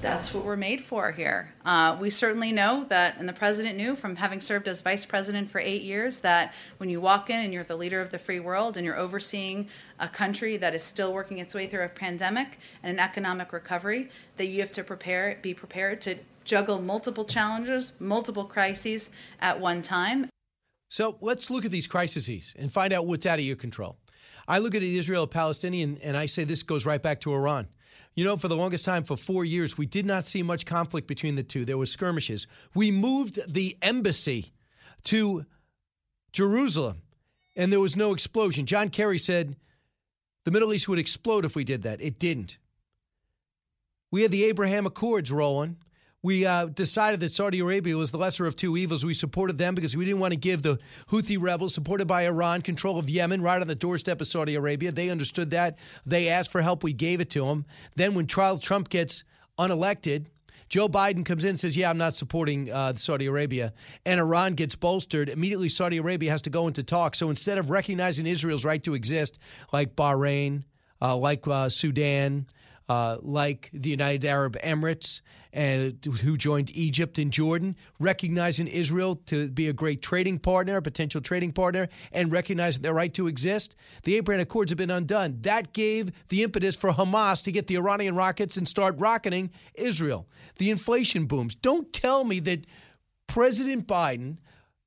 [0.00, 1.52] that's what we're made for here.
[1.64, 5.50] Uh, we certainly know that, and the president knew from having served as vice president
[5.50, 8.40] for eight years, that when you walk in and you're the leader of the free
[8.40, 9.68] world and you're overseeing
[9.98, 14.08] a country that is still working its way through a pandemic and an economic recovery,
[14.36, 16.16] that you have to prepare, be prepared to
[16.48, 20.28] juggle multiple challenges, multiple crises at one time.
[20.88, 23.98] So let's look at these crises and find out what's out of your control.
[24.48, 27.68] I look at the Israel Palestinian and I say this goes right back to Iran.
[28.14, 31.06] You know, for the longest time, for four years, we did not see much conflict
[31.06, 31.64] between the two.
[31.64, 32.46] There were skirmishes.
[32.74, 34.52] We moved the embassy
[35.04, 35.44] to
[36.32, 37.02] Jerusalem,
[37.54, 38.66] and there was no explosion.
[38.66, 39.56] John Kerry said
[40.44, 42.00] the Middle East would explode if we did that.
[42.00, 42.58] It didn't.
[44.10, 45.76] We had the Abraham Accords rolling
[46.22, 49.04] we uh, decided that Saudi Arabia was the lesser of two evils.
[49.04, 50.78] We supported them because we didn't want to give the
[51.10, 54.90] Houthi rebels, supported by Iran, control of Yemen right on the doorstep of Saudi Arabia.
[54.90, 55.78] They understood that.
[56.04, 56.82] They asked for help.
[56.82, 57.66] We gave it to them.
[57.94, 59.22] Then, when Trump gets
[59.58, 60.26] unelected,
[60.68, 63.72] Joe Biden comes in and says, Yeah, I'm not supporting uh, Saudi Arabia.
[64.04, 65.28] And Iran gets bolstered.
[65.28, 67.14] Immediately, Saudi Arabia has to go into talk.
[67.14, 69.38] So instead of recognizing Israel's right to exist,
[69.72, 70.64] like Bahrain,
[71.00, 72.46] uh, like uh, Sudan,
[72.88, 75.20] uh, like the United Arab Emirates,
[75.52, 80.82] and who joined Egypt and Jordan, recognizing Israel to be a great trading partner, a
[80.82, 83.74] potential trading partner, and recognizing their right to exist.
[84.04, 85.38] The Abraham Accords have been undone.
[85.40, 90.28] That gave the impetus for Hamas to get the Iranian rockets and start rocketing Israel.
[90.58, 91.54] The inflation booms.
[91.54, 92.66] Don't tell me that
[93.26, 94.38] President Biden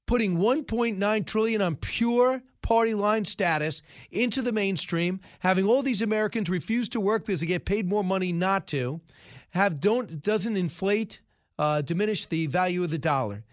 [0.05, 2.41] putting 1.9 trillion on pure
[2.71, 3.81] party line status
[4.11, 8.01] into the mainstream, having all these Americans refuse to work because they get paid more
[8.01, 9.01] money not to,
[9.49, 11.19] have don't doesn't inflate,
[11.59, 13.43] uh, diminish the value of the dollar.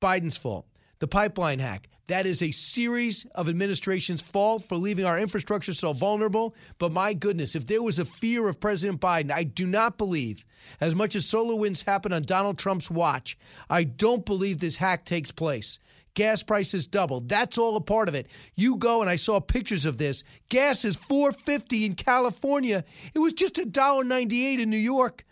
[0.00, 0.64] Biden's fault.
[1.00, 1.90] The pipeline hack.
[2.06, 6.54] That is a series of administrations' fault for leaving our infrastructure so vulnerable.
[6.78, 10.46] But my goodness, if there was a fear of President Biden, I do not believe,
[10.80, 13.36] as much as SolarWinds happened on Donald Trump's watch,
[13.68, 15.78] I don't believe this hack takes place.
[16.16, 17.28] Gas prices doubled.
[17.28, 18.26] That's all a part of it.
[18.56, 20.24] You go and I saw pictures of this.
[20.48, 22.84] Gas is 4.50 in California.
[23.14, 25.24] It was just $1.98 in New York.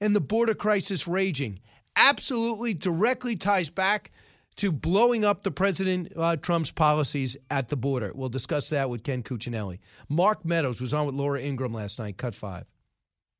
[0.00, 1.60] And the border crisis raging
[1.94, 4.10] absolutely directly ties back
[4.56, 8.10] to blowing up the President uh, Trump's policies at the border.
[8.12, 9.78] We'll discuss that with Ken Cuccinelli.
[10.08, 12.64] Mark Meadows was on with Laura Ingraham last night, cut five.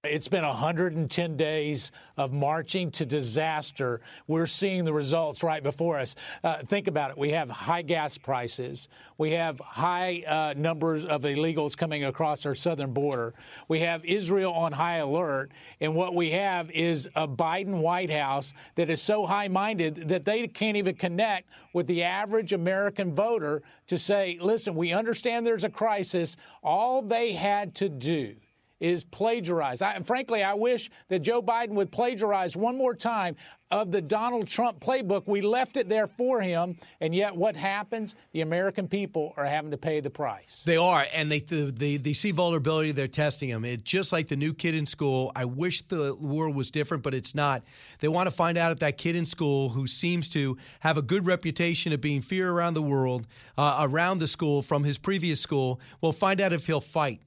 [0.04, 4.00] It's been 110 days of marching to disaster.
[4.26, 6.16] We're seeing the results right before us.
[6.42, 7.18] Uh, think about it.
[7.18, 8.88] We have high gas prices.
[9.16, 13.32] We have high uh, numbers of illegals coming across our southern border.
[13.68, 15.52] We have Israel on high alert.
[15.80, 20.24] And what we have is a Biden White House that is so high minded that
[20.24, 25.62] they can't even connect with the average American voter to say, listen, we understand there's
[25.62, 26.36] a crisis.
[26.60, 28.34] All they had to do
[28.82, 29.80] is plagiarized.
[29.80, 33.36] I, frankly, I wish that Joe Biden would plagiarize one more time
[33.70, 35.22] of the Donald Trump playbook.
[35.26, 38.16] We left it there for him, and yet what happens?
[38.32, 40.64] The American people are having to pay the price.
[40.66, 42.90] They are, and they they, they see vulnerability.
[42.90, 43.64] They're testing them.
[43.64, 45.30] It's just like the new kid in school.
[45.36, 47.62] I wish the world was different, but it's not.
[48.00, 51.02] They want to find out if that kid in school who seems to have a
[51.02, 55.40] good reputation of being fear around the world, uh, around the school from his previous
[55.40, 57.22] school, will find out if he'll fight.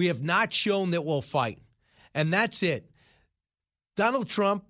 [0.00, 1.58] We have not shown that we'll fight.
[2.14, 2.90] And that's it.
[3.96, 4.64] Donald Trump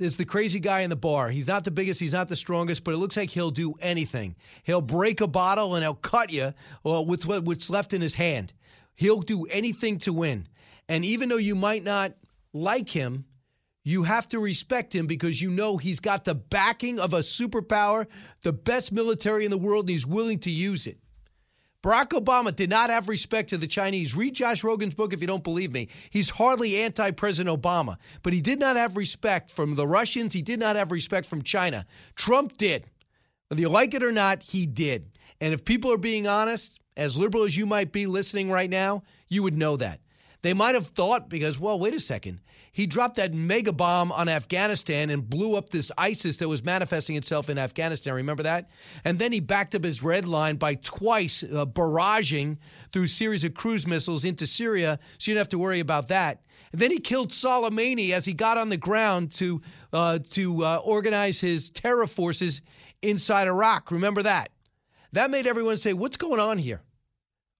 [0.00, 1.30] is the crazy guy in the bar.
[1.30, 4.34] He's not the biggest, he's not the strongest, but it looks like he'll do anything.
[4.64, 8.52] He'll break a bottle and he'll cut you well, with what's left in his hand.
[8.96, 10.48] He'll do anything to win.
[10.88, 12.14] And even though you might not
[12.52, 13.26] like him,
[13.84, 18.08] you have to respect him because you know he's got the backing of a superpower,
[18.42, 20.98] the best military in the world, and he's willing to use it.
[21.82, 24.16] Barack Obama did not have respect to the Chinese.
[24.16, 25.88] Read Josh Rogin's book if you don't believe me.
[26.10, 30.34] He's hardly anti President Obama, but he did not have respect from the Russians.
[30.34, 31.86] He did not have respect from China.
[32.16, 32.86] Trump did.
[33.48, 35.10] Whether you like it or not, he did.
[35.40, 39.04] And if people are being honest, as liberal as you might be listening right now,
[39.28, 40.00] you would know that.
[40.42, 42.40] They might have thought, because, well, wait a second.
[42.70, 47.16] He dropped that mega bomb on Afghanistan and blew up this ISIS that was manifesting
[47.16, 48.14] itself in Afghanistan.
[48.14, 48.70] Remember that?
[49.04, 52.58] And then he backed up his red line by twice uh, barraging
[52.92, 56.08] through a series of cruise missiles into Syria, so you don't have to worry about
[56.08, 56.42] that.
[56.70, 59.60] And then he killed Soleimani as he got on the ground to
[59.92, 62.60] uh, to uh, organize his terror forces
[63.02, 63.90] inside Iraq.
[63.90, 64.50] Remember that?
[65.12, 66.82] That made everyone say, "What's going on here?"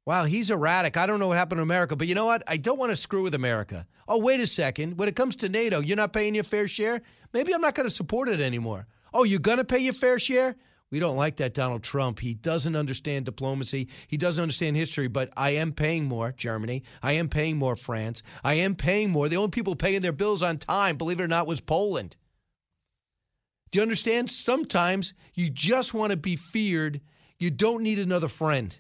[0.09, 0.97] Wow, he's erratic.
[0.97, 2.43] I don't know what happened to America, but you know what?
[2.47, 3.87] I don't want to screw with America.
[4.09, 4.97] Oh, wait a second.
[4.97, 7.03] When it comes to NATO, you're not paying your fair share?
[7.35, 8.87] Maybe I'm not going to support it anymore.
[9.13, 10.57] Oh, you're going to pay your fair share?
[10.91, 12.21] We don't like that Donald Trump.
[12.21, 13.89] He doesn't understand diplomacy.
[14.07, 16.85] He doesn't understand history, but I am paying more, Germany.
[17.03, 18.23] I am paying more, France.
[18.43, 19.29] I am paying more.
[19.29, 22.17] The only people paying their bills on time, believe it or not, was Poland.
[23.73, 24.31] Do you understand?
[24.31, 27.03] Sometimes you just want to be feared.
[27.39, 28.75] You don't need another friend.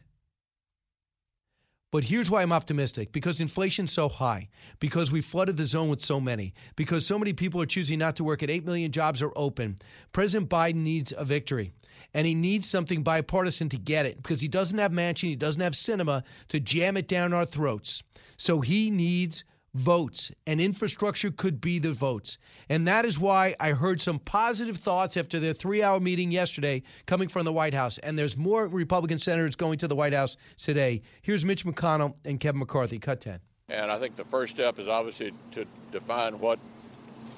[1.90, 4.48] But here's why I'm optimistic because inflation's so high,
[4.78, 8.16] because we flooded the zone with so many, because so many people are choosing not
[8.16, 9.78] to work and 8 million jobs are open.
[10.12, 11.73] President Biden needs a victory.
[12.15, 15.60] And he needs something bipartisan to get it because he doesn't have Manchin, he doesn't
[15.60, 18.02] have Sinema to jam it down our throats.
[18.39, 19.44] So he needs
[19.78, 22.36] votes, and infrastructure could be the votes.
[22.68, 26.82] And that is why I heard some positive thoughts after their three hour meeting yesterday
[27.06, 27.98] coming from the White House.
[27.98, 31.02] And there's more Republican senators going to the White House today.
[31.22, 32.98] Here's Mitch McConnell and Kevin McCarthy.
[32.98, 33.40] Cut 10.
[33.70, 36.59] And I think the first step is obviously to define what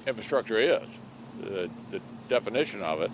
[0.06, 0.98] infrastructure is,
[1.40, 3.10] the, the definition of it.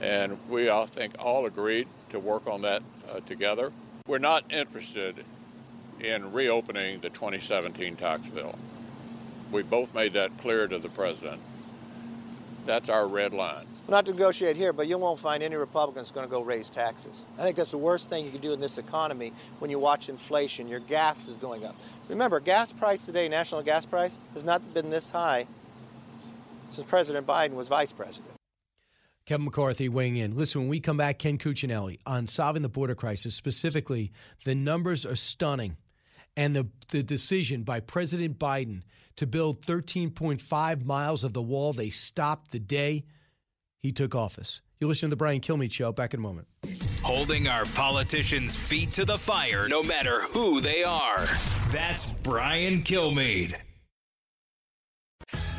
[0.00, 3.72] And we, I think, all agreed to work on that uh, together.
[4.06, 5.24] We're not interested
[6.00, 8.58] in reopening the 2017 tax bill.
[9.50, 11.40] We both made that clear to the president.
[12.66, 13.66] That's our red line.
[13.88, 17.26] not to negotiate here, but you won't find any Republicans going to go raise taxes.
[17.38, 20.08] I think that's the worst thing you can do in this economy when you watch
[20.08, 20.66] inflation.
[20.66, 21.76] Your gas is going up.
[22.08, 25.46] Remember, gas price today, national gas price, has not been this high
[26.68, 28.32] since President Biden was vice president.
[29.24, 30.36] Kevin McCarthy weighing in.
[30.36, 34.12] Listen, when we come back, Ken Cuccinelli on solving the border crisis, specifically,
[34.44, 35.76] the numbers are stunning
[36.36, 38.82] and the, the decision by President Biden
[39.16, 43.04] to build 13.5 miles of the wall they stopped the day
[43.82, 44.60] he took office.
[44.80, 45.92] You listen to the Brian Kilmeade Show.
[45.92, 46.48] Back in a moment.
[47.02, 51.24] Holding our politicians' feet to the fire, no matter who they are.
[51.70, 53.56] That's Brian Kilmeade.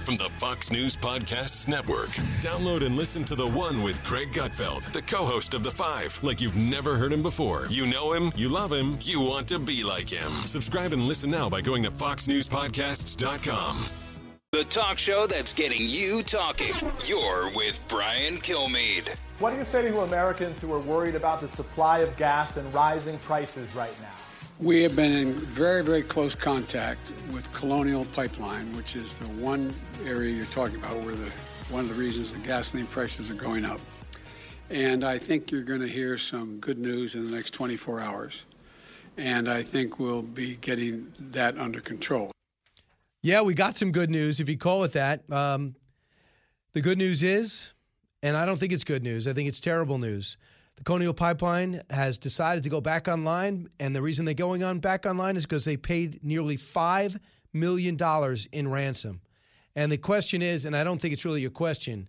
[0.08, 2.12] From the Fox News Podcasts Network.
[2.40, 6.18] Download and listen to the one with Greg Gutfeld, the co host of The Five,
[6.24, 7.68] like you've never heard him before.
[7.70, 10.32] You know him, you love him, you want to be like him.
[10.46, 13.84] Subscribe and listen now by going to FoxNewsPodcasts.com.
[14.54, 16.74] The talk show that's getting you talking.
[17.06, 19.14] You're with Brian Kilmeade.
[19.40, 22.74] What do you say to Americans who are worried about the supply of gas and
[22.74, 24.27] rising prices right now?
[24.60, 27.00] We have been in very, very close contact
[27.32, 29.72] with Colonial Pipeline, which is the one
[30.04, 31.32] area you're talking about where the
[31.70, 33.80] one of the reasons the gasoline prices are going up.
[34.72, 38.46] And I think you're going to hear some good news in the next 24 hours.
[39.16, 42.32] And I think we'll be getting that under control.
[43.22, 45.30] Yeah, we got some good news, if you call it that.
[45.32, 45.76] Um,
[46.74, 47.74] the good news is,
[48.24, 50.38] and I don't think it's good news, I think it's terrible news.
[50.78, 54.80] The Colonial Pipeline has decided to go back online, and the reason they're going on
[54.80, 57.20] back online is because they paid nearly $5
[57.52, 57.98] million
[58.52, 59.22] in ransom.
[59.76, 62.08] And the question is, and I don't think it's really a question,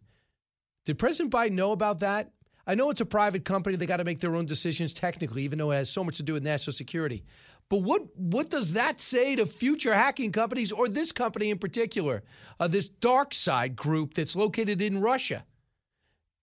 [0.84, 2.30] did President Biden know about that?
[2.66, 3.76] I know it's a private company.
[3.76, 6.22] They got to make their own decisions technically, even though it has so much to
[6.22, 7.24] do with national security.
[7.70, 12.22] But what what does that say to future hacking companies or this company in particular,
[12.60, 15.44] uh, this DarkSide group that's located in Russia?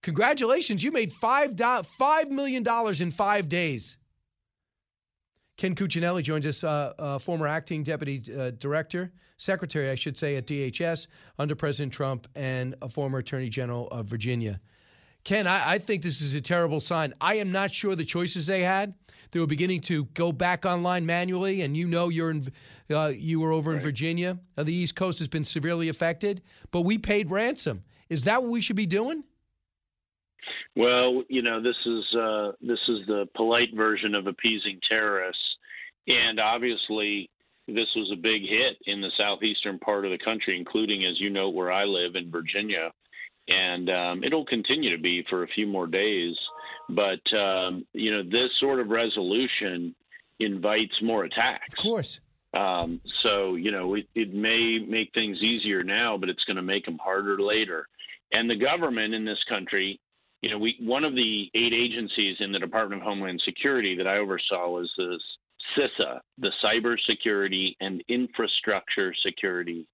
[0.06, 3.98] Congratulations, you made $5, five million dollars in five days.
[5.58, 10.36] Ken Cuccinelli joins us, uh, uh, former acting deputy uh, director, secretary, I should say,
[10.36, 11.08] at DHS
[11.40, 14.62] under President Trump, and a former attorney general of Virginia.
[15.24, 17.12] Ken, I, I think this is a terrible sign.
[17.20, 18.94] I am not sure the choices they had.
[19.32, 22.46] They were beginning to go back online manually, and you know you're in,
[22.92, 23.78] uh, you were over right.
[23.78, 24.38] in Virginia.
[24.56, 27.84] Uh, the East Coast has been severely affected, but we paid ransom.
[28.10, 29.24] Is that what we should be doing?
[30.76, 35.44] Well, you know, this is uh, this is the polite version of appeasing terrorists,
[36.08, 37.30] and obviously,
[37.68, 41.30] this was a big hit in the southeastern part of the country, including, as you
[41.30, 42.92] know, where I live in Virginia
[43.48, 46.36] and um, it'll continue to be for a few more days.
[46.90, 49.96] But um, you know, this sort of resolution
[50.40, 51.74] invites more attacks.
[51.74, 52.20] Of course.
[52.54, 56.62] Um, so you know, it, it may make things easier now, but it's going to
[56.62, 57.88] make them harder later.
[58.32, 60.00] And the government in this country,
[60.46, 64.06] you know, we one of the eight agencies in the Department of Homeland Security that
[64.06, 65.20] I oversaw was the
[65.76, 69.88] CISA, the Cybersecurity and Infrastructure Security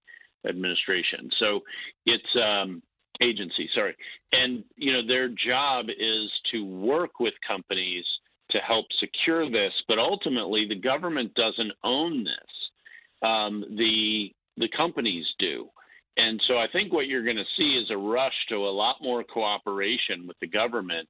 [0.46, 1.30] Administration.
[1.38, 1.60] So
[2.04, 2.82] it's um,
[3.22, 3.96] agency, sorry.
[4.32, 8.04] And you know their job is to work with companies
[8.50, 13.26] to help secure this, but ultimately the government doesn't own this.
[13.26, 15.70] Um, the the companies do.
[16.16, 18.96] And so I think what you're going to see is a rush to a lot
[19.00, 21.08] more cooperation with the government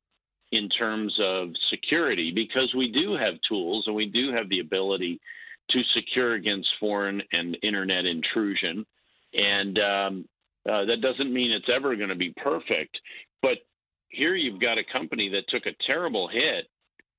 [0.53, 5.19] in terms of security because we do have tools and we do have the ability
[5.71, 8.85] to secure against foreign and internet intrusion.
[9.35, 10.29] And um,
[10.69, 12.97] uh, that doesn't mean it's ever going to be perfect,
[13.41, 13.59] but
[14.09, 16.67] here you've got a company that took a terrible hit,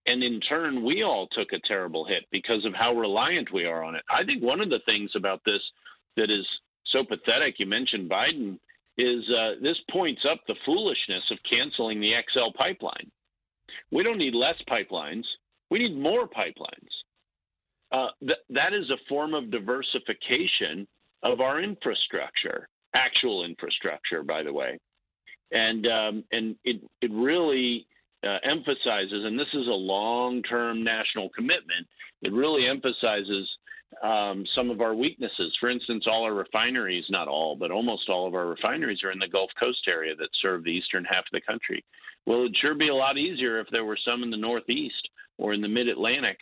[0.05, 3.83] and in turn, we all took a terrible hit because of how reliant we are
[3.83, 4.03] on it.
[4.09, 5.61] I think one of the things about this
[6.17, 6.45] that is
[6.93, 8.57] so pathetic, you mentioned Biden,
[8.97, 13.11] is uh, this points up the foolishness of canceling the XL pipeline.
[13.91, 15.25] We don't need less pipelines,
[15.69, 16.89] we need more pipelines.
[17.91, 20.87] Uh, th- that is a form of diversification
[21.21, 24.77] of our infrastructure actual infrastructure, by the way.
[25.51, 27.85] And um, and it it really
[28.23, 31.85] uh, emphasizes, and this is a long-term national commitment.
[32.21, 33.47] It really emphasizes
[34.01, 35.55] um, some of our weaknesses.
[35.59, 39.19] For instance, all our refineries, not all, but almost all of our refineries are in
[39.19, 41.83] the Gulf Coast area that serve the eastern half of the country.
[42.25, 45.53] Well, it'd sure be a lot easier if there were some in the Northeast or
[45.53, 46.37] in the Mid Atlantic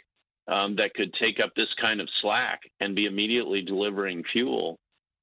[0.47, 4.77] um, that could take up this kind of slack and be immediately delivering fuel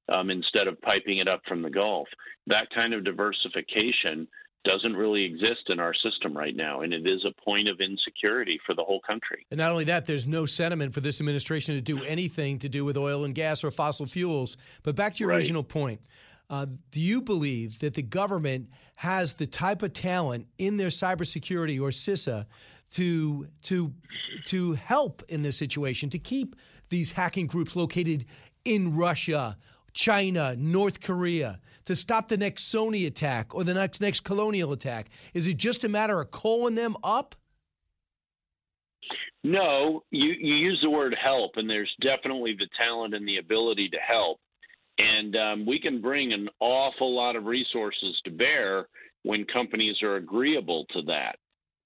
[0.09, 2.07] um, instead of piping it up from the Gulf.
[2.47, 4.27] That kind of diversification
[4.65, 8.59] doesn't really exist in our system right now, and it is a point of insecurity
[8.65, 9.45] for the whole country.
[9.51, 12.83] And not only that, there's no sentiment for this administration to do anything to do
[12.83, 14.57] with oil and gas or fossil fuels.
[14.83, 15.37] But back to your right.
[15.37, 16.01] original point.
[16.49, 21.79] Uh, do you believe that the government has the type of talent in their cybersecurity
[21.79, 22.45] or CISA
[22.91, 23.93] to to
[24.45, 26.55] to help in this situation to keep
[26.89, 28.25] these hacking groups located
[28.65, 29.55] in Russia
[29.93, 35.09] China, North Korea to stop the next Sony attack or the next next colonial attack?
[35.33, 37.35] Is it just a matter of calling them up?
[39.43, 43.89] No, you, you use the word help, and there's definitely the talent and the ability
[43.89, 44.39] to help.
[44.99, 48.87] And um, we can bring an awful lot of resources to bear
[49.23, 51.37] when companies are agreeable to that.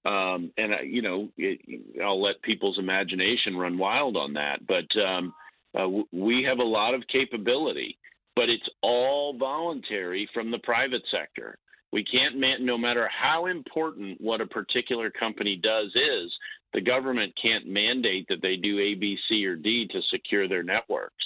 [0.08, 1.60] Um, and, uh, you know, it,
[2.02, 4.66] I'll let people's imagination run wild on that.
[4.66, 5.32] But um,
[5.78, 7.98] uh, we have a lot of capability.
[8.36, 11.58] but it's all voluntary from the private sector.
[11.92, 16.32] We can't, no matter how important what a particular company does is,
[16.72, 20.64] the government can't mandate that they do A, B, C, or D to secure their
[20.64, 21.24] networks.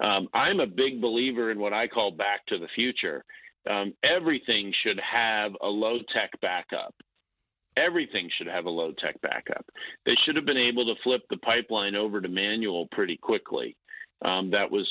[0.00, 3.24] Um, I'm a big believer in what I call back to the future.
[3.68, 6.94] Um, everything should have a low tech backup.
[7.76, 9.66] Everything should have a low tech backup.
[10.04, 13.76] They should have been able to flip the pipeline over to manual pretty quickly.
[14.24, 14.86] Um, that was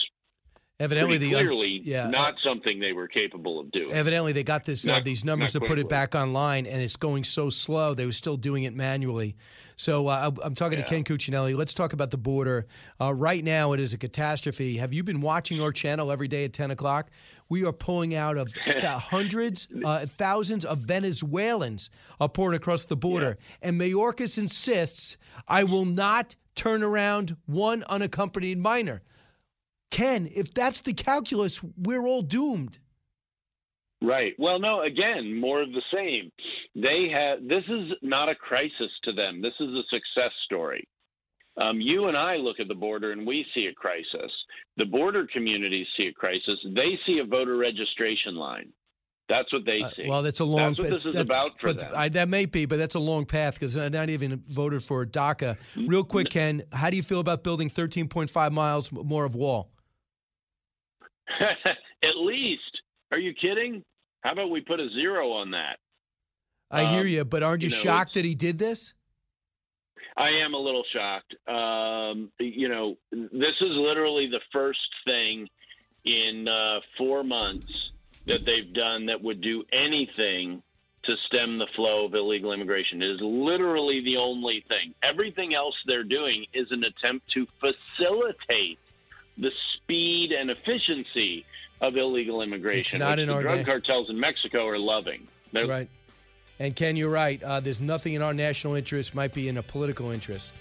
[0.77, 3.93] Evidently, the clearly yeah, not something they were capable of doing.
[3.93, 7.23] Evidently, they got this uh, these numbers to put it back online, and it's going
[7.23, 7.93] so slow.
[7.93, 9.37] They were still doing it manually.
[9.77, 11.55] So uh, I'm talking to Ken Cuccinelli.
[11.55, 12.65] Let's talk about the border.
[12.99, 14.75] Uh, right now, it is a catastrophe.
[14.77, 17.09] Have you been watching our channel every day at 10 o'clock?
[17.49, 18.53] We are pulling out of
[18.83, 21.89] hundreds, uh, thousands of Venezuelans
[22.19, 25.17] are pouring across the border, and Mayorkas insists
[25.47, 29.01] I will not turn around one unaccompanied minor.
[29.91, 32.79] Ken, if that's the calculus, we're all doomed.
[34.01, 34.33] Right.
[34.37, 36.31] Well, no, again, more of the same.
[36.75, 39.41] They have this is not a crisis to them.
[39.41, 40.87] This is a success story.
[41.57, 44.31] Um, you and I look at the border and we see a crisis.
[44.77, 46.59] The border communities see a crisis.
[46.75, 48.73] They see a voter registration line.
[49.27, 50.03] That's what they see.
[50.03, 50.73] Uh, Well, that's a long.
[50.73, 51.91] That's what this is about for but them.
[51.95, 55.05] I, that may be, but that's a long path because I not even voted for
[55.05, 55.57] DACA.
[55.75, 59.71] Real quick, Ken, how do you feel about building 13.5 miles more of wall?
[61.39, 62.61] At least.
[63.11, 63.83] Are you kidding?
[64.21, 65.77] How about we put a zero on that?
[66.71, 68.93] I hear Um, you, but aren't you, you know, shocked that he did this?
[70.17, 71.35] I am a little shocked.
[71.47, 75.49] Um, you know, this is literally the first thing
[76.05, 77.91] in uh, four months
[78.27, 80.61] that they've done that would do anything
[81.03, 83.01] to stem the flow of illegal immigration.
[83.01, 84.93] It is literally the only thing.
[85.03, 88.79] Everything else they're doing is an attempt to facilitate
[89.37, 91.45] the speed and efficiency
[91.81, 93.65] of illegal immigration, not which in the our drug nation.
[93.65, 95.27] cartels in Mexico are loving.
[95.51, 95.89] They're, Right.
[96.59, 97.41] And Ken, you're right.
[97.43, 100.51] Uh, there's nothing in our national interest, might be in a political interest.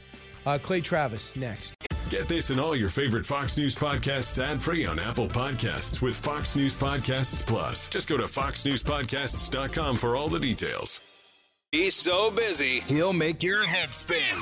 [0.47, 1.73] Uh, Clay Travis, next.
[2.11, 6.17] Get this and all your favorite Fox News podcasts ad free on Apple Podcasts with
[6.17, 7.89] Fox News Podcasts Plus.
[7.89, 11.01] Just go to foxnewspodcasts.com for all the details.
[11.73, 14.39] He's so busy, he'll make your head spin.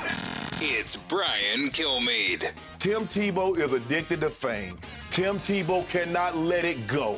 [0.61, 2.51] It's Brian Kilmeade.
[2.77, 4.77] Tim Tebow is addicted to fame.
[5.09, 7.17] Tim Tebow cannot let it go.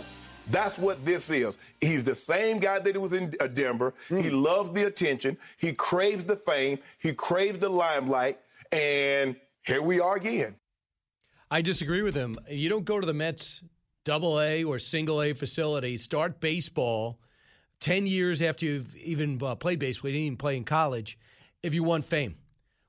[0.52, 1.58] That's what this is.
[1.82, 3.94] He's the same guy that he was in uh, Denver.
[4.10, 5.38] He loves the attention.
[5.58, 6.80] He craves the fame.
[7.00, 8.40] He craves the limelight.
[8.72, 10.56] And here we are again.
[11.50, 12.38] I disagree with him.
[12.50, 13.62] You don't go to the Mets
[14.04, 17.20] double A or single A facility, start baseball
[17.80, 21.18] 10 years after you've even uh, played baseball, you didn't even play in college,
[21.62, 22.36] if you want fame.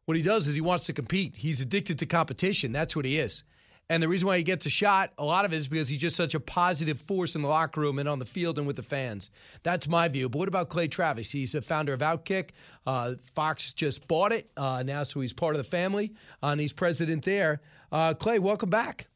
[0.05, 1.37] What he does is he wants to compete.
[1.37, 2.73] He's addicted to competition.
[2.73, 3.43] That's what he is.
[3.89, 6.01] And the reason why he gets a shot, a lot of it is because he's
[6.01, 8.75] just such a positive force in the locker room and on the field and with
[8.75, 9.31] the fans.
[9.63, 10.29] That's my view.
[10.29, 11.31] But what about Clay Travis?
[11.31, 12.51] He's the founder of Outkick.
[12.85, 16.61] Uh, Fox just bought it uh, now, so he's part of the family, uh, and
[16.61, 17.61] he's president there.
[17.93, 19.07] Uh, Clay, welcome back.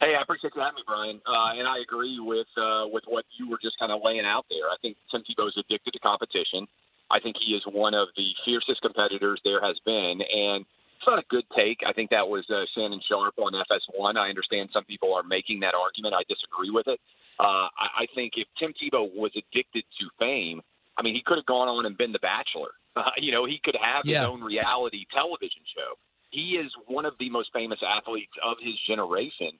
[0.00, 1.20] Hey, I appreciate you having me, Brian.
[1.24, 4.46] Uh, and I agree with uh, with what you were just kind of laying out
[4.50, 4.68] there.
[4.68, 6.66] I think Tim Tebow is addicted to competition.
[7.08, 10.66] I think he is one of the fiercest competitors there has been, and
[11.06, 11.78] not a good take.
[11.86, 14.16] I think that was uh, Shannon Sharpe on FS1.
[14.16, 16.14] I understand some people are making that argument.
[16.14, 17.00] I disagree with it.
[17.38, 20.60] Uh, I, I think if Tim Tebow was addicted to fame,
[20.96, 22.70] I mean, he could have gone on and been The Bachelor.
[22.96, 24.20] Uh, you know, he could have Yeah.
[24.20, 25.98] his own reality television show.
[26.30, 29.52] He is one of the most famous athletes of his generation.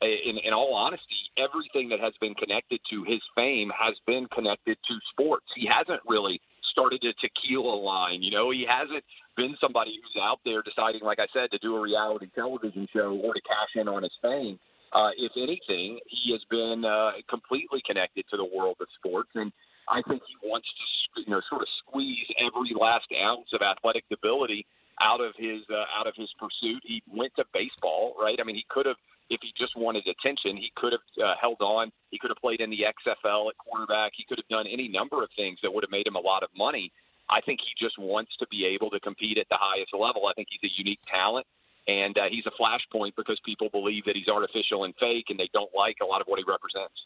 [0.00, 4.78] In, in all honesty, everything that has been connected to his fame has been connected
[4.86, 5.46] to sports.
[5.56, 6.40] He hasn't really
[6.74, 8.20] started a tequila line.
[8.26, 9.06] You know, he hasn't
[9.38, 13.14] been somebody who's out there deciding, like I said, to do a reality television show
[13.22, 14.58] or to cash in on his fame.
[14.92, 19.50] Uh, if anything, he has been uh, completely connected to the world of sports, and
[19.88, 24.04] I think he wants to, you know, sort of squeeze every last ounce of athletic
[24.12, 24.66] ability
[25.02, 26.82] out of his uh, out of his pursuit.
[26.86, 28.38] He went to baseball, right?
[28.40, 28.96] I mean, he could have,
[29.30, 31.90] if he just wanted attention, he could have uh, held on.
[32.10, 34.12] He could have played in the XFL at quarterback.
[34.16, 36.42] He could have done any number of things that would have made him a lot
[36.42, 36.92] of money.
[37.28, 40.26] I think he just wants to be able to compete at the highest level.
[40.26, 41.46] I think he's a unique talent.
[41.86, 45.50] And uh, he's a flashpoint because people believe that he's artificial and fake, and they
[45.52, 46.96] don't like a lot of what he represents.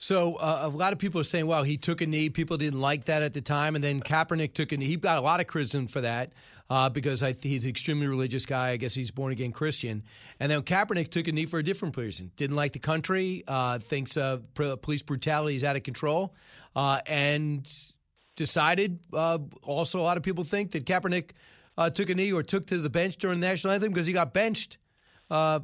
[0.00, 2.80] So uh, a lot of people are saying, "Well, he took a knee." People didn't
[2.80, 4.86] like that at the time, and then Kaepernick took a knee.
[4.86, 6.32] He got a lot of criticism for that
[6.70, 8.68] uh, because I, he's an extremely religious guy.
[8.68, 10.04] I guess he's born again Christian.
[10.38, 12.30] And then Kaepernick took a knee for a different reason.
[12.36, 13.42] Didn't like the country.
[13.48, 16.32] Uh, thinks uh, pr- police brutality is out of control,
[16.76, 17.68] uh, and
[18.36, 19.00] decided.
[19.12, 21.30] Uh, also, a lot of people think that Kaepernick
[21.76, 24.12] uh, took a knee or took to the bench during the national anthem because he
[24.12, 24.78] got benched
[25.28, 25.58] Uh,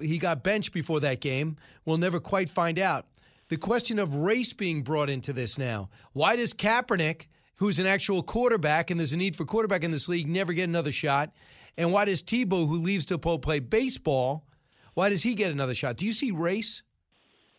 [0.00, 1.56] he got benched before that game.
[1.84, 3.06] We'll never quite find out.
[3.48, 5.88] The question of race being brought into this now.
[6.12, 10.08] Why does Kaepernick, who's an actual quarterback, and there's a need for quarterback in this
[10.08, 11.30] league, never get another shot?
[11.76, 14.44] And why does Tebow, who leaves to play baseball,
[14.94, 15.96] why does he get another shot?
[15.96, 16.82] Do you see race?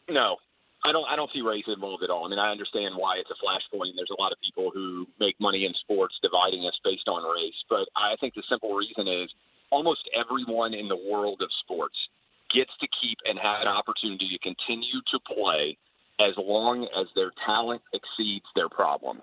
[0.09, 0.37] No,
[0.83, 1.05] I don't.
[1.07, 2.25] I don't see race involved at all.
[2.25, 3.93] I mean, I understand why it's a flashpoint.
[3.95, 7.55] There's a lot of people who make money in sports dividing us based on race,
[7.69, 9.29] but I think the simple reason is
[9.69, 11.95] almost everyone in the world of sports
[12.53, 15.77] gets to keep and have an opportunity to continue to play
[16.19, 19.21] as long as their talent exceeds their problems.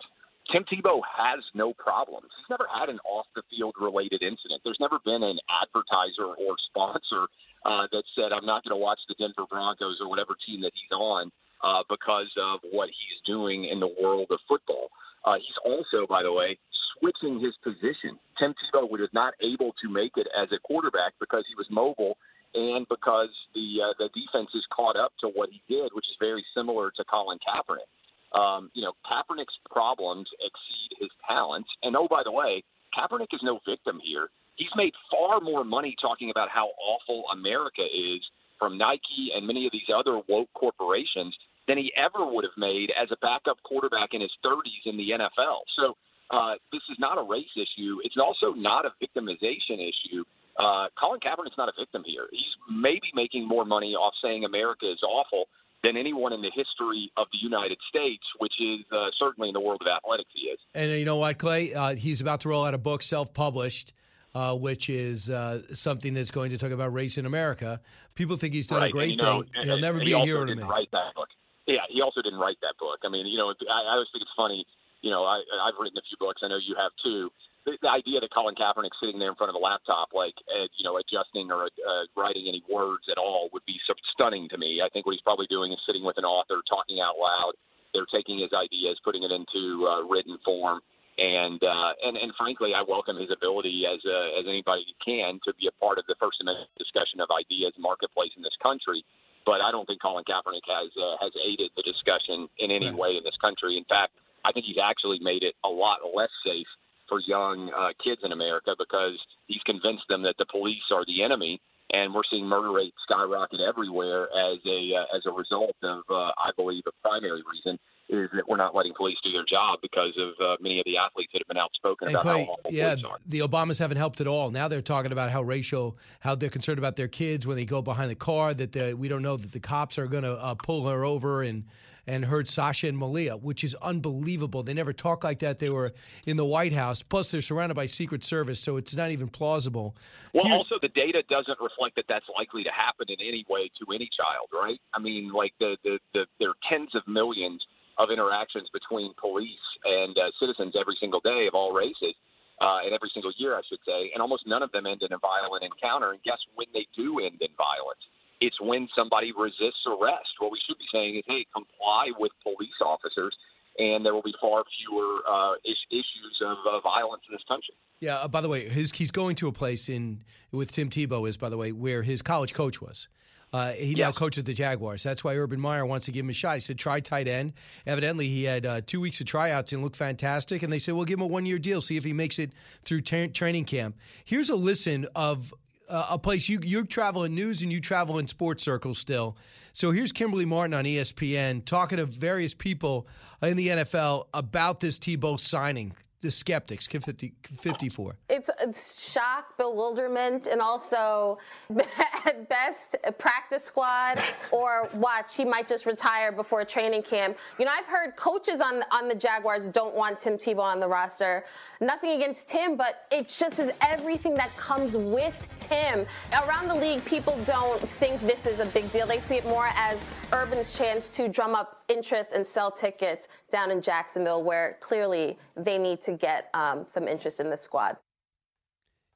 [0.53, 2.29] Tim Tebow has no problems.
[2.37, 4.61] He's never had an off the field related incident.
[4.63, 7.27] There's never been an advertiser or sponsor
[7.65, 10.73] uh, that said, I'm not going to watch the Denver Broncos or whatever team that
[10.77, 11.33] he's on
[11.65, 14.93] uh, because of what he's doing in the world of football.
[15.25, 16.59] Uh, he's also, by the way,
[17.01, 18.21] switching his position.
[18.39, 22.19] Tim Tebow was not able to make it as a quarterback because he was mobile
[22.55, 26.17] and because the uh, the defense is caught up to what he did, which is
[26.21, 27.91] very similar to Colin Kaepernick.
[28.39, 31.69] Um, you know, Kaepernick's problems exceed his talents.
[31.83, 32.65] And oh, by the way,
[32.97, 34.29] Kaepernick is no victim here.
[34.57, 38.21] He's made far more money talking about how awful America is
[38.59, 41.35] from Nike and many of these other woke corporations
[41.67, 45.11] than he ever would have made as a backup quarterback in his 30s in the
[45.11, 45.67] NFL.
[45.77, 45.97] So
[46.31, 47.99] uh, this is not a race issue.
[48.03, 50.25] It's also not a victimization issue.
[50.59, 52.27] Uh, Colin Kaepernick's not a victim here.
[52.31, 55.47] He's maybe making more money off saying America is awful
[55.83, 59.61] than anyone in the history of the United States, which is uh, certainly in the
[59.61, 60.59] world of athletics he is.
[60.75, 61.75] And you know what, Clay?
[61.75, 63.93] Uh, he's about to roll out a book, self-published,
[64.35, 67.81] uh, which is uh, something that's going to talk about race in America.
[68.15, 68.89] People think he's done right.
[68.89, 69.65] a great and, you know, thing.
[69.65, 70.63] He'll never he be a hero to me.
[70.63, 71.29] Write that book.
[71.67, 73.01] Yeah, he also didn't write that book.
[73.05, 74.67] I mean, you know, I, I always think it's funny.
[75.05, 76.41] You know, I, I've written a few books.
[76.41, 77.29] I know you have too
[77.65, 80.69] the, the idea that Colin Kaepernick sitting there in front of a laptop, like uh,
[80.77, 84.59] you know, adjusting or uh, writing any words at all, would be so stunning to
[84.59, 84.81] me.
[84.85, 87.53] I think what he's probably doing is sitting with an author, talking out loud.
[87.93, 90.81] They're taking his ideas, putting it into uh, written form,
[91.17, 95.55] and uh, and and frankly, I welcome his ability as uh, as anybody can to
[95.57, 99.05] be a part of the First Amendment discussion of ideas marketplace in this country.
[99.47, 103.17] But I don't think Colin Kaepernick has uh, has aided the discussion in any way
[103.17, 103.77] in this country.
[103.77, 104.13] In fact,
[104.45, 106.67] I think he's actually made it a lot less safe
[107.09, 111.23] for young uh, kids in America because he's convinced them that the police are the
[111.23, 111.61] enemy,
[111.93, 116.33] and we're seeing murder rates skyrocket everywhere as a uh, as a result of, uh,
[116.37, 120.13] I believe, a primary reason is that we're not letting police do their job because
[120.19, 122.73] of uh, many of the athletes that have been outspoken And about Clay, how awful
[122.73, 123.19] yeah, police are.
[123.27, 124.51] the Obamas haven't helped at all.
[124.51, 127.81] Now they're talking about how racial, how they're concerned about their kids when they go
[127.81, 128.53] behind the car.
[128.53, 131.43] That the, we don't know that the cops are going to uh, pull her over
[131.43, 131.65] and
[132.07, 134.63] and heard Sasha and Malia, which is unbelievable.
[134.63, 135.59] They never talk like that.
[135.59, 135.93] They were
[136.27, 137.03] in the White House.
[137.03, 139.97] Plus, they're surrounded by Secret Service, so it's not even plausible.
[140.33, 143.71] Well, Here- also the data doesn't reflect that that's likely to happen in any way
[143.81, 144.81] to any child, right?
[144.93, 147.63] I mean, like the the, the there are tens of millions
[147.99, 152.15] of interactions between police and uh, citizens every single day of all races,
[152.61, 155.13] uh, and every single year, I should say, and almost none of them end in
[155.13, 156.11] a violent encounter.
[156.11, 158.03] And guess when they do end in violence?
[158.41, 160.29] It's when somebody resists arrest.
[160.39, 163.35] What we should be saying is, hey, comply with police officers,
[163.79, 167.75] and there will be far fewer uh, is- issues of uh, violence in this country.
[168.01, 168.17] Yeah.
[168.17, 171.37] Uh, by the way, his he's going to a place in with Tim Tebow is
[171.37, 173.09] by the way where his college coach was.
[173.53, 175.05] Uh, he now coaches the Jaguars.
[175.05, 176.55] That's why Urban Meyer wants to give him a shot.
[176.57, 177.53] He said, try tight end.
[177.87, 180.65] Evidently, he had uh, two weeks of tryouts and looked fantastic.
[180.65, 182.51] And they said, we'll give him a one year deal, see if he makes it
[182.85, 183.97] through tra- training camp.
[184.25, 185.55] Here's a listen of
[185.89, 189.37] uh, a place you you travel in news and you travel in sports circles still.
[189.73, 193.09] So here's Kimberly Martin on ESPN talking to various people
[193.43, 195.95] in the NFL about this Tebow signing.
[196.25, 198.17] The skeptics, 50, 54.
[198.31, 201.37] It's, it's shock, bewilderment, and also
[202.25, 207.37] at best practice squad or watch he might just retire before training camp.
[207.59, 210.89] You know, I've heard coaches on on the Jaguars don't want Tim Tebow on the
[210.89, 211.45] roster.
[211.83, 216.07] Nothing against Tim, but it just is everything that comes with Tim.
[216.33, 219.07] Around the league, people don't think this is a big deal.
[219.07, 219.99] They see it more as
[220.33, 225.79] Urban's chance to drum up interest and sell tickets down in Jacksonville, where clearly they
[225.79, 227.97] need to get um, some interest in the squad.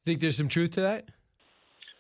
[0.05, 1.09] Think there's some truth to that?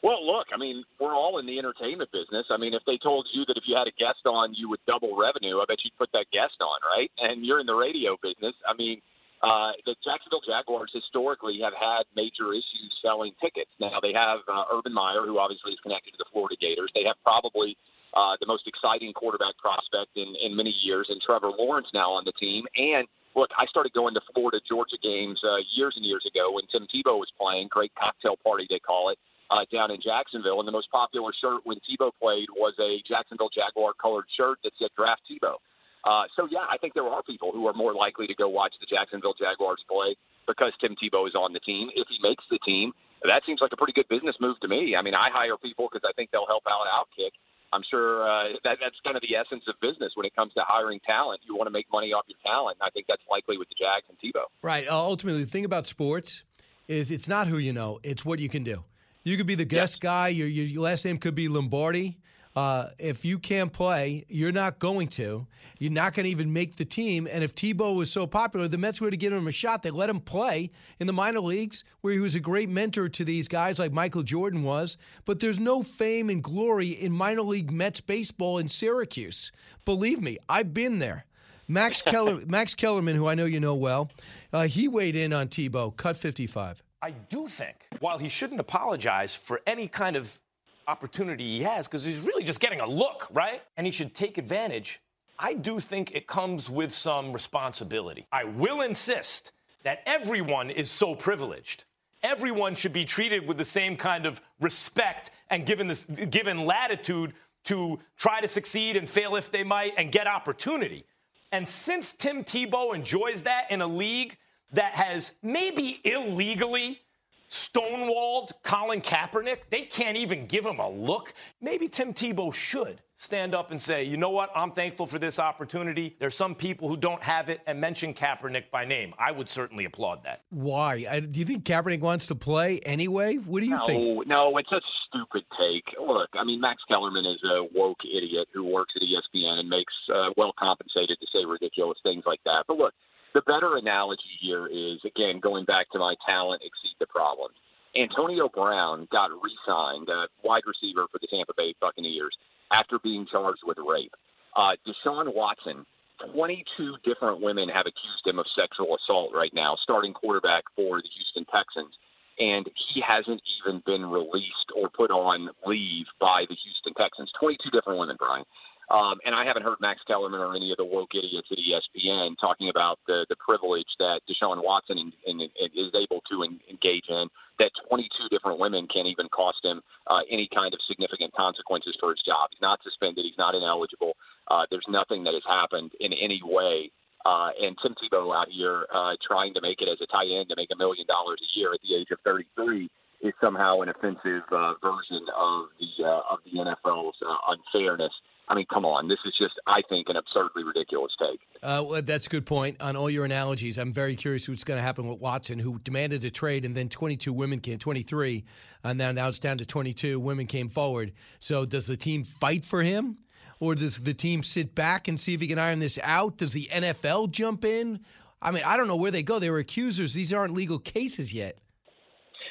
[0.02, 2.46] Well, look, I mean, we're all in the entertainment business.
[2.50, 4.78] I mean, if they told you that if you had a guest on, you would
[4.86, 7.10] double revenue, I bet you'd put that guest on, right?
[7.18, 8.54] And you're in the radio business.
[8.62, 9.02] I mean,
[9.42, 13.70] uh, the Jacksonville Jaguars historically have had major issues selling tickets.
[13.80, 16.90] Now they have uh, Urban Meyer, who obviously is connected to the Florida Gators.
[16.94, 17.76] They have probably
[18.14, 22.24] uh, the most exciting quarterback prospect in, in many years, and Trevor Lawrence now on
[22.24, 22.64] the team.
[22.76, 23.06] And
[23.36, 26.86] look, I started going to Florida Georgia games uh, years and years ago when Tim
[26.88, 27.68] Tebow was playing.
[27.70, 29.18] Great cocktail party they call it.
[29.50, 33.50] uh, down in Jacksonville, and the most popular shirt when Tebow played was a Jacksonville
[33.52, 35.56] Jaguar colored shirt that said "Draft Tebow."
[36.04, 38.74] Uh, so yeah, I think there are people who are more likely to go watch
[38.80, 40.16] the Jacksonville Jaguars play
[40.46, 41.88] because Tim Tebow is on the team.
[41.94, 42.92] If he makes the team,
[43.24, 44.94] that seems like a pretty good business move to me.
[44.96, 47.32] I mean, I hire people because I think they'll help out Outkick.
[47.72, 50.62] I'm sure uh, that that's kind of the essence of business when it comes to
[50.66, 51.40] hiring talent.
[51.46, 52.78] You want to make money off your talent.
[52.80, 54.44] And I think that's likely with the Jags and Tebow.
[54.62, 54.88] Right.
[54.88, 56.44] Uh, ultimately, the thing about sports
[56.86, 58.84] is it's not who you know; it's what you can do.
[59.24, 60.28] You could be the guest guy.
[60.28, 62.18] Your, your last name could be Lombardi.
[62.58, 65.46] Uh, if you can't play, you're not going to.
[65.78, 67.28] You're not going to even make the team.
[67.30, 69.84] And if Tebow was so popular, the Mets were to give him a shot.
[69.84, 73.24] They let him play in the minor leagues, where he was a great mentor to
[73.24, 74.96] these guys, like Michael Jordan was.
[75.24, 79.52] But there's no fame and glory in minor league Mets baseball in Syracuse.
[79.84, 81.26] Believe me, I've been there.
[81.68, 84.10] Max Keller, Max Kellerman, who I know you know well,
[84.52, 86.82] uh, he weighed in on Tebow, cut 55.
[87.02, 90.40] I do think, while he shouldn't apologize for any kind of
[90.88, 93.62] opportunity he has, because he's really just getting a look, right?
[93.76, 95.00] And he should take advantage.
[95.38, 98.26] I do think it comes with some responsibility.
[98.32, 99.52] I will insist
[99.84, 101.84] that everyone is so privileged.
[102.22, 107.34] Everyone should be treated with the same kind of respect and given this given latitude
[107.66, 111.04] to try to succeed and fail if they might and get opportunity.
[111.52, 114.36] And since Tim Tebow enjoys that in a league
[114.72, 117.00] that has maybe illegally
[117.48, 119.58] stonewalled Colin Kaepernick.
[119.70, 121.32] They can't even give him a look.
[121.60, 125.40] Maybe Tim Tebow should stand up and say, you know what, I'm thankful for this
[125.40, 126.16] opportunity.
[126.20, 129.12] There's some people who don't have it and mention Kaepernick by name.
[129.18, 130.42] I would certainly applaud that.
[130.50, 131.04] Why?
[131.10, 133.34] I, do you think Kaepernick wants to play anyway?
[133.34, 134.26] What do you no, think?
[134.28, 135.96] No, it's a stupid take.
[136.00, 139.92] Look, I mean, Max Kellerman is a woke idiot who works at ESPN and makes
[140.14, 142.64] uh, well compensated to say ridiculous things like that.
[142.68, 142.94] But look,
[143.34, 147.50] the better analogy here is again going back to my talent exceed the problem.
[147.96, 152.36] Antonio Brown got re-signed, uh, wide receiver for the Tampa Bay Buccaneers,
[152.70, 154.12] after being charged with rape.
[154.54, 155.86] Uh, Deshaun Watson,
[156.34, 161.08] 22 different women have accused him of sexual assault right now, starting quarterback for the
[161.16, 161.94] Houston Texans.
[162.38, 167.32] And he hasn't even been released or put on leave by the Houston Texans.
[167.40, 168.44] 22 different women, Brian.
[168.90, 172.40] Um, and I haven't heard Max Kellerman or any of the woke idiots at ESPN
[172.40, 177.04] talking about the, the privilege that Deshaun Watson in, in, in is able to engage
[177.08, 177.28] in.
[177.58, 182.10] That 22 different women can't even cost him uh, any kind of significant consequences for
[182.10, 182.48] his job.
[182.50, 183.28] He's not suspended.
[183.28, 184.16] He's not ineligible.
[184.48, 186.90] Uh, there's nothing that has happened in any way.
[187.26, 190.48] Uh, and Tim Tebow out here uh, trying to make it as a tight end
[190.48, 192.88] to make a million dollars a year at the age of 33
[193.20, 197.18] is somehow an offensive uh, version of the uh, of the NFL's
[197.50, 198.14] unfairness.
[198.48, 199.08] I mean, come on.
[199.08, 201.40] This is just, I think, an absurdly ridiculous take.
[201.62, 203.78] Uh, well, that's a good point on all your analogies.
[203.78, 206.88] I'm very curious what's going to happen with Watson, who demanded a trade, and then
[206.88, 208.44] 22 women came, 23,
[208.84, 211.12] and now, now it's down to 22 women came forward.
[211.40, 213.18] So does the team fight for him?
[213.60, 216.38] Or does the team sit back and see if he can iron this out?
[216.38, 218.00] Does the NFL jump in?
[218.40, 219.38] I mean, I don't know where they go.
[219.38, 220.14] They were accusers.
[220.14, 221.58] These aren't legal cases yet.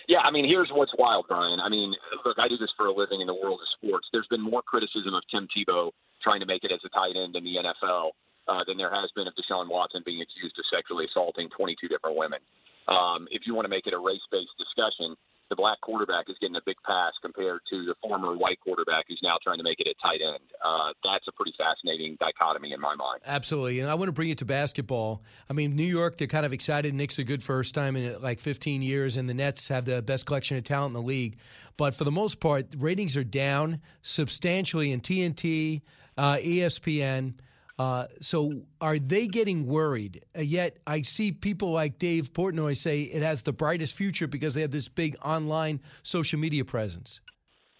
[0.08, 1.60] Yeah, I mean, here's what's wild, Brian.
[1.60, 1.94] I mean,
[2.24, 4.08] look, I do this for a living in the world of sports.
[4.12, 5.92] There's been more criticism of Tim Tebow
[6.24, 8.16] trying to make it as a tight end in the NFL
[8.48, 12.16] uh, than there has been of Deshaun Watson being accused of sexually assaulting 22 different
[12.16, 12.40] women.
[12.88, 15.20] Um, if you want to make it a race-based discussion,
[15.50, 19.20] the black quarterback is getting a big pass compared to the former white quarterback who's
[19.24, 20.44] now trying to make it at tight end.
[20.64, 23.22] Uh, that's a pretty fascinating dichotomy in my mind.
[23.26, 23.80] Absolutely.
[23.80, 25.24] And I want to bring it to basketball.
[25.50, 26.94] I mean, New York, they're kind of excited.
[26.94, 30.26] Knicks a good first time in like 15 years, and the Nets have the best
[30.26, 31.38] collection of talent in the league.
[31.78, 35.82] But for the most part, ratings are down substantially in TNT,
[36.18, 37.36] uh, ESPN.
[37.80, 40.26] Uh, so are they getting worried?
[40.36, 44.56] Uh, yet I see people like Dave Portnoy say it has the brightest future because
[44.56, 47.22] they have this big online social media presence.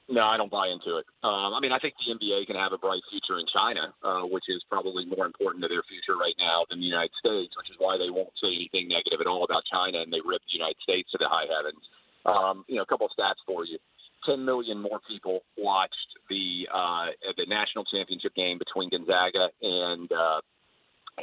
[0.08, 1.06] No, I don't buy into it.
[1.20, 4.24] Um, I mean, I think the NBA can have a bright future in China, uh,
[4.24, 7.68] which is probably more important to their future right now than the United States, which
[7.68, 10.56] is why they won't say anything negative at all about China and they rip the
[10.56, 11.84] United States to the high heavens.
[12.24, 13.80] Um, you know, a couple of stats for you.
[14.28, 15.96] 10 million more people watched
[16.30, 20.42] the uh, the national championship game between Gonzaga and uh,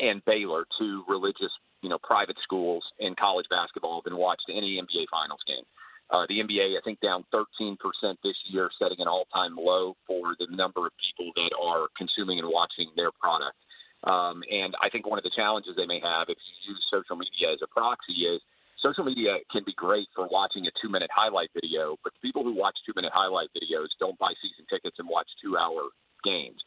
[0.01, 1.53] and Baylor, two religious,
[1.83, 5.65] you know, private schools in college basketball than watched any NBA Finals game.
[6.11, 7.77] Uh, the NBA, I think, down 13%
[8.23, 12.49] this year, setting an all-time low for the number of people that are consuming and
[12.49, 13.57] watching their product.
[14.05, 17.17] Um, and I think one of the challenges they may have if you use social
[17.17, 18.43] media as a proxy is
[18.85, 22.55] social media can be great for watching a two minute highlight video, but people who
[22.55, 25.89] watch two minute highlight videos don't buy season tickets and watch two hour
[26.23, 26.61] games.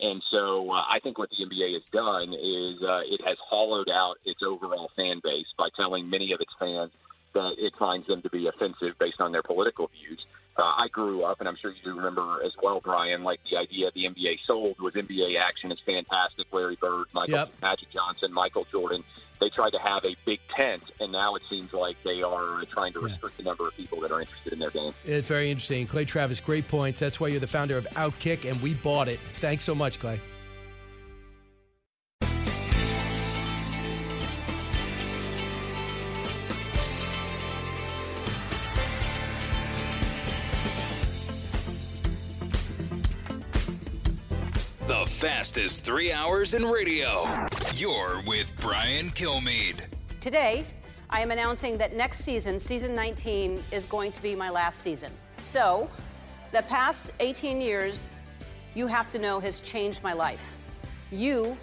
[0.00, 3.88] And so uh, I think what the NBA has done is uh, it has hollowed
[3.90, 6.90] out its overall fan base by telling many of its fans
[7.34, 10.24] that it finds them to be offensive based on their political views.
[10.56, 13.24] Uh, I grew up, and I'm sure you do remember as well, Brian.
[13.24, 16.46] Like the idea the NBA sold was NBA action is fantastic.
[16.52, 17.52] Larry Bird, Michael Yep.
[17.60, 19.02] Magic Johnson, Michael Jordan.
[19.44, 22.94] They tried to have a big tent, and now it seems like they are trying
[22.94, 24.94] to restrict the number of people that are interested in their game.
[25.04, 25.86] It's very interesting.
[25.86, 26.98] Clay Travis, great points.
[26.98, 29.20] That's why you're the founder of Outkick, and we bought it.
[29.40, 30.18] Thanks so much, Clay.
[45.14, 47.46] Fastest three hours in radio.
[47.74, 49.84] You're with Brian Kilmeade.
[50.20, 50.64] Today,
[51.08, 55.12] I am announcing that next season, season 19, is going to be my last season.
[55.36, 55.88] So,
[56.50, 58.12] the past 18 years,
[58.74, 60.60] you have to know, has changed my life.
[61.12, 61.56] You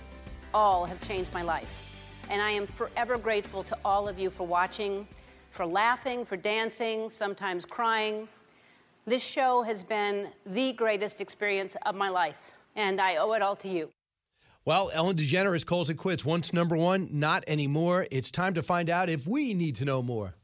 [0.53, 1.93] all have changed my life.
[2.29, 5.05] And I am forever grateful to all of you for watching,
[5.49, 8.29] for laughing, for dancing, sometimes crying.
[9.05, 13.55] This show has been the greatest experience of my life, and I owe it all
[13.57, 13.91] to you.
[14.63, 16.23] Well, Ellen DeGeneres calls it quits.
[16.23, 18.05] Once number one, not anymore.
[18.11, 20.35] It's time to find out if we need to know more.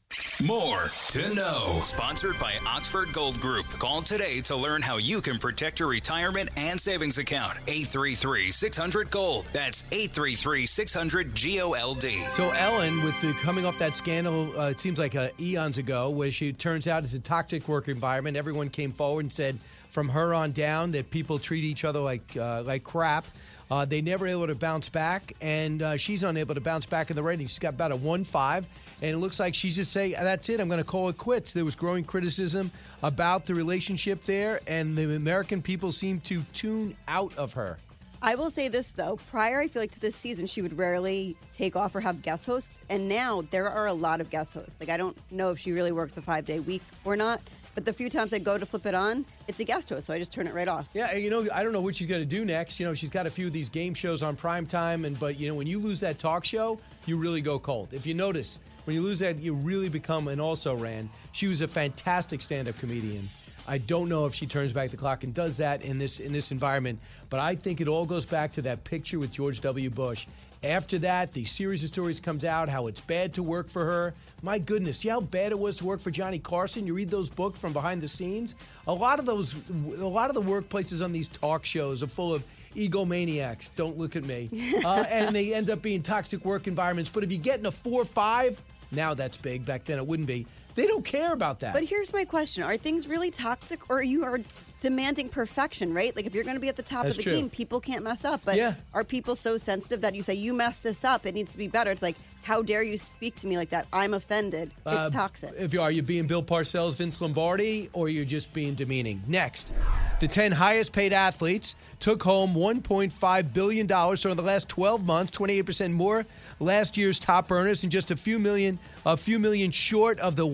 [0.44, 1.80] More to know.
[1.82, 3.66] Sponsored by Oxford Gold Group.
[3.80, 7.58] Call today to learn how you can protect your retirement and savings account.
[7.68, 9.50] 833 600 Gold.
[9.52, 12.20] That's 833 600 G O L D.
[12.36, 16.12] So Ellen, with the coming off that scandal, uh, it seems like uh, eons ago,
[16.12, 18.38] where she turns out it's a toxic work environment.
[18.38, 19.58] Everyone came forward and said
[19.90, 23.26] from her on down that people treat each other like uh, like crap.
[23.70, 27.18] Uh, they never able to bounce back, and uh, she's unable to bounce back in
[27.18, 27.50] the ratings.
[27.50, 28.66] She's got about a one five,
[29.02, 30.62] and it looks like she's just saying, "That's it.
[30.62, 32.72] I'm going to call it quits." There was growing criticism
[33.04, 37.78] about the relationship there, and the American people seem to tune out of her.
[38.22, 39.18] I will say this though.
[39.30, 42.46] Prior, I feel like to this season, she would rarely take off or have guest
[42.46, 44.78] hosts, and now there are a lot of guest hosts.
[44.80, 47.42] Like I don't know if she really works a five day week or not,
[47.78, 50.12] but the few times I go to flip it on, it's a guest host, so
[50.12, 50.90] I just turn it right off.
[50.96, 52.80] Yeah, you know, I don't know what she's going to do next.
[52.80, 55.40] You know, she's got a few of these game shows on prime time, and but
[55.40, 57.90] you know, when you lose that talk show, you really go cold.
[57.92, 61.08] If you notice, when you lose that, you really become an also ran.
[61.34, 63.30] She was a fantastic stand-up comedian.
[63.68, 66.32] I don't know if she turns back the clock and does that in this in
[66.32, 67.00] this environment,
[67.30, 69.90] but I think it all goes back to that picture with George W.
[69.90, 70.26] Bush.
[70.64, 74.14] After that, the series of stories comes out how it's bad to work for her.
[74.42, 76.88] My goodness, you know how bad it was to work for Johnny Carson.
[76.88, 78.56] You read those books from behind the scenes.
[78.88, 79.54] A lot of those,
[80.00, 82.46] a lot of the workplaces on these talk shows are full of
[82.76, 83.70] egomaniacs.
[83.76, 84.50] Don't look at me,
[84.86, 87.10] uh, and they end up being toxic work environments.
[87.10, 88.62] But if you get in a four or five,
[88.92, 89.66] now that's big.
[89.66, 90.46] Back then it wouldn't be.
[90.78, 91.74] They don't care about that.
[91.74, 94.40] But here's my question: Are things really toxic, or are you are
[94.80, 95.94] demanding perfection?
[95.94, 96.16] Right?
[96.16, 97.34] Like if you're going to be at the top That's of the true.
[97.40, 98.42] game, people can't mess up.
[98.46, 98.76] But Yeah.
[98.94, 101.26] are people so sensitive that you say you messed this up?
[101.26, 101.92] It needs to be better.
[101.92, 103.88] It's like, how dare you speak to me like that?
[103.92, 104.72] I'm offended.
[104.78, 105.54] It's Uh, toxic.
[105.58, 109.22] If you are you being Bill Parcells, Vince Lombardi, or you're just being demeaning.
[109.28, 109.74] Next,
[110.22, 114.22] the 10 highest paid athletes took home 1.5 billion dollars.
[114.22, 116.26] So in the last 12 months, 28 percent more.
[116.60, 120.48] Last year's top earners, and just a few million, a few million short of the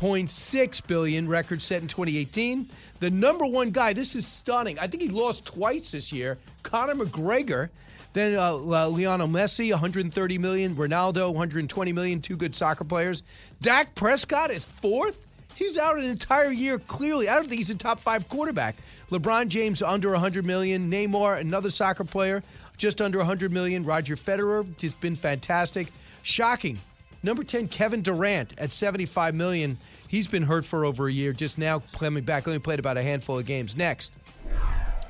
[0.00, 2.68] 1.6 billion record set in 2018.
[3.00, 3.92] The number one guy.
[3.92, 4.78] This is stunning.
[4.78, 6.38] I think he lost twice this year.
[6.62, 7.68] Conor McGregor.
[8.12, 10.74] Then uh, uh, Lionel Messi, 130 million.
[10.74, 12.20] Ronaldo, 120 million.
[12.20, 13.22] Two good soccer players.
[13.60, 15.18] Dak Prescott is fourth.
[15.54, 16.78] He's out an entire year.
[16.78, 18.76] Clearly, I don't think he's a top five quarterback.
[19.10, 20.90] LeBron James under 100 million.
[20.90, 22.42] Neymar, another soccer player,
[22.76, 23.84] just under 100 million.
[23.84, 25.88] Roger Federer, just been fantastic.
[26.22, 26.78] Shocking.
[27.22, 29.76] Number 10, Kevin Durant at 75 million.
[30.06, 31.32] He's been hurt for over a year.
[31.32, 32.46] Just now coming back.
[32.46, 33.76] Only played about a handful of games.
[33.76, 34.12] Next.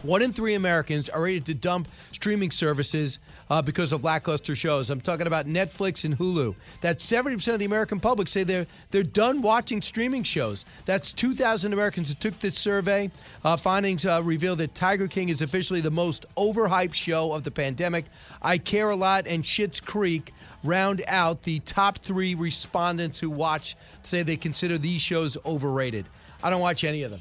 [0.03, 3.19] One in three Americans are ready to dump streaming services
[3.51, 4.91] uh, because of lackluster shows.
[4.91, 6.55] I'm talking about Netflix and Hulu.
[6.83, 10.65] That 70% of the American public say they're they're done watching streaming shows.
[10.85, 13.11] That's 2,000 Americans that took this survey.
[13.45, 17.51] Uh, findings uh, reveal that Tiger King is officially the most overhyped show of the
[17.51, 18.05] pandemic.
[18.41, 20.33] I Care a Lot and Schitt's Creek
[20.65, 26.07] round out the top three respondents who watch say they consider these shows overrated.
[26.43, 27.21] I don't watch any of them.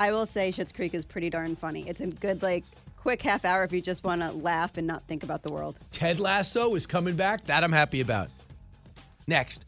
[0.00, 1.88] I will say Schitt's Creek is pretty darn funny.
[1.88, 2.64] It's a good, like,
[2.96, 5.78] quick half hour if you just want to laugh and not think about the world.
[5.92, 7.44] Ted Lasso is coming back.
[7.44, 8.28] That I'm happy about.
[9.26, 9.64] Next,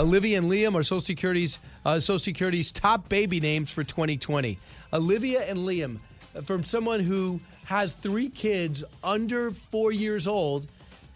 [0.00, 4.58] Olivia and Liam are Social Security's uh, Social Security's top baby names for 2020.
[4.92, 5.98] Olivia and Liam,
[6.34, 10.66] uh, from someone who has three kids under four years old.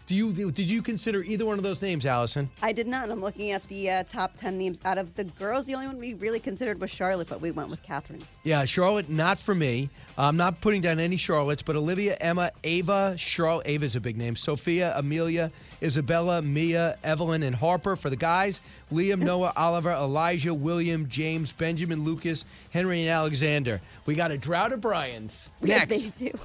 [0.05, 2.49] Do you did you consider either one of those names, Allison?
[2.61, 3.09] I did not.
[3.09, 4.79] I'm looking at the uh, top 10 names.
[4.83, 7.69] Out of the girls, the only one we really considered was Charlotte, but we went
[7.69, 8.21] with Catherine.
[8.43, 9.89] Yeah, Charlotte, not for me.
[10.17, 14.35] I'm not putting down any Charlottes, but Olivia, Emma, Ava, Charlotte, Ava's a big name.
[14.35, 15.51] Sophia, Amelia,
[15.81, 17.95] Isabella, Mia, Evelyn, and Harper.
[17.95, 18.59] For the guys,
[18.91, 23.79] Liam, Noah, Oliver, Elijah, William, James, Benjamin, Lucas, Henry, and Alexander.
[24.05, 25.49] We got a drought of Bryans.
[25.61, 25.89] Yeah, Next.
[26.19, 26.37] they do.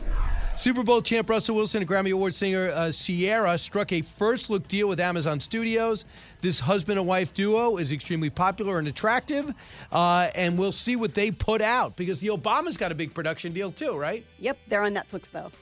[0.59, 4.67] Super Bowl champ Russell Wilson and Grammy Award singer uh, Ciara struck a first look
[4.67, 6.05] deal with Amazon Studios.
[6.41, 9.55] This husband and wife duo is extremely popular and attractive,
[9.93, 13.53] uh, and we'll see what they put out because the Obamas got a big production
[13.53, 14.27] deal too, right?
[14.41, 15.53] Yep, they're on Netflix though.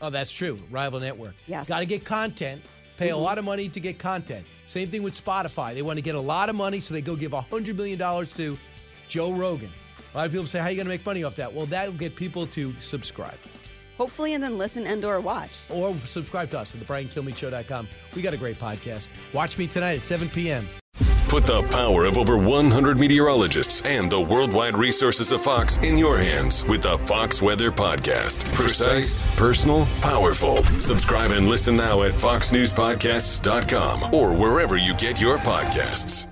[0.00, 0.58] Oh, that's true.
[0.72, 1.34] Rival network.
[1.46, 1.68] Yes.
[1.68, 2.62] Got to get content.
[2.96, 3.22] Pay a Mhm.
[3.22, 4.44] lot of money to get content.
[4.66, 5.72] Same thing with Spotify.
[5.72, 8.58] They want to get a lot of money, so they go give $100 million to
[9.08, 9.70] Joe Rogan.
[10.12, 11.52] A lot of people say, How are you going to make money off that?
[11.54, 13.38] Well, that will get people to subscribe.
[14.02, 15.52] Hopefully, and then listen and or watch.
[15.70, 17.86] Or subscribe to us at thebriankilmeadshow.com.
[18.16, 19.06] We got a great podcast.
[19.32, 20.68] Watch me tonight at 7 p.m.
[21.28, 26.18] Put the power of over 100 meteorologists and the worldwide resources of Fox in your
[26.18, 28.44] hands with the Fox Weather Podcast.
[28.56, 30.64] Precise, personal, powerful.
[30.80, 36.31] Subscribe and listen now at foxnewspodcasts.com or wherever you get your podcasts.